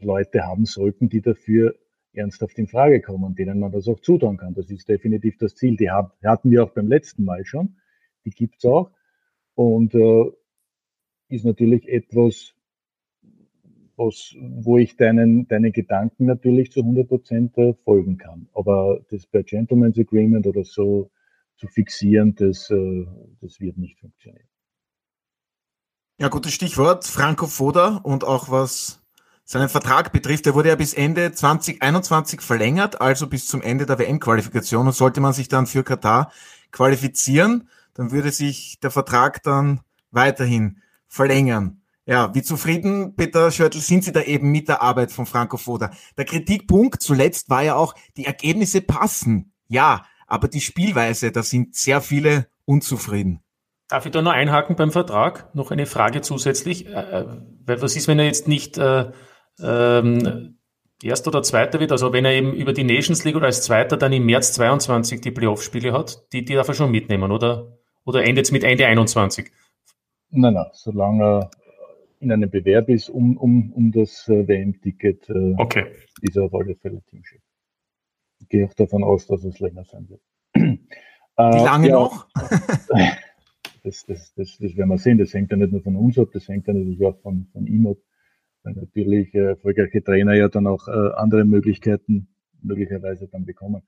Leute 0.00 0.46
haben 0.46 0.64
sollten, 0.64 1.08
die 1.08 1.20
dafür 1.20 1.74
ernsthaft 2.18 2.58
in 2.58 2.66
Frage 2.66 3.00
kommen, 3.00 3.34
denen 3.34 3.60
man 3.60 3.72
das 3.72 3.88
auch 3.88 4.00
zutrauen 4.00 4.36
kann. 4.36 4.54
Das 4.54 4.70
ist 4.70 4.88
definitiv 4.88 5.38
das 5.38 5.54
Ziel. 5.54 5.76
Die 5.76 5.90
hatten 5.90 6.50
wir 6.50 6.64
auch 6.64 6.70
beim 6.70 6.88
letzten 6.88 7.24
Mal 7.24 7.44
schon. 7.44 7.76
Die 8.24 8.30
gibt's 8.30 8.64
auch. 8.64 8.90
Und 9.54 9.94
äh, 9.94 10.24
ist 11.28 11.44
natürlich 11.44 11.88
etwas, 11.88 12.54
was, 13.96 14.34
wo 14.38 14.78
ich 14.78 14.96
deinen, 14.96 15.48
deinen 15.48 15.72
Gedanken 15.72 16.26
natürlich 16.26 16.72
zu 16.72 16.80
100 16.80 17.08
Prozent 17.08 17.58
äh, 17.58 17.74
folgen 17.84 18.18
kann. 18.18 18.48
Aber 18.54 19.00
das 19.10 19.26
per 19.26 19.42
Gentleman's 19.42 19.98
Agreement 19.98 20.46
oder 20.46 20.64
so 20.64 21.10
zu 21.56 21.66
fixieren, 21.66 22.34
das, 22.36 22.70
äh, 22.70 23.06
das 23.40 23.60
wird 23.60 23.76
nicht 23.76 23.98
funktionieren. 23.98 24.46
Ja, 26.20 26.28
gutes 26.28 26.52
Stichwort. 26.52 27.04
Franco 27.04 27.46
Foda 27.46 27.96
und 28.02 28.24
auch 28.24 28.50
was 28.50 29.04
seinen 29.48 29.70
Vertrag 29.70 30.12
betrifft, 30.12 30.44
der 30.44 30.54
wurde 30.54 30.68
ja 30.68 30.76
bis 30.76 30.92
Ende 30.92 31.32
2021 31.32 32.42
verlängert, 32.42 33.00
also 33.00 33.26
bis 33.26 33.48
zum 33.48 33.62
Ende 33.62 33.86
der 33.86 33.98
WM-Qualifikation. 33.98 34.86
Und 34.86 34.92
sollte 34.92 35.22
man 35.22 35.32
sich 35.32 35.48
dann 35.48 35.66
für 35.66 35.82
Katar 35.82 36.30
qualifizieren, 36.70 37.70
dann 37.94 38.12
würde 38.12 38.30
sich 38.30 38.78
der 38.80 38.90
Vertrag 38.90 39.42
dann 39.42 39.80
weiterhin 40.10 40.82
verlängern. 41.06 41.80
Ja, 42.04 42.34
wie 42.34 42.42
zufrieden, 42.42 43.16
Peter 43.16 43.50
Schörtl, 43.50 43.80
sind 43.80 44.04
Sie 44.04 44.12
da 44.12 44.20
eben 44.20 44.50
mit 44.50 44.68
der 44.68 44.82
Arbeit 44.82 45.12
von 45.12 45.24
Franco 45.24 45.56
Foda? 45.56 45.92
Der 46.18 46.26
Kritikpunkt 46.26 47.02
zuletzt 47.02 47.48
war 47.48 47.62
ja 47.62 47.74
auch, 47.74 47.94
die 48.18 48.26
Ergebnisse 48.26 48.82
passen. 48.82 49.54
Ja, 49.66 50.04
aber 50.26 50.48
die 50.48 50.60
Spielweise, 50.60 51.32
da 51.32 51.42
sind 51.42 51.74
sehr 51.74 52.02
viele 52.02 52.48
unzufrieden. 52.66 53.40
Darf 53.88 54.04
ich 54.04 54.12
da 54.12 54.20
noch 54.20 54.32
einhaken 54.32 54.76
beim 54.76 54.92
Vertrag? 54.92 55.54
Noch 55.54 55.70
eine 55.70 55.86
Frage 55.86 56.20
zusätzlich. 56.20 56.86
Äh, 56.86 57.20
äh 57.20 57.26
was 57.64 57.96
ist, 57.96 58.08
wenn 58.08 58.18
er 58.18 58.26
jetzt 58.26 58.48
nicht 58.48 58.76
äh, 58.76 59.10
ähm, 59.62 60.58
Erster 61.02 61.28
oder 61.28 61.42
Zweiter 61.42 61.80
wird? 61.80 61.92
Also 61.92 62.12
wenn 62.12 62.24
er 62.24 62.32
eben 62.32 62.52
über 62.54 62.72
die 62.72 62.84
Nations 62.84 63.24
League 63.24 63.36
oder 63.36 63.46
als 63.46 63.62
Zweiter 63.62 63.96
dann 63.96 64.12
im 64.12 64.26
März 64.26 64.52
22 64.54 65.20
die 65.20 65.30
Playoff-Spiele 65.30 65.92
hat, 65.92 66.32
die, 66.32 66.44
die 66.44 66.54
darf 66.54 66.68
er 66.68 66.74
schon 66.74 66.90
mitnehmen, 66.90 67.30
oder? 67.30 67.78
Oder 68.04 68.24
endet 68.24 68.46
es 68.46 68.52
mit 68.52 68.64
Ende 68.64 68.86
21? 68.86 69.50
Nein, 70.30 70.54
nein, 70.54 70.66
solange 70.72 71.24
er 71.24 71.50
in 72.20 72.32
einem 72.32 72.50
Bewerb 72.50 72.88
ist 72.88 73.08
um, 73.08 73.36
um, 73.36 73.72
um 73.72 73.92
das 73.92 74.28
äh, 74.28 74.46
WM-Ticket, 74.46 75.28
äh, 75.30 75.54
okay. 75.56 75.86
ist 76.20 76.36
er 76.36 76.44
auf 76.44 76.54
alle 76.54 76.74
Fälle 76.74 77.02
Teamchef. 77.02 77.40
Ich 78.40 78.48
gehe 78.48 78.66
auch 78.66 78.74
davon 78.74 79.04
aus, 79.04 79.26
dass 79.26 79.44
es 79.44 79.58
länger 79.60 79.84
sein 79.84 80.08
wird. 80.08 80.20
Wie 80.54 81.64
lange 81.64 81.88
ja, 81.88 81.94
noch? 81.94 82.26
das, 83.84 84.04
das, 84.06 84.34
das, 84.34 84.58
das 84.58 84.76
werden 84.76 84.88
wir 84.88 84.98
sehen. 84.98 85.18
Das 85.18 85.32
hängt 85.32 85.50
ja 85.50 85.56
nicht 85.56 85.72
nur 85.72 85.82
von 85.82 85.96
uns 85.96 86.18
ab, 86.18 86.28
das 86.32 86.48
hängt 86.48 86.66
ja 86.66 86.74
natürlich 86.74 87.04
auch 87.04 87.18
von, 87.20 87.46
von 87.52 87.66
ihm 87.66 87.86
ab. 87.86 87.98
Weil 88.62 88.74
natürlich 88.74 89.34
äh, 89.34 89.50
erfolgreiche 89.50 90.02
Trainer 90.02 90.34
ja 90.34 90.48
dann 90.48 90.66
auch 90.66 90.88
äh, 90.88 91.14
andere 91.14 91.44
Möglichkeiten 91.44 92.28
möglicherweise 92.62 93.28
dann 93.28 93.44
bekommen. 93.44 93.82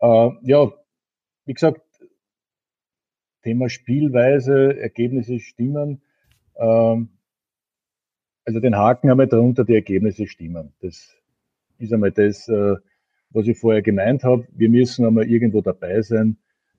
Äh, 0.00 0.30
ja, 0.42 0.72
wie 1.46 1.54
gesagt, 1.54 1.82
Thema 3.42 3.68
Spielweise, 3.68 4.78
Ergebnisse 4.78 5.40
stimmen. 5.40 6.02
Ähm, 6.56 7.08
also 8.44 8.60
den 8.60 8.76
Haken 8.76 9.10
haben 9.10 9.18
wir 9.18 9.26
darunter, 9.26 9.64
die 9.64 9.74
Ergebnisse 9.74 10.26
stimmen. 10.26 10.72
Das 10.80 11.14
ist 11.78 11.92
einmal 11.92 12.12
das, 12.12 12.48
äh, 12.48 12.76
was 13.30 13.46
ich 13.46 13.58
vorher 13.58 13.82
gemeint 13.82 14.24
habe. 14.24 14.46
Wir 14.52 14.68
müssen 14.68 15.06
einmal 15.06 15.28
irgendwo 15.28 15.60
dabei 15.60 16.02
sein, 16.02 16.36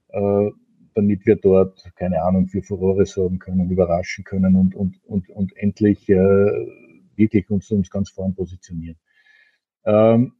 äh, 0.09 0.49
damit 0.95 1.25
wir 1.25 1.35
dort, 1.35 1.91
keine 1.95 2.21
Ahnung, 2.21 2.47
für 2.47 2.61
Furore 2.61 3.05
sorgen 3.05 3.39
können, 3.39 3.69
überraschen 3.69 4.23
können 4.23 4.55
und, 4.55 4.75
und, 4.75 5.03
und, 5.05 5.29
und 5.29 5.57
endlich 5.57 6.07
äh, 6.09 6.67
wirklich 7.15 7.49
uns, 7.49 7.69
uns 7.71 7.89
ganz 7.89 8.09
vorn 8.09 8.35
positionieren. 8.35 8.97
Ähm, 9.85 10.33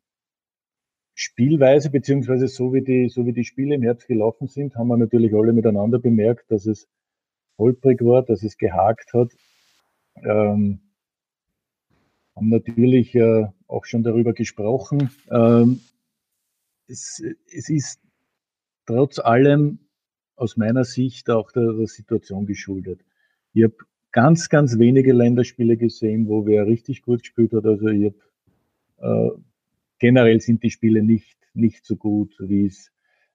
Spielweise, 1.15 1.91
beziehungsweise 1.91 2.47
so 2.47 2.73
wie, 2.73 2.81
die, 2.81 3.07
so 3.07 3.25
wie 3.25 3.33
die 3.33 3.43
Spiele 3.43 3.75
im 3.75 3.83
Herbst 3.83 4.07
gelaufen 4.07 4.47
sind, 4.47 4.75
haben 4.75 4.87
wir 4.87 4.97
natürlich 4.97 5.33
alle 5.35 5.53
miteinander 5.53 5.99
bemerkt, 5.99 6.49
dass 6.49 6.65
es 6.65 6.87
holprig 7.57 8.01
war, 8.01 8.23
dass 8.23 8.41
es 8.41 8.57
gehakt 8.57 9.13
hat. 9.13 9.31
Ähm, 10.15 10.79
haben 12.35 12.49
natürlich 12.49 13.13
äh, 13.13 13.45
auch 13.67 13.85
schon 13.85 14.01
darüber 14.01 14.33
gesprochen. 14.33 15.11
Ähm, 15.29 15.81
es, 16.87 17.23
es 17.51 17.69
ist 17.69 17.99
trotz 18.87 19.19
allem 19.19 19.79
aus 20.35 20.57
meiner 20.57 20.83
Sicht 20.83 21.29
auch 21.29 21.51
der, 21.51 21.73
der 21.73 21.87
Situation 21.87 22.47
geschuldet. 22.47 23.01
Ich 23.53 23.63
habe 23.63 23.75
ganz, 24.13 24.47
ganz 24.47 24.79
wenige 24.79 25.11
Länderspiele 25.11 25.75
gesehen, 25.75 26.27
wo 26.29 26.45
wer 26.45 26.65
richtig 26.65 27.01
gut 27.01 27.23
gespielt 27.23 27.51
hat. 27.51 27.65
Also 27.65 27.87
ich 27.87 28.13
habe 29.01 29.35
äh, 29.35 29.41
generell 29.99 30.39
sind 30.39 30.63
die 30.63 30.71
Spiele 30.71 31.03
nicht, 31.03 31.37
nicht 31.53 31.85
so 31.85 31.97
gut, 31.97 32.33
wie 32.39 32.67
es, 32.67 32.91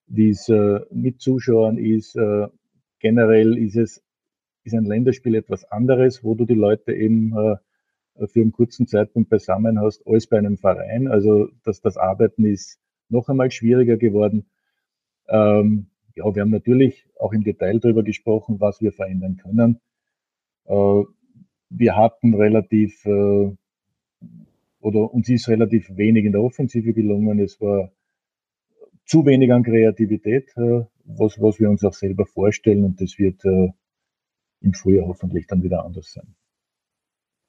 wie 0.06 0.30
es 0.30 0.48
äh, 0.48 0.80
mit 0.90 1.20
Zuschauern 1.20 1.76
ist. 1.76 2.16
Äh, 2.16 2.48
generell 3.00 3.58
ist 3.58 3.76
es 3.76 4.02
ist 4.64 4.74
ein 4.74 4.84
Länderspiel 4.84 5.34
etwas 5.34 5.64
anderes, 5.64 6.22
wo 6.22 6.34
du 6.34 6.44
die 6.44 6.54
Leute 6.54 6.92
eben 6.92 7.32
äh, 7.32 8.26
für 8.26 8.40
einen 8.40 8.52
kurzen 8.52 8.86
Zeitpunkt 8.86 9.30
beisammen 9.30 9.80
hast, 9.80 10.06
als 10.06 10.26
bei 10.26 10.38
einem 10.38 10.58
Verein. 10.58 11.08
Also 11.08 11.48
dass 11.64 11.80
das 11.80 11.96
Arbeiten 11.96 12.44
ist 12.44 12.78
noch 13.08 13.28
einmal 13.28 13.50
schwieriger 13.50 13.96
geworden. 13.96 14.46
Ähm, 15.28 15.86
ja, 16.14 16.34
wir 16.34 16.42
haben 16.42 16.50
natürlich 16.50 17.06
auch 17.18 17.32
im 17.32 17.44
Detail 17.44 17.80
darüber 17.80 18.02
gesprochen, 18.02 18.60
was 18.60 18.80
wir 18.80 18.92
verändern 18.92 19.38
können. 19.38 19.80
Äh, 20.68 21.02
wir 21.70 21.96
hatten 21.96 22.34
relativ 22.34 23.04
äh, 23.04 23.56
oder 24.80 25.12
uns 25.12 25.28
ist 25.28 25.48
relativ 25.48 25.88
wenig 25.96 26.24
in 26.24 26.32
der 26.32 26.42
Offensive 26.42 26.92
gelungen. 26.92 27.40
Es 27.40 27.60
war 27.60 27.90
zu 29.04 29.24
wenig 29.26 29.52
an 29.52 29.64
Kreativität, 29.64 30.50
äh, 30.56 30.84
was, 31.04 31.40
was 31.40 31.58
wir 31.58 31.70
uns 31.70 31.84
auch 31.84 31.94
selber 31.94 32.26
vorstellen 32.26 32.84
und 32.84 33.00
das 33.00 33.18
wird 33.18 33.42
im 34.60 34.74
Frühjahr 34.74 35.06
hoffentlich 35.06 35.46
dann 35.46 35.62
wieder 35.62 35.84
anders 35.84 36.12
sein. 36.12 36.34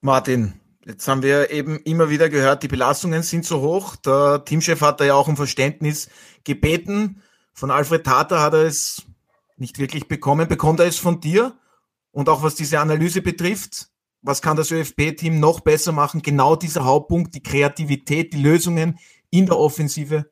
Martin, 0.00 0.54
jetzt 0.86 1.06
haben 1.06 1.22
wir 1.22 1.50
eben 1.50 1.78
immer 1.80 2.08
wieder 2.08 2.30
gehört, 2.30 2.62
die 2.62 2.68
Belastungen 2.68 3.22
sind 3.22 3.44
so 3.44 3.60
hoch. 3.60 3.96
Der 3.96 4.44
Teamchef 4.44 4.80
hat 4.80 5.00
da 5.00 5.04
ja 5.04 5.14
auch 5.14 5.28
um 5.28 5.36
Verständnis 5.36 6.08
gebeten. 6.44 7.22
Von 7.52 7.70
Alfred 7.70 8.04
Tata 8.04 8.42
hat 8.42 8.54
er 8.54 8.64
es 8.64 9.04
nicht 9.58 9.78
wirklich 9.78 10.08
bekommen. 10.08 10.48
Bekommt 10.48 10.80
er 10.80 10.86
es 10.86 10.96
von 10.96 11.20
dir? 11.20 11.54
Und 12.12 12.28
auch 12.28 12.42
was 12.42 12.54
diese 12.54 12.80
Analyse 12.80 13.22
betrifft, 13.22 13.88
was 14.22 14.42
kann 14.42 14.56
das 14.56 14.70
ÖFB-Team 14.70 15.40
noch 15.40 15.60
besser 15.60 15.92
machen? 15.92 16.22
Genau 16.22 16.56
dieser 16.56 16.84
Hauptpunkt, 16.84 17.34
die 17.34 17.42
Kreativität, 17.42 18.32
die 18.32 18.42
Lösungen 18.42 18.98
in 19.30 19.46
der 19.46 19.58
Offensive. 19.58 20.30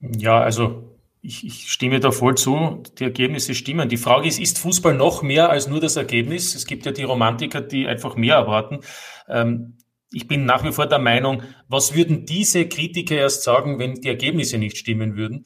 Ja, 0.00 0.40
also 0.40 0.96
ich, 1.22 1.44
ich, 1.44 1.70
stimme 1.70 2.00
da 2.00 2.10
voll 2.10 2.36
zu. 2.36 2.82
Die 2.98 3.04
Ergebnisse 3.04 3.54
stimmen. 3.54 3.88
Die 3.88 3.96
Frage 3.96 4.28
ist, 4.28 4.38
ist 4.38 4.58
Fußball 4.58 4.94
noch 4.94 5.22
mehr 5.22 5.50
als 5.50 5.66
nur 5.66 5.80
das 5.80 5.96
Ergebnis? 5.96 6.54
Es 6.54 6.66
gibt 6.66 6.86
ja 6.86 6.92
die 6.92 7.04
Romantiker, 7.04 7.60
die 7.60 7.86
einfach 7.86 8.16
mehr 8.16 8.36
erwarten. 8.36 8.80
Ähm, 9.28 9.78
ich 10.12 10.28
bin 10.28 10.44
nach 10.44 10.64
wie 10.64 10.72
vor 10.72 10.86
der 10.86 10.98
Meinung, 10.98 11.42
was 11.68 11.94
würden 11.94 12.26
diese 12.26 12.68
Kritiker 12.68 13.16
erst 13.16 13.42
sagen, 13.42 13.78
wenn 13.78 13.94
die 13.94 14.08
Ergebnisse 14.08 14.58
nicht 14.58 14.76
stimmen 14.76 15.16
würden? 15.16 15.44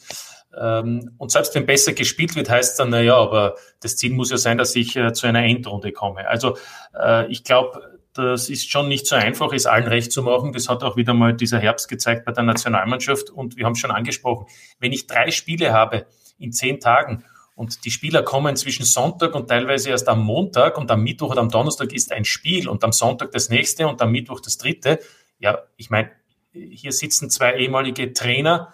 Ähm, 0.58 1.12
und 1.18 1.30
selbst 1.30 1.54
wenn 1.54 1.66
besser 1.66 1.92
gespielt 1.92 2.34
wird, 2.36 2.50
heißt 2.50 2.72
es 2.72 2.76
dann, 2.76 2.90
naja, 2.90 3.16
aber 3.16 3.56
das 3.80 3.96
Ziel 3.96 4.12
muss 4.12 4.30
ja 4.30 4.36
sein, 4.36 4.58
dass 4.58 4.74
ich 4.76 4.96
äh, 4.96 5.12
zu 5.12 5.26
einer 5.26 5.44
Endrunde 5.44 5.92
komme. 5.92 6.26
Also 6.28 6.56
äh, 6.98 7.30
ich 7.30 7.44
glaube, 7.44 8.00
das 8.14 8.48
ist 8.48 8.70
schon 8.70 8.88
nicht 8.88 9.06
so 9.06 9.14
einfach, 9.14 9.52
es 9.52 9.66
allen 9.66 9.86
recht 9.86 10.10
zu 10.10 10.22
machen. 10.22 10.52
Das 10.52 10.68
hat 10.68 10.82
auch 10.82 10.96
wieder 10.96 11.14
mal 11.14 11.34
dieser 11.34 11.60
Herbst 11.60 11.88
gezeigt 11.88 12.24
bei 12.24 12.32
der 12.32 12.42
Nationalmannschaft. 12.42 13.30
Und 13.30 13.56
wir 13.56 13.64
haben 13.64 13.72
es 13.72 13.78
schon 13.78 13.92
angesprochen, 13.92 14.46
wenn 14.80 14.92
ich 14.92 15.06
drei 15.06 15.30
Spiele 15.30 15.72
habe 15.72 16.06
in 16.38 16.52
zehn 16.52 16.80
Tagen 16.80 17.24
und 17.54 17.84
die 17.84 17.90
Spieler 17.90 18.22
kommen 18.22 18.56
zwischen 18.56 18.86
Sonntag 18.86 19.34
und 19.34 19.48
teilweise 19.48 19.90
erst 19.90 20.08
am 20.08 20.24
Montag 20.24 20.78
und 20.78 20.90
am 20.90 21.02
Mittwoch 21.02 21.32
oder 21.32 21.42
am 21.42 21.50
Donnerstag 21.50 21.92
ist 21.92 22.10
ein 22.10 22.24
Spiel 22.24 22.68
und 22.68 22.82
am 22.84 22.92
Sonntag 22.92 23.32
das 23.32 23.50
nächste 23.50 23.86
und 23.86 24.00
am 24.00 24.10
Mittwoch 24.10 24.40
das 24.40 24.56
dritte. 24.56 24.98
Ja, 25.38 25.58
ich 25.76 25.90
meine, 25.90 26.10
hier 26.52 26.92
sitzen 26.92 27.28
zwei 27.28 27.56
ehemalige 27.56 28.14
Trainer 28.14 28.72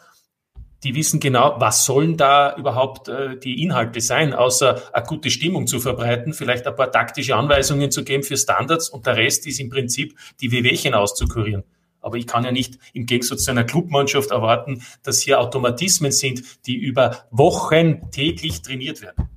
die 0.85 0.95
wissen 0.95 1.21
genau, 1.21 1.57
was 1.59 1.85
sollen 1.85 2.17
da 2.17 2.55
überhaupt 2.57 3.09
äh, 3.09 3.39
die 3.39 3.63
Inhalte 3.63 4.01
sein, 4.01 4.33
außer 4.35 4.81
eine 4.93 5.07
gute 5.07 5.31
Stimmung 5.31 5.67
zu 5.67 5.81
verbreiten, 5.81 6.33
vielleicht 6.33 6.67
ein 6.67 6.77
paar 6.77 6.93
taktische 6.93 7.35
Anweisungen 7.35 7.91
zu 7.91 8.05
geben 8.05 8.23
für 8.23 8.37
Standards 8.37 8.89
und 8.89 9.07
der 9.07 9.17
Rest 9.17 9.47
ist 9.47 9.59
im 9.61 9.71
Prinzip 9.71 10.17
die 10.41 10.53
Wehwehchen 10.53 10.95
auszukurieren. 10.95 11.65
Aber 12.01 12.17
ich 12.19 12.27
kann 12.27 12.45
ja 12.45 12.53
nicht 12.53 12.79
im 12.93 13.07
Gegensatz 13.07 13.43
zu 13.45 13.51
einer 13.51 13.65
Clubmannschaft 13.65 14.31
erwarten, 14.31 14.83
dass 15.03 15.21
hier 15.21 15.41
Automatismen 15.41 16.13
sind, 16.13 16.65
die 16.67 16.77
über 16.77 17.27
Wochen 17.31 18.11
täglich 18.11 18.63
trainiert 18.63 19.03
werden. 19.03 19.29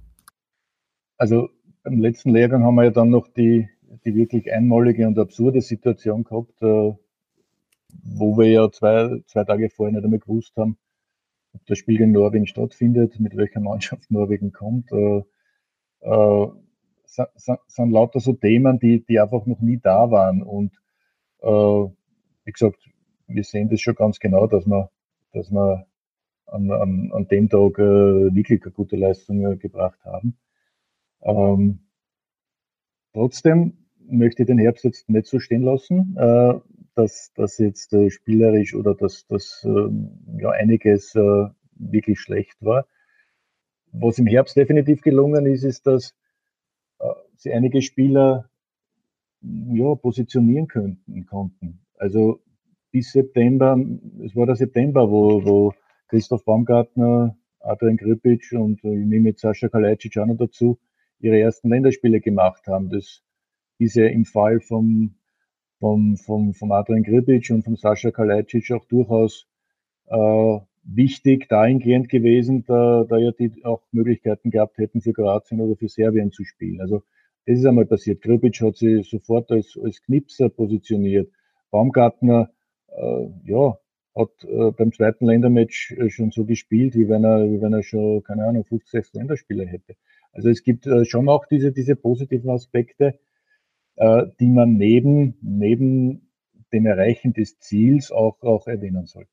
Also 1.18 1.50
im 1.84 2.00
letzten 2.00 2.30
Lehrgang 2.32 2.64
haben 2.64 2.76
wir 2.76 2.84
ja 2.84 2.92
dann 2.92 3.10
noch 3.10 3.28
die, 3.28 3.68
die 4.06 4.14
wirklich 4.14 4.52
einmalige 4.52 5.08
und 5.08 5.18
absurde 5.18 5.62
Situation 5.62 6.24
gehabt, 6.24 6.62
äh, 6.62 6.94
wo 8.04 8.38
wir 8.38 8.46
ja 8.46 8.72
zwei, 8.72 9.22
zwei 9.26 9.44
Tage 9.46 9.70
vorher 9.70 9.96
nicht 9.96 10.04
einmal 10.04 10.20
gewusst 10.20 10.56
haben, 10.56 10.78
ob 11.54 11.66
das 11.66 11.78
Spiel 11.78 12.02
in 12.02 12.12
Norwegen 12.12 12.48
stattfindet, 12.48 13.20
mit 13.20 13.36
welcher 13.36 13.60
Mannschaft 13.60 14.12
Norwegen 14.12 14.52
kommt. 14.52 14.92
Äh, 14.92 15.24
äh, 16.02 16.48
sind, 17.06 17.92
lauter 17.92 18.20
so 18.20 18.34
Themen, 18.34 18.80
die, 18.80 19.04
die 19.04 19.20
einfach 19.20 19.46
noch 19.46 19.62
nie 19.62 19.78
da 19.78 20.12
waren. 20.12 20.44
Und 20.44 20.74
äh, 21.42 21.48
wie 21.48 22.52
gesagt, 22.52 22.80
wir 23.28 23.44
sehen 23.44 23.70
das 23.70 23.82
schon 23.82 23.96
ganz 23.96 24.20
genau, 24.20 24.48
dass 24.48 24.66
wir, 24.66 24.92
dass 25.34 25.52
wir 25.52 25.88
an, 26.46 26.72
an, 26.72 27.12
an 27.14 27.28
dem 27.28 27.50
Tag 27.50 27.78
äh, 27.80 28.34
wirklich 28.34 28.64
eine 28.64 28.72
gute 28.72 28.96
Leistung 28.96 29.46
äh, 29.46 29.58
gebracht 29.58 30.00
haben. 30.04 30.38
Ähm, 31.22 31.80
trotzdem 33.14 33.86
möchte 34.00 34.44
ich 34.44 34.48
den 34.48 34.58
Herbst 34.58 34.84
jetzt 34.84 35.10
nicht 35.10 35.28
so 35.28 35.40
stehen 35.40 35.64
lassen. 35.64 36.16
Äh, 37.00 37.04
dass 37.04 37.32
das 37.36 37.58
jetzt 37.58 37.94
äh, 37.94 38.10
spielerisch 38.10 38.76
oder 38.76 38.94
dass 38.96 39.26
das 39.28 39.66
äh, 39.66 40.42
ja 40.42 40.50
einiges 40.52 41.16
äh, 41.16 41.48
wirklich 41.76 42.20
schlecht 42.20 42.58
war. 42.62 42.86
Was 43.92 44.20
im 44.20 44.28
Herbst 44.28 44.56
definitiv 44.56 45.02
gelungen 45.02 45.46
ist, 45.46 45.64
ist, 45.64 45.88
dass 45.88 46.16
äh, 47.00 47.06
sie 47.38 47.54
einige 47.54 47.82
Spieler 47.82 48.50
ja, 49.42 49.96
positionieren 49.96 50.68
könnten, 50.68 51.26
konnten. 51.26 51.80
Also 51.98 52.42
bis 52.92 53.14
September, 53.14 53.78
es 54.26 54.36
war 54.36 54.46
der 54.46 54.56
September, 54.56 55.10
wo, 55.10 55.44
wo 55.46 55.74
Christoph 56.10 56.44
Baumgartner, 56.44 57.38
Adrian 57.62 57.98
Gripic 57.98 58.54
und 58.54 58.84
ich 58.84 59.06
nehme 59.06 59.30
jetzt 59.30 59.42
Sascha 59.42 59.70
Kalajdzic 59.70 60.18
auch 60.18 60.26
noch 60.26 60.38
dazu, 60.38 60.80
ihre 61.20 61.40
ersten 61.40 61.70
Länderspiele 61.70 62.20
gemacht 62.20 62.68
haben. 62.68 62.90
Das 62.90 63.24
ist 63.78 63.96
ja 63.96 64.08
im 64.08 64.26
Fall 64.26 64.60
vom, 64.60 65.19
vom, 65.80 66.18
vom, 66.18 66.54
vom 66.54 66.72
Adrian 66.72 67.04
Gribic 67.04 67.50
und 67.52 67.64
vom 67.64 67.76
Sascha 67.76 68.12
Kalajdzic 68.12 68.72
auch 68.72 68.86
durchaus 68.86 69.48
äh, 70.08 70.60
wichtig 70.84 71.48
dahingehend 71.50 72.10
gewesen, 72.10 72.66
da, 72.66 73.06
da 73.08 73.18
ja 73.18 73.32
die 73.32 73.64
auch 73.64 73.82
Möglichkeiten 73.92 74.52
gehabt 74.52 74.78
hätten, 74.78 75.02
für 75.02 75.14
Kroatien 75.14 75.62
oder 75.62 75.76
für 75.76 75.90
Serbien 75.90 76.32
zu 76.32 76.44
spielen. 76.44 76.82
Also 76.82 77.04
das 77.46 77.60
ist 77.60 77.66
einmal 77.66 77.86
passiert. 77.86 78.22
Gribic 78.22 78.62
hat 78.62 78.76
sich 78.76 79.10
sofort 79.10 79.52
als, 79.52 79.78
als 79.82 80.02
Knipser 80.04 80.50
positioniert. 80.50 81.32
Baumgartner, 81.72 82.52
äh, 82.88 83.28
ja, 83.46 83.78
hat 84.16 84.44
äh, 84.44 84.72
beim 84.72 84.92
zweiten 84.92 85.26
Ländermatch 85.26 85.92
äh, 85.92 86.10
schon 86.10 86.32
so 86.32 86.46
gespielt, 86.46 86.96
wie 86.96 87.08
wenn 87.08 87.24
er, 87.24 87.50
wie 87.50 87.62
wenn 87.62 87.74
er 87.74 87.84
schon, 87.84 88.24
keine 88.24 88.46
Ahnung, 88.46 88.66
50, 88.66 88.92
60 88.92 89.14
Länderspieler 89.16 89.66
hätte. 89.66 89.96
Also 90.32 90.50
es 90.50 90.64
gibt 90.64 90.88
äh, 90.88 91.06
schon 91.06 91.30
auch 91.30 91.46
diese, 91.46 91.72
diese 91.72 91.96
positiven 91.96 92.50
Aspekte, 92.50 93.20
die 94.00 94.48
man 94.48 94.78
neben, 94.78 95.38
neben 95.42 96.32
dem 96.72 96.86
Erreichen 96.86 97.34
des 97.34 97.60
Ziels 97.60 98.12
auch, 98.12 98.42
auch 98.42 98.68
erwähnen 98.68 99.06
sollte. 99.06 99.32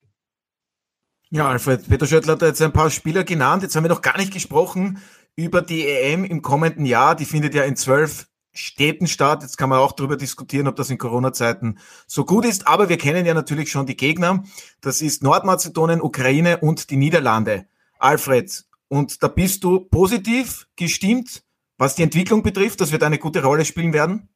Ja, 1.31 1.49
Alfred, 1.49 1.89
Peter 1.89 2.07
Schöttler 2.07 2.35
hat 2.35 2.43
jetzt 2.43 2.63
ein 2.63 2.73
paar 2.73 2.91
Spieler 2.91 3.25
genannt. 3.25 3.63
Jetzt 3.63 3.75
haben 3.75 3.85
wir 3.85 3.89
noch 3.89 4.03
gar 4.03 4.17
nicht 4.17 4.33
gesprochen 4.33 4.99
über 5.35 5.61
die 5.61 5.87
EM 5.87 6.25
im 6.25 6.41
kommenden 6.41 6.87
Jahr. 6.87 7.17
Die 7.17 7.25
findet 7.25 7.55
ja 7.55 7.65
in 7.65 7.77
zwölf 7.77 8.29
Städten 8.53 9.07
statt. 9.07 9.43
Jetzt 9.43 9.59
kann 9.59 9.69
man 9.69 9.81
auch 9.81 9.93
darüber 9.93 10.17
diskutieren, 10.17 10.69
ob 10.69 10.77
das 10.77 10.89
in 10.89 10.99
Corona-Zeiten 10.99 11.79
so 12.07 12.25
gut 12.25 12.45
ist. 12.45 12.69
Aber 12.69 12.89
wir 12.89 12.97
kennen 12.97 13.27
ja 13.27 13.35
natürlich 13.35 13.71
schon 13.71 13.87
die 13.87 13.97
Gegner. 13.97 14.45
Das 14.81 15.03
ist 15.03 15.23
Nordmazedonien, 15.23 16.01
Ukraine 16.01 16.59
und 16.59 16.91
die 16.91 16.97
Niederlande. 16.97 17.67
Alfred, 17.99 18.65
und 18.89 19.23
da 19.23 19.29
bist 19.29 19.65
du 19.65 19.81
positiv 19.81 20.69
gestimmt, 20.77 21.43
was 21.77 21.97
die 21.97 22.05
Entwicklung 22.05 22.43
betrifft, 22.43 22.81
dass 22.81 22.93
wir 22.93 22.99
da 22.99 23.07
eine 23.07 23.19
gute 23.19 23.43
Rolle 23.43 23.65
spielen 23.65 23.93
werden? 23.93 24.29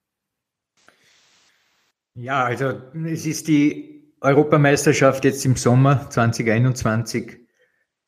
Ja, 2.22 2.44
also 2.44 2.74
es 3.06 3.24
ist 3.24 3.48
die 3.48 4.12
Europameisterschaft 4.20 5.24
jetzt 5.24 5.42
im 5.46 5.56
Sommer 5.56 6.10
2021 6.10 7.38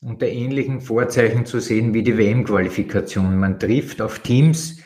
unter 0.03 0.27
ähnlichen 0.27 0.83
Vorzeichen 0.83 1.47
zu 1.47 1.61
sehen 1.61 1.95
wie 1.95 2.03
die 2.03 2.19
WM-Qualifikation. 2.19 3.39
Man 3.39 3.59
trifft 3.59 4.03
auf 4.03 4.19
Teams, 4.19 4.83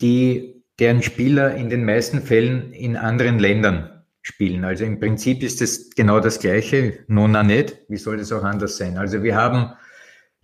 die 0.00 0.64
deren 0.78 1.02
Spieler 1.02 1.54
in 1.54 1.68
den 1.68 1.84
meisten 1.84 2.22
Fällen 2.22 2.72
in 2.72 2.96
anderen 2.96 3.38
Ländern 3.38 4.02
spielen. 4.22 4.64
Also 4.64 4.86
im 4.86 5.00
Prinzip 5.00 5.42
ist 5.42 5.60
es 5.60 5.90
genau 5.90 6.20
das 6.20 6.38
Gleiche, 6.38 7.00
nona 7.08 7.42
nicht. 7.42 7.76
Wie 7.90 7.98
soll 7.98 8.20
es 8.20 8.32
auch 8.32 8.42
anders 8.42 8.78
sein? 8.78 8.96
Also 8.96 9.22
wir 9.22 9.36
haben 9.36 9.74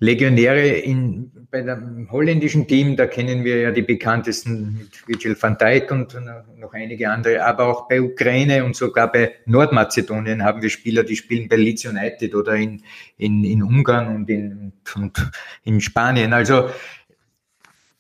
Legionäre 0.02 0.66
in, 0.66 1.30
bei 1.48 1.62
dem 1.62 2.10
holländischen 2.10 2.66
Team, 2.66 2.96
da 2.96 3.06
kennen 3.06 3.44
wir 3.44 3.60
ja 3.60 3.70
die 3.70 3.82
bekanntesten 3.82 4.76
mit 4.76 5.06
Virgil 5.06 5.36
van 5.40 5.56
Dijk 5.56 5.92
und 5.92 6.18
noch 6.56 6.72
einige 6.72 7.08
andere, 7.08 7.44
aber 7.44 7.66
auch 7.66 7.88
bei 7.88 8.02
Ukraine 8.02 8.64
und 8.64 8.74
sogar 8.74 9.12
bei 9.12 9.36
Nordmazedonien 9.46 10.42
haben 10.42 10.60
wir 10.60 10.70
Spieler, 10.70 11.04
die 11.04 11.14
spielen 11.14 11.48
bei 11.48 11.54
Leeds 11.54 11.84
United 11.84 12.34
oder 12.34 12.56
in, 12.56 12.82
in, 13.16 13.44
in 13.44 13.62
Ungarn 13.62 14.16
und 14.16 14.28
in, 14.28 14.72
und 14.96 15.30
in 15.62 15.80
Spanien. 15.80 16.32
Also 16.32 16.68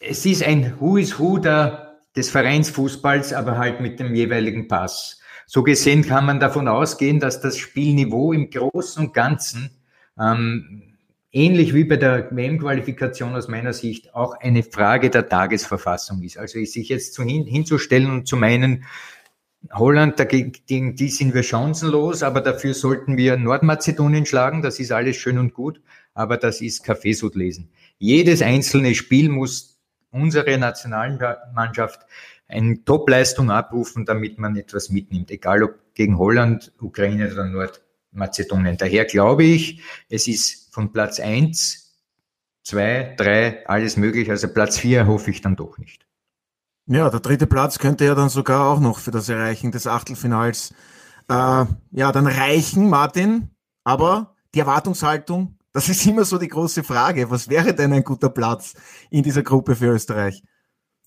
es 0.00 0.26
ist 0.26 0.42
ein 0.42 0.74
Who 0.80 0.96
is 0.96 1.20
Who 1.20 1.38
der, 1.38 2.00
des 2.16 2.30
Vereinsfußballs, 2.30 3.32
aber 3.32 3.58
halt 3.58 3.80
mit 3.80 4.00
dem 4.00 4.12
jeweiligen 4.12 4.66
Pass. 4.66 5.20
So 5.46 5.62
gesehen 5.62 6.04
kann 6.04 6.26
man 6.26 6.40
davon 6.40 6.66
ausgehen, 6.66 7.20
dass 7.20 7.40
das 7.40 7.58
Spielniveau 7.58 8.32
im 8.32 8.50
Großen 8.50 9.06
und 9.06 9.14
Ganzen 9.14 9.70
ähm, 10.18 10.91
ähnlich 11.32 11.74
wie 11.74 11.84
bei 11.84 11.96
der 11.96 12.30
WM-Qualifikation 12.30 13.34
aus 13.34 13.48
meiner 13.48 13.72
Sicht 13.72 14.14
auch 14.14 14.38
eine 14.40 14.62
Frage 14.62 15.10
der 15.10 15.28
Tagesverfassung 15.28 16.22
ist. 16.22 16.38
Also 16.38 16.62
sich 16.64 16.88
jetzt 16.88 17.14
zu 17.14 17.22
hin, 17.24 17.46
hinzustellen 17.46 18.10
und 18.10 18.28
zu 18.28 18.36
meinen, 18.36 18.84
Holland, 19.72 20.18
dagegen 20.18 20.96
die 20.96 21.08
sind 21.08 21.34
wir 21.34 21.42
chancenlos, 21.42 22.22
aber 22.22 22.40
dafür 22.40 22.74
sollten 22.74 23.16
wir 23.16 23.36
Nordmazedonien 23.36 24.26
schlagen. 24.26 24.60
Das 24.60 24.80
ist 24.80 24.92
alles 24.92 25.16
schön 25.16 25.38
und 25.38 25.54
gut, 25.54 25.80
aber 26.14 26.36
das 26.36 26.60
ist 26.60 26.84
Kaffeesud 26.84 27.36
lesen. 27.36 27.70
Jedes 27.98 28.42
einzelne 28.42 28.94
Spiel 28.94 29.28
muss 29.28 29.80
unsere 30.10 30.58
Nationalmannschaft 30.58 32.00
eine 32.48 32.84
Topleistung 32.84 33.50
abrufen, 33.50 34.04
damit 34.04 34.38
man 34.38 34.56
etwas 34.56 34.90
mitnimmt, 34.90 35.30
egal 35.30 35.62
ob 35.62 35.94
gegen 35.94 36.18
Holland, 36.18 36.72
Ukraine 36.80 37.32
oder 37.32 37.46
Nordmazedonien. 37.46 38.76
Daher 38.76 39.04
glaube 39.04 39.44
ich, 39.44 39.80
es 40.08 40.26
ist 40.26 40.61
von 40.72 40.90
Platz 40.90 41.20
eins, 41.20 41.94
zwei, 42.64 43.14
drei, 43.16 43.64
alles 43.68 43.96
möglich. 43.96 44.30
Also 44.30 44.48
Platz 44.48 44.78
vier 44.78 45.06
hoffe 45.06 45.30
ich 45.30 45.42
dann 45.42 45.54
doch 45.54 45.78
nicht. 45.78 46.06
Ja, 46.86 47.08
der 47.10 47.20
dritte 47.20 47.46
Platz 47.46 47.78
könnte 47.78 48.04
ja 48.04 48.14
dann 48.14 48.28
sogar 48.28 48.68
auch 48.68 48.80
noch 48.80 48.98
für 48.98 49.12
das 49.12 49.28
Erreichen 49.28 49.70
des 49.70 49.86
Achtelfinals 49.86 50.74
äh, 51.28 51.64
ja 51.92 52.12
dann 52.12 52.26
reichen, 52.26 52.88
Martin. 52.88 53.50
Aber 53.84 54.34
die 54.54 54.60
Erwartungshaltung, 54.60 55.58
das 55.72 55.88
ist 55.88 56.04
immer 56.06 56.24
so 56.24 56.38
die 56.38 56.48
große 56.48 56.82
Frage. 56.82 57.30
Was 57.30 57.48
wäre 57.48 57.74
denn 57.74 57.92
ein 57.92 58.02
guter 58.02 58.30
Platz 58.30 58.74
in 59.10 59.22
dieser 59.22 59.42
Gruppe 59.42 59.76
für 59.76 59.86
Österreich? 59.86 60.42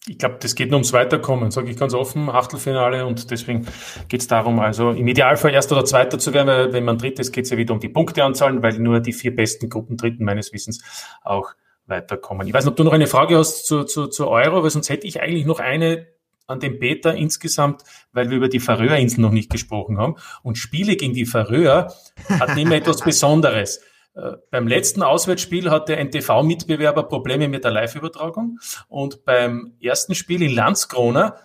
Ich 0.07 0.19
glaube, 0.19 0.37
das 0.39 0.53
geht 0.53 0.69
nur 0.69 0.77
ums 0.77 0.93
Weiterkommen, 0.93 1.49
sage 1.49 1.71
ich 1.71 1.77
ganz 1.77 1.95
offen, 1.95 2.29
Achtelfinale 2.29 3.07
und 3.07 3.31
deswegen 3.31 3.65
geht 4.07 4.21
es 4.21 4.27
darum, 4.27 4.59
also 4.59 4.91
im 4.91 5.07
Idealfall 5.07 5.51
Erster 5.51 5.75
oder 5.75 5.85
Zweiter 5.85 6.19
zu 6.19 6.31
werden, 6.33 6.47
weil 6.47 6.73
wenn 6.73 6.83
man 6.83 6.99
Drittes 6.99 7.31
geht 7.31 7.45
es 7.45 7.51
ja 7.51 7.57
wieder 7.57 7.73
um 7.73 7.79
die 7.79 7.89
Punkteanzahlen, 7.89 8.61
weil 8.61 8.77
nur 8.77 8.99
die 8.99 9.13
vier 9.13 9.35
besten 9.35 9.67
Gruppen 9.67 9.97
Dritten 9.97 10.23
meines 10.23 10.53
Wissens 10.53 10.83
auch 11.23 11.53
weiterkommen. 11.87 12.47
Ich 12.47 12.53
weiß 12.53 12.65
nicht, 12.65 12.71
ob 12.71 12.77
du 12.77 12.83
noch 12.83 12.93
eine 12.93 13.07
Frage 13.07 13.37
hast 13.37 13.65
zu, 13.65 13.83
zu, 13.83 14.07
zu 14.07 14.27
Euro, 14.27 14.61
weil 14.61 14.69
sonst 14.69 14.89
hätte 14.89 15.07
ich 15.07 15.21
eigentlich 15.21 15.45
noch 15.45 15.59
eine 15.59 16.07
an 16.47 16.59
den 16.59 16.79
Peter 16.79 17.15
insgesamt, 17.15 17.81
weil 18.11 18.29
wir 18.29 18.37
über 18.37 18.49
die 18.49 18.59
Färöerinseln 18.59 19.21
noch 19.21 19.31
nicht 19.31 19.51
gesprochen 19.51 19.97
haben. 19.97 20.15
Und 20.43 20.57
Spiele 20.57 20.95
gegen 20.95 21.13
die 21.13 21.25
Färöer 21.25 21.93
hat 22.39 22.55
immer 22.57 22.75
etwas 22.75 23.01
Besonderes. 23.01 23.81
Äh, 24.15 24.37
beim 24.49 24.67
letzten 24.67 25.03
Auswärtsspiel 25.03 25.69
hatte 25.69 25.97
ein 25.97 26.09
TV-Mitbewerber 26.09 27.03
Probleme 27.03 27.47
mit 27.49 27.63
der 27.63 27.71
Live-Übertragung 27.71 28.59
und 28.87 29.25
beim 29.25 29.73
ersten 29.81 30.15
Spiel 30.15 30.41
in 30.41 30.51
Landskrona, 30.51 31.35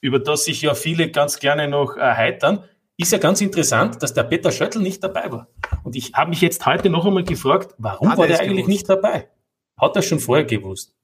über 0.00 0.18
das 0.18 0.44
sich 0.44 0.62
ja 0.62 0.74
viele 0.74 1.10
ganz 1.10 1.40
gerne 1.40 1.68
noch 1.68 1.96
erheitern, 1.96 2.64
ist 2.98 3.12
ja 3.12 3.18
ganz 3.18 3.40
interessant, 3.40 4.02
dass 4.02 4.12
der 4.12 4.24
Peter 4.24 4.52
Schöttl 4.52 4.80
nicht 4.80 5.02
dabei 5.02 5.30
war. 5.32 5.48
Und 5.84 5.96
ich 5.96 6.12
habe 6.14 6.30
mich 6.30 6.40
jetzt 6.40 6.66
heute 6.66 6.90
noch 6.90 7.06
einmal 7.06 7.24
gefragt, 7.24 7.74
warum 7.78 8.10
Hat 8.10 8.18
war 8.18 8.26
der 8.26 8.40
eigentlich 8.40 8.66
gewusst? 8.66 8.68
nicht 8.68 8.88
dabei? 8.88 9.28
Hat 9.80 9.96
er 9.96 10.02
schon 10.02 10.18
vorher 10.18 10.44
gewusst? 10.44 10.94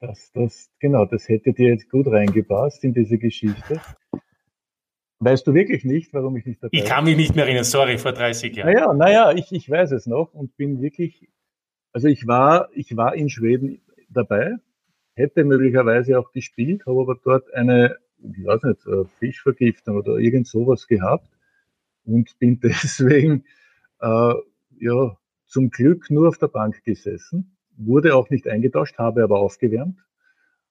Das, 0.00 0.30
das, 0.32 0.70
genau, 0.78 1.06
das 1.06 1.28
hätte 1.28 1.52
dir 1.52 1.70
jetzt 1.70 1.90
gut 1.90 2.06
reingepasst 2.06 2.84
in 2.84 2.94
diese 2.94 3.18
Geschichte. 3.18 3.80
Weißt 5.20 5.46
du 5.46 5.54
wirklich 5.54 5.84
nicht, 5.84 6.14
warum 6.14 6.36
ich 6.36 6.46
nicht 6.46 6.62
dabei 6.62 6.70
bin? 6.70 6.80
Ich 6.80 6.84
kann 6.84 7.04
mich 7.04 7.16
nicht 7.16 7.34
mehr 7.34 7.44
erinnern, 7.44 7.64
sorry, 7.64 7.98
vor 7.98 8.12
30 8.12 8.54
Jahren. 8.54 8.72
Naja, 8.72 8.92
naja, 8.94 9.32
ich, 9.32 9.50
ich 9.50 9.68
weiß 9.68 9.90
es 9.92 10.06
noch 10.06 10.32
und 10.32 10.56
bin 10.56 10.80
wirklich, 10.80 11.28
also 11.92 12.06
ich 12.06 12.26
war, 12.26 12.68
ich 12.72 12.96
war 12.96 13.14
in 13.16 13.28
Schweden 13.28 13.80
dabei, 14.08 14.54
hätte 15.14 15.44
möglicherweise 15.44 16.18
auch 16.18 16.32
gespielt, 16.32 16.86
habe 16.86 17.00
aber 17.00 17.18
dort 17.22 17.52
eine, 17.52 17.96
ich 18.22 18.46
weiß 18.46 18.62
nicht, 18.62 19.10
Fischvergiftung 19.18 19.96
oder 19.96 20.18
irgend 20.18 20.46
sowas 20.46 20.86
gehabt 20.86 21.28
und 22.04 22.38
bin 22.38 22.60
deswegen, 22.62 23.44
äh, 24.00 24.34
ja, 24.80 25.16
zum 25.46 25.70
Glück 25.70 26.10
nur 26.10 26.28
auf 26.28 26.38
der 26.38 26.48
Bank 26.48 26.84
gesessen, 26.84 27.56
wurde 27.76 28.14
auch 28.14 28.30
nicht 28.30 28.46
eingetauscht, 28.46 28.98
habe 28.98 29.24
aber 29.24 29.40
aufgewärmt 29.40 29.98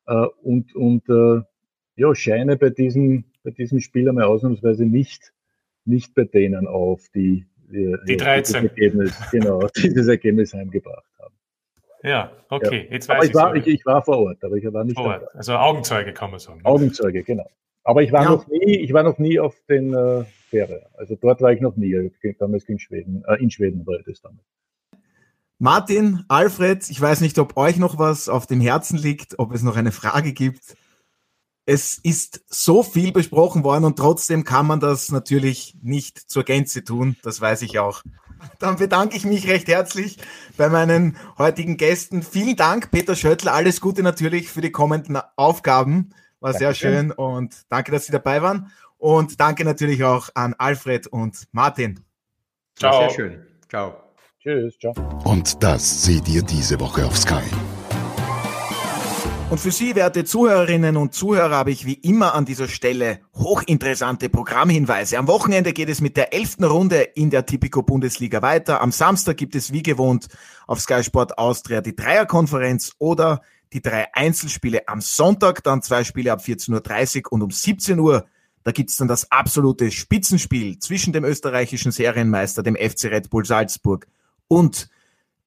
äh, 0.06 0.28
und, 0.42 0.74
und 0.76 1.10
äh, 1.10 1.42
ja, 1.96 2.16
scheine 2.16 2.58
bei 2.58 2.70
diesem 2.70 3.26
bei 3.48 3.52
diesem 3.52 3.80
Spiel 3.80 4.10
einmal 4.10 4.26
ausnahmsweise 4.26 4.86
nicht, 4.86 5.32
nicht 5.86 6.14
bei 6.14 6.26
denen 6.26 6.68
auf, 6.68 7.08
die, 7.16 7.46
die, 7.72 7.96
die 8.06 8.18
13. 8.18 8.44
Dieses 8.44 8.54
Ergebnis, 8.54 9.14
genau, 9.32 9.68
dieses 9.78 10.08
Ergebnis 10.10 10.54
heimgebracht 10.54 11.10
haben. 11.18 11.34
Ja, 12.04 12.32
okay, 12.50 12.86
ja. 12.88 12.94
jetzt 12.94 13.08
weiß 13.08 13.18
aber 13.18 13.26
ich. 13.26 13.34
War, 13.34 13.56
ich, 13.56 13.68
ich 13.68 13.86
war 13.86 14.04
vor 14.04 14.18
Ort, 14.18 14.44
aber 14.44 14.58
ich 14.58 14.66
war 14.74 14.84
nicht 14.84 14.98
vor 14.98 15.06
Ort. 15.06 15.34
Also 15.34 15.54
Augenzeuge 15.56 16.12
kann 16.12 16.32
man 16.32 16.42
sagen. 16.42 16.60
Augenzeuge, 16.66 17.24
genau. 17.24 17.50
Aber 17.86 18.04
ich 18.04 18.12
war 18.12 18.24
ja. 18.24 18.32
noch 18.32 18.48
nie, 18.48 18.80
ich 18.80 18.92
war 18.92 19.04
noch 19.04 19.18
nie 19.18 19.40
auf 19.40 19.56
den 19.70 19.94
äh, 19.94 20.26
Fähre. 20.50 20.88
Also 20.98 21.16
dort 21.16 21.40
war 21.42 21.54
ich 21.54 21.62
noch 21.62 21.78
nie. 21.78 22.12
Damals 22.40 22.66
ging 22.66 22.80
Schweden, 22.80 23.24
äh, 23.30 23.42
in 23.42 23.50
Schweden 23.50 23.88
war 23.88 23.98
das 24.06 24.20
damals. 24.20 24.44
Martin, 25.58 26.26
Alfred, 26.28 26.90
ich 26.90 27.00
weiß 27.00 27.22
nicht, 27.22 27.40
ob 27.40 27.56
euch 27.56 27.78
noch 27.78 27.98
was 27.98 28.28
auf 28.28 28.46
dem 28.46 28.60
Herzen 28.60 28.98
liegt, 28.98 29.40
ob 29.40 29.54
es 29.54 29.64
noch 29.64 29.78
eine 29.78 29.94
Frage 29.94 30.34
gibt 30.34 30.76
es 31.68 31.98
ist 31.98 32.42
so 32.48 32.82
viel 32.82 33.12
besprochen 33.12 33.66
worden 33.66 33.84
und 33.84 33.98
trotzdem 33.98 34.46
kann 34.46 34.66
man 34.66 34.80
das 34.80 35.12
natürlich 35.12 35.76
nicht 35.82 36.18
zur 36.18 36.44
Gänze 36.44 36.86
tun. 36.86 37.18
Das 37.24 37.42
weiß 37.42 37.62
ich 37.62 37.78
auch. 37.78 38.04
Dann 38.60 38.78
bedanke 38.78 39.18
ich 39.18 39.26
mich 39.26 39.48
recht 39.50 39.68
herzlich 39.68 40.18
bei 40.56 40.70
meinen 40.70 41.18
heutigen 41.38 41.76
Gästen. 41.76 42.24
Vielen 42.24 42.56
Dank, 42.56 42.90
Peter 42.92 43.16
Schöttl. 43.16 43.50
Alles 43.50 43.82
Gute 43.82 44.02
natürlich 44.02 44.50
für 44.50 44.62
die 44.62 44.72
kommenden 44.72 45.20
Aufgaben. 45.36 46.12
War 46.40 46.54
sehr 46.54 46.74
schön 46.74 47.12
und 47.12 47.54
danke, 47.68 47.92
dass 47.92 48.06
Sie 48.06 48.14
dabei 48.14 48.42
waren. 48.42 48.72
Und 48.98 49.42
danke 49.42 49.66
natürlich 49.66 50.06
auch 50.06 50.30
an 50.36 50.56
Alfred 50.58 51.08
und 51.08 51.48
Martin. 51.52 52.00
Ciao. 52.78 53.10
Sehr 53.10 53.10
schön. 53.10 53.46
Ciao. 53.68 53.98
Tschüss. 54.40 54.78
Ciao. 54.80 54.94
Und 55.26 55.62
das 55.62 56.06
seht 56.06 56.30
ihr 56.30 56.44
diese 56.44 56.80
Woche 56.80 57.06
auf 57.06 57.18
Sky. 57.18 57.44
Und 59.50 59.62
für 59.62 59.72
Sie, 59.72 59.96
werte 59.96 60.26
Zuhörerinnen 60.26 60.98
und 60.98 61.14
Zuhörer, 61.14 61.56
habe 61.56 61.72
ich 61.72 61.86
wie 61.86 61.94
immer 61.94 62.36
an 62.36 62.44
dieser 62.44 62.68
Stelle 62.68 63.22
hochinteressante 63.34 64.28
Programmhinweise. 64.28 65.18
Am 65.18 65.28
Wochenende 65.28 65.72
geht 65.72 65.88
es 65.88 66.02
mit 66.02 66.18
der 66.18 66.34
elften 66.34 66.66
Runde 66.66 67.02
in 67.02 67.30
der 67.30 67.46
Tipico 67.46 67.82
Bundesliga 67.82 68.42
weiter. 68.42 68.82
Am 68.82 68.92
Samstag 68.92 69.38
gibt 69.38 69.56
es 69.56 69.72
wie 69.72 69.84
gewohnt 69.84 70.28
auf 70.68 70.82
Sky 70.82 71.02
Sport 71.02 71.38
Austria 71.38 71.80
die 71.80 71.96
Dreierkonferenz 71.96 72.92
oder 73.00 73.42
die 73.72 73.82
drei 73.82 74.14
Einzelspiele 74.14 74.86
am 74.90 75.00
Sonntag, 75.00 75.64
dann 75.64 75.82
zwei 75.82 76.04
Spiele 76.04 76.34
ab 76.34 76.42
14.30 76.42 77.28
Uhr 77.28 77.32
und 77.32 77.42
um 77.44 77.52
17 77.52 78.00
Uhr. 78.00 78.26
Da 78.64 78.72
gibt's 78.74 78.98
dann 78.98 79.08
das 79.08 79.32
absolute 79.32 79.92
Spitzenspiel 79.92 80.78
zwischen 80.80 81.14
dem 81.14 81.24
österreichischen 81.24 81.94
Serienmeister, 81.94 82.64
dem 82.64 82.76
FC 82.76 83.06
Red 83.06 83.30
Bull 83.30 83.46
Salzburg 83.46 84.08
und 84.50 84.90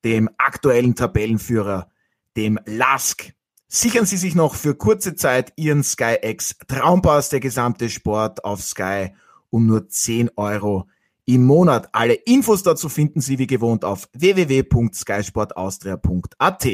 dem 0.05 0.31
aktuellen 0.39 0.95
Tabellenführer, 0.95 1.91
dem 2.35 2.59
LASK. 2.65 3.35
Sichern 3.73 4.05
Sie 4.05 4.17
sich 4.17 4.35
noch 4.35 4.57
für 4.57 4.75
kurze 4.75 5.15
Zeit 5.15 5.53
Ihren 5.55 5.85
SkyX 5.85 6.57
Traumpass, 6.67 7.29
der 7.29 7.39
gesamte 7.39 7.89
Sport 7.89 8.45
auf 8.45 8.61
Sky 8.61 9.15
um 9.49 9.67
nur 9.67 9.89
10 9.89 10.33
Euro 10.35 10.89
im 11.25 11.47
Monat. 11.47 11.89
Alle 11.93 12.15
Infos 12.15 12.65
dazu 12.65 12.89
finden 12.89 13.21
Sie 13.21 13.39
wie 13.39 13.47
gewohnt 13.47 13.85
auf 13.85 14.09
www.skysportaustria.at. 14.13 16.67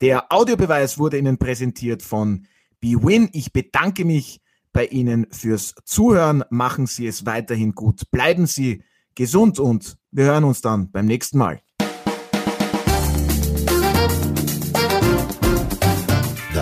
Der 0.00 0.32
Audiobeweis 0.32 0.98
wurde 0.98 1.18
Ihnen 1.18 1.38
präsentiert 1.38 2.02
von 2.02 2.48
BWin. 2.80 3.28
Ich 3.32 3.52
bedanke 3.52 4.04
mich 4.04 4.40
bei 4.72 4.86
Ihnen 4.86 5.28
fürs 5.30 5.76
Zuhören. 5.84 6.42
Machen 6.50 6.88
Sie 6.88 7.06
es 7.06 7.24
weiterhin 7.24 7.70
gut. 7.70 8.10
Bleiben 8.10 8.48
Sie 8.48 8.82
gesund 9.14 9.60
und 9.60 9.96
wir 10.10 10.24
hören 10.24 10.42
uns 10.42 10.60
dann 10.60 10.90
beim 10.90 11.06
nächsten 11.06 11.38
Mal. 11.38 11.62